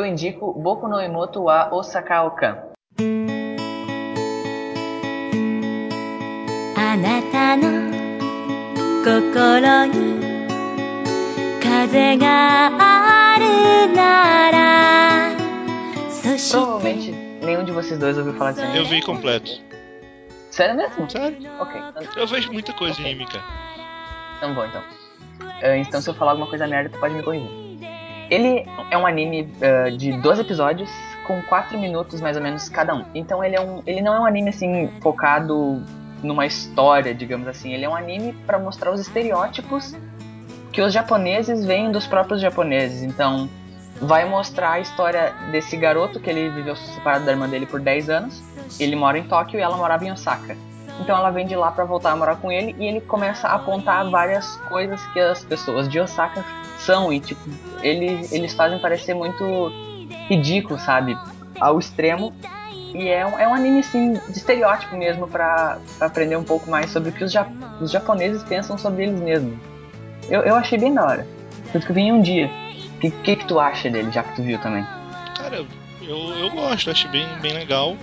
[0.00, 2.56] Eu indico Boku no Imoto wa Osaka Okan.
[6.78, 7.90] あなたの
[9.04, 10.46] 心に
[11.62, 15.36] 風があるなら
[16.10, 17.12] そして Provavelmente
[17.42, 18.78] nenhum de vocês dois ouviu falar desse anime.
[18.78, 19.50] Eu vi completo.
[20.50, 21.08] Sério mesmo?
[21.10, 21.38] Sério?
[21.60, 23.04] Ok, então, Eu vejo muita coisa Ok.
[23.04, 23.44] em anime, cara.
[24.38, 24.82] então bom então.
[25.62, 27.59] Ah, então se eu falar alguma coisa merda, tu pode me corrigir.
[28.31, 30.89] Ele é um anime ah, de 12 episódios
[31.27, 33.03] com 4 minutos mais ou menos cada um.
[33.13, 35.83] Então ele é um, ele não é um anime assim focado
[36.23, 37.73] numa história, digamos assim.
[37.73, 39.93] Ele é um anime para mostrar os estereótipos
[40.71, 43.03] que os japoneses veem dos próprios japoneses.
[43.03, 43.49] Então
[44.01, 48.09] vai mostrar a história desse garoto que ele viveu separado da irmã dele por 10
[48.09, 48.41] anos.
[48.79, 50.55] Ele mora em Tóquio e ela morava em Osaka.
[51.01, 53.55] Então ela vem de lá pra voltar a morar com ele e ele começa a
[53.55, 56.45] apontar várias coisas que as pessoas de Osaka
[56.77, 57.41] são e tipo,
[57.81, 59.71] ele, eles fazem parecer muito
[60.29, 61.17] ridículo, sabe?
[61.59, 62.33] Ao extremo.
[62.93, 66.89] E é um, é um anime assim de estereótipo mesmo pra aprender um pouco mais
[66.91, 67.47] sobre o que os, ja-
[67.79, 69.57] os japoneses pensam sobre eles mesmos.
[70.29, 71.27] Eu, eu achei bem da hora.
[71.71, 72.49] Tanto que eu vim em um dia.
[72.97, 74.85] O que, que, que tu acha dele, já que tu viu também?
[75.37, 75.65] Cara,
[76.01, 77.95] eu, eu gosto, acho bem, bem legal.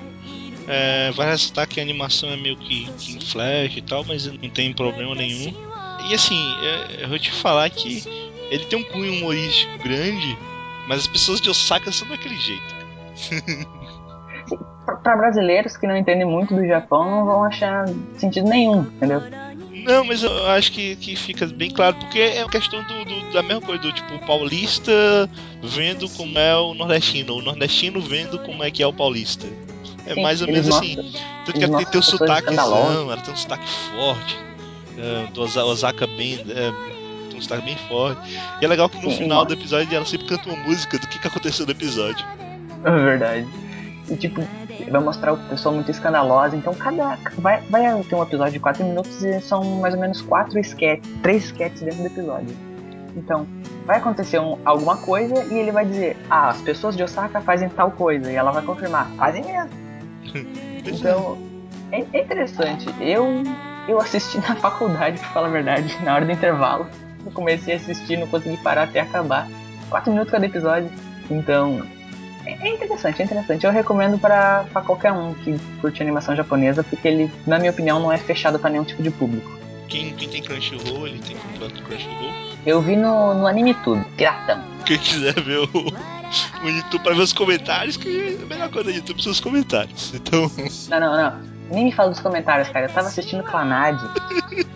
[0.70, 4.26] É, vai ressaltar que a animação é meio que, que em flash e tal, mas
[4.26, 5.54] não tem problema nenhum.
[6.08, 8.04] E assim, é, eu vou te falar que
[8.50, 10.36] ele tem um cunho humorístico grande,
[10.86, 12.74] mas as pessoas de Osaka são daquele jeito.
[14.84, 17.86] Pra, pra brasileiros que não entendem muito do Japão, não vão achar
[18.16, 19.22] sentido nenhum, entendeu?
[19.84, 23.32] Não, mas eu acho que, que fica bem claro, porque é uma questão do, do-
[23.32, 24.92] da mesma coisa, do tipo, o paulista
[25.62, 29.46] vendo como é o nordestino, o nordestino vendo como é que é o paulista.
[30.08, 30.96] É Sim, mais ou menos assim.
[30.96, 34.38] Tanto que eles ela tem, tem um mostram pessoas sotaquezão, ela tem um sotaque forte.
[34.98, 36.38] é, do Osa- Osaka bem.
[36.38, 38.40] Tem um sotaque bem forte.
[38.60, 41.06] E é legal que no Sim, final do episódio ela sempre canta uma música do
[41.06, 42.24] que, que aconteceu no episódio.
[42.84, 43.46] É verdade.
[44.10, 44.42] E tipo,
[44.90, 46.56] vai mostrar o pessoal muito escandalosa.
[46.56, 47.18] Então cada.
[47.36, 51.12] Vai, vai ter um episódio de 4 minutos e são mais ou menos 4 sketches,
[51.22, 52.56] 3 sketches dentro do episódio.
[53.16, 53.46] Então,
[53.84, 57.68] vai acontecer um- alguma coisa e ele vai dizer, ah, as pessoas de Osaka fazem
[57.68, 58.30] tal coisa.
[58.32, 59.68] E ela vai confirmar, fazem mesmo.
[60.86, 61.36] Então,
[61.92, 62.88] é, é interessante.
[63.00, 63.42] Eu,
[63.86, 66.86] eu assisti na faculdade, pra falar a verdade, na hora do intervalo.
[67.26, 69.48] Eu comecei a assistir, não consegui parar até acabar.
[69.90, 70.90] 4 minutos cada episódio.
[71.30, 71.82] Então,
[72.46, 73.66] é é interessante, é interessante.
[73.66, 78.10] Eu recomendo pra qualquer um que curte animação japonesa, porque ele, na minha opinião, não
[78.10, 79.50] é fechado pra nenhum tipo de público.
[79.88, 82.32] Quem, quem tem Crunchyroll, ele tem completo Crunchyroll.
[82.66, 84.62] Eu vi no, no Anime Tudo, piratão.
[84.84, 88.96] Quem quiser ver o, o YouTube pra ver os comentários, que a melhor coisa do
[88.96, 90.14] YouTube são os comentários.
[90.14, 90.50] Então,
[90.88, 91.40] Não, não, não.
[91.70, 92.86] Nem me fala dos comentários, cara.
[92.86, 93.98] Eu tava assistindo Clanad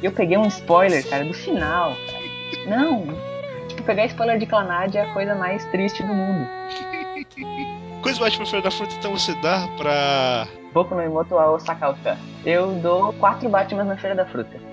[0.01, 2.23] e eu peguei um spoiler, cara, do final, cara.
[2.67, 3.07] Não.
[3.69, 6.47] Tipo, pegar spoiler de Clanad é a coisa mais triste do mundo.
[8.03, 10.47] Dois Batman Feira da Fruta, então você dá pra.
[10.73, 12.19] Boku no Imoto ao Sakauta.
[12.45, 14.72] Eu dou quatro Batmans na Feira da Fruta.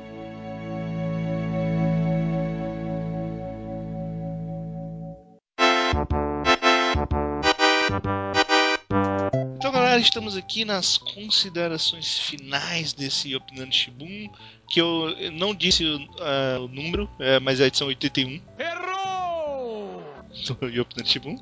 [10.00, 14.30] Galera, estamos aqui nas considerações finais desse Opinando Shibun.
[14.68, 20.04] Que eu não disse o, ah, o número, é, mas é a edição 81 Errou!
[20.48, 21.38] do Opinando Shibun.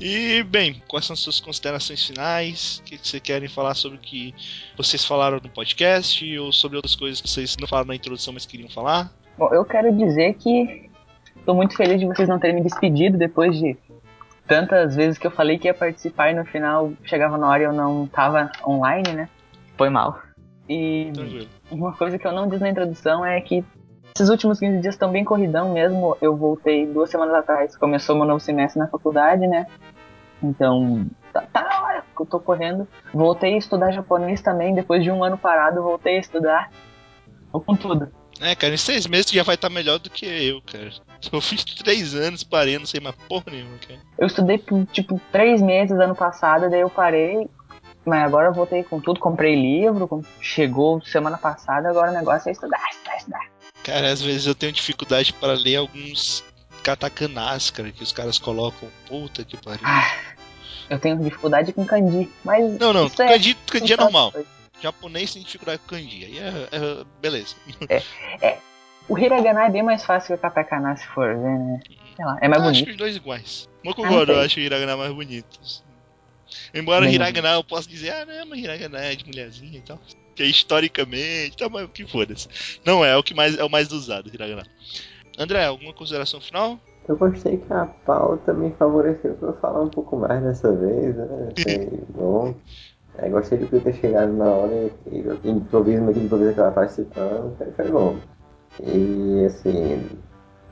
[0.00, 2.78] E, bem, quais são as suas considerações finais?
[2.78, 4.34] O que que vocês querem falar sobre o que
[4.76, 6.38] vocês falaram no podcast?
[6.38, 9.10] Ou sobre outras coisas que vocês não falaram na introdução, mas queriam falar?
[9.36, 10.88] Bom, eu quero dizer que
[11.44, 13.76] tô muito feliz de vocês não terem me despedido depois de
[14.46, 17.66] tantas vezes que eu falei que ia participar e no final chegava na hora e
[17.66, 19.28] eu não tava online, né?
[19.76, 20.18] Foi mal.
[20.68, 21.48] E Tranquilo.
[21.70, 23.64] uma coisa que eu não disse na introdução é que
[24.16, 26.16] esses últimos 15 dias estão bem corridão mesmo.
[26.20, 29.66] Eu voltei duas semanas atrás, começou meu novo semestre na faculdade, né?
[30.42, 32.88] Então, tá, tá na hora que eu tô correndo.
[33.12, 36.70] Voltei a estudar japonês também, depois de um ano parado, voltei a estudar.
[37.52, 38.10] Tô com tudo.
[38.40, 40.90] É, cara, em seis meses já vai estar melhor do que eu, cara.
[41.32, 44.00] Eu fiz três anos, parei, não sei mais porra nenhuma, cara.
[44.18, 47.48] Eu estudei por, tipo, três meses ano passado, daí eu parei.
[48.04, 52.52] Mas agora eu voltei com tudo, comprei livro, chegou semana passada, agora o negócio é
[52.52, 53.50] estudar, estudar, estudar.
[53.82, 56.44] Cara, às vezes eu tenho dificuldade para ler alguns
[56.84, 58.88] katakanás, cara, que os caras colocam.
[59.08, 59.80] Puta que pariu.
[59.84, 60.08] Ah,
[60.88, 62.78] eu tenho dificuldade com kanji, mas.
[62.78, 64.32] Não, não, isso é- kanji, kanji é normal.
[64.80, 66.24] Japonês tem dificuldade com kanji.
[66.26, 67.56] Aí é, é- beleza.
[69.08, 71.80] O hiragana é bem mais fácil que o katakana, se for ver, né?
[72.16, 72.86] Sei lá, é mais eu acho bonito.
[72.86, 73.68] que os dois iguais.
[73.84, 75.58] Mas concordo, Ah, eu acho o hiragana mais bonito.
[76.74, 79.82] Embora o Bem hiragana eu possa dizer, ah, não, mas hiragana é de mulherzinha e
[79.82, 79.98] tal.
[80.34, 82.48] Que é historicamente, tá, mas o que foda-se.
[82.84, 84.62] Não é, é o que mais é o mais usado, hiragana.
[85.38, 86.78] André, alguma consideração final?
[87.08, 91.14] Eu gostei que a pauta me favoreceu pra eu falar um pouco mais dessa vez,
[91.16, 91.26] né?
[91.56, 92.54] Achei bom.
[93.18, 97.56] É, gostei de eu ter chegado na hora e, e improviso, improviso que ela participando,
[97.56, 98.16] foi, foi bom.
[98.82, 100.02] E assim,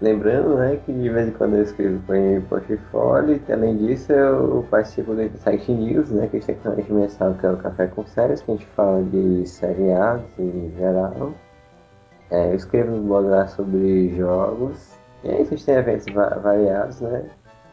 [0.00, 4.12] lembrando né, que de vez em quando eu escrevo para em portfólio, e além disso
[4.12, 8.04] eu participo do Insight News, né, que é tecnicamente mensal, que é o Café com
[8.06, 11.32] Séries, que a gente fala de seriados em geral.
[12.30, 14.94] É, eu escrevo no blog lá sobre jogos.
[15.22, 17.24] E aí vocês têm eventos va- variados, né?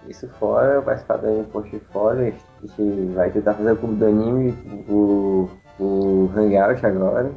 [0.08, 2.34] Isso fora, eu participar do portfólio,
[2.64, 4.58] a gente vai tentar fazer o clube do anime,
[4.90, 5.50] o,
[5.80, 7.32] o Hangout agora.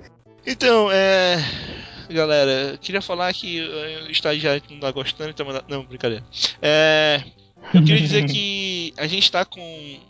[0.46, 1.36] Então, é.
[2.08, 5.46] Galera, eu queria falar que eh, o estagiário não tá gostando, então.
[5.68, 6.24] Não, brincadeira.
[6.60, 7.22] É.
[7.72, 10.00] Eu queria dizer que a gente tá com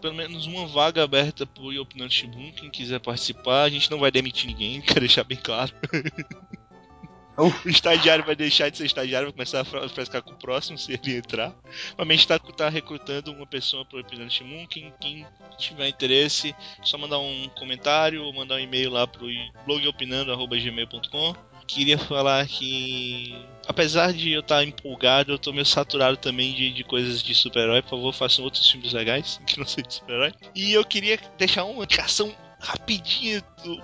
[0.00, 4.10] pelo menos uma vaga aberta pro Opinando Shibun, quem quiser participar, a gente não vai
[4.10, 5.72] demitir ninguém, quero deixar bem claro.
[7.36, 10.92] O estagiário vai deixar de ser estagiário, vai começar a frescar com o próximo se
[10.92, 11.54] ele entrar.
[11.96, 15.26] Mas a gente tá, tá recrutando uma pessoa pro Opinando Shibun, quem, quem
[15.58, 19.26] tiver interesse, só mandar um comentário ou mandar um e-mail lá pro
[19.66, 21.34] blogopinando.gmail.com.
[21.66, 23.32] Queria falar que,
[23.68, 27.80] apesar de eu estar empolgado, eu tô meio saturado também de, de coisas de super-herói.
[27.80, 30.32] Por favor, façam outros filmes legais que não sejam de super-herói.
[30.52, 33.80] E eu queria deixar uma indicação rapidinha do-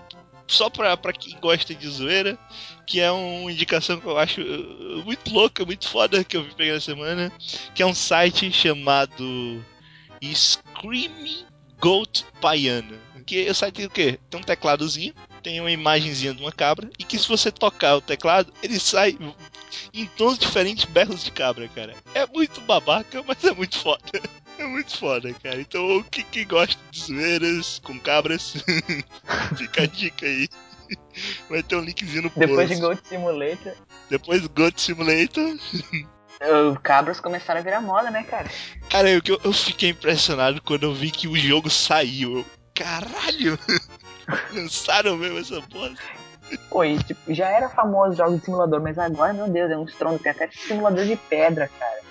[0.47, 2.39] só pra, pra quem gosta de zoeira,
[2.87, 6.55] que é uma indicação que eu acho uh, muito louca, muito foda que eu vi
[6.55, 7.33] pegar na semana,
[7.75, 9.65] que é um site chamado
[10.23, 11.45] Screaming
[11.81, 12.99] Goat Baiana.
[13.27, 14.21] Que o site tem o quê?
[14.31, 15.13] Tem um tecladozinho,
[15.43, 19.19] tem uma imagenzinha de uma cabra, e que se você tocar o teclado, ele sai
[19.93, 21.95] em tons diferentes berros de cabra, cara.
[22.15, 24.03] É muito babaca, mas é muito foda.
[24.59, 25.61] É muito foda, cara.
[25.61, 28.55] Então, quem, quem gosta de zoeiras com cabras,
[29.57, 30.49] fica a dica aí.
[31.49, 32.47] Vai ter um linkzinho no post.
[32.47, 33.73] Depois de Goat Simulator,
[34.09, 35.57] Depois do Goat Simulator.
[36.73, 38.49] os cabras começaram a virar moda, né, cara?
[38.89, 42.39] Cara, eu, eu fiquei impressionado quando eu vi que o jogo saiu.
[42.39, 42.47] Eu,
[42.77, 43.59] Caralho!
[44.53, 45.97] Lançaram mesmo essa bosta.
[46.69, 49.85] Pô, e, tipo, já era famoso jogos de simulador, mas agora, meu Deus, é um
[49.85, 50.19] estrondo.
[50.19, 52.06] Tem até simulador de pedra, cara.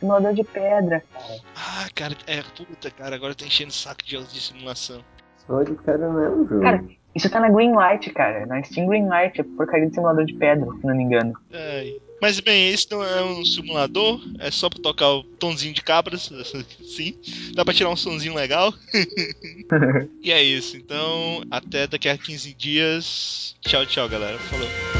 [0.00, 1.40] Simulador de pedra, cara.
[1.54, 5.04] Ah, cara, é puta, cara, agora tá enchendo o saco de jogos de simulação.
[5.46, 6.62] Só de cara mesmo, jogo.
[6.62, 6.82] Cara,
[7.14, 8.46] isso tá na Greenlight, cara.
[8.46, 11.34] Na Steam Greenlight, é porcaria de simulador de pedra, se não me engano.
[11.52, 11.96] Ai.
[12.20, 16.30] Mas bem, esse não é um simulador, é só pra tocar o tonzinho de cabras,
[16.84, 17.14] sim.
[17.54, 18.74] Dá pra tirar um sonzinho legal.
[20.22, 23.56] e é isso, então até daqui a 15 dias.
[23.62, 24.38] Tchau, tchau, galera.
[24.38, 24.99] Falou.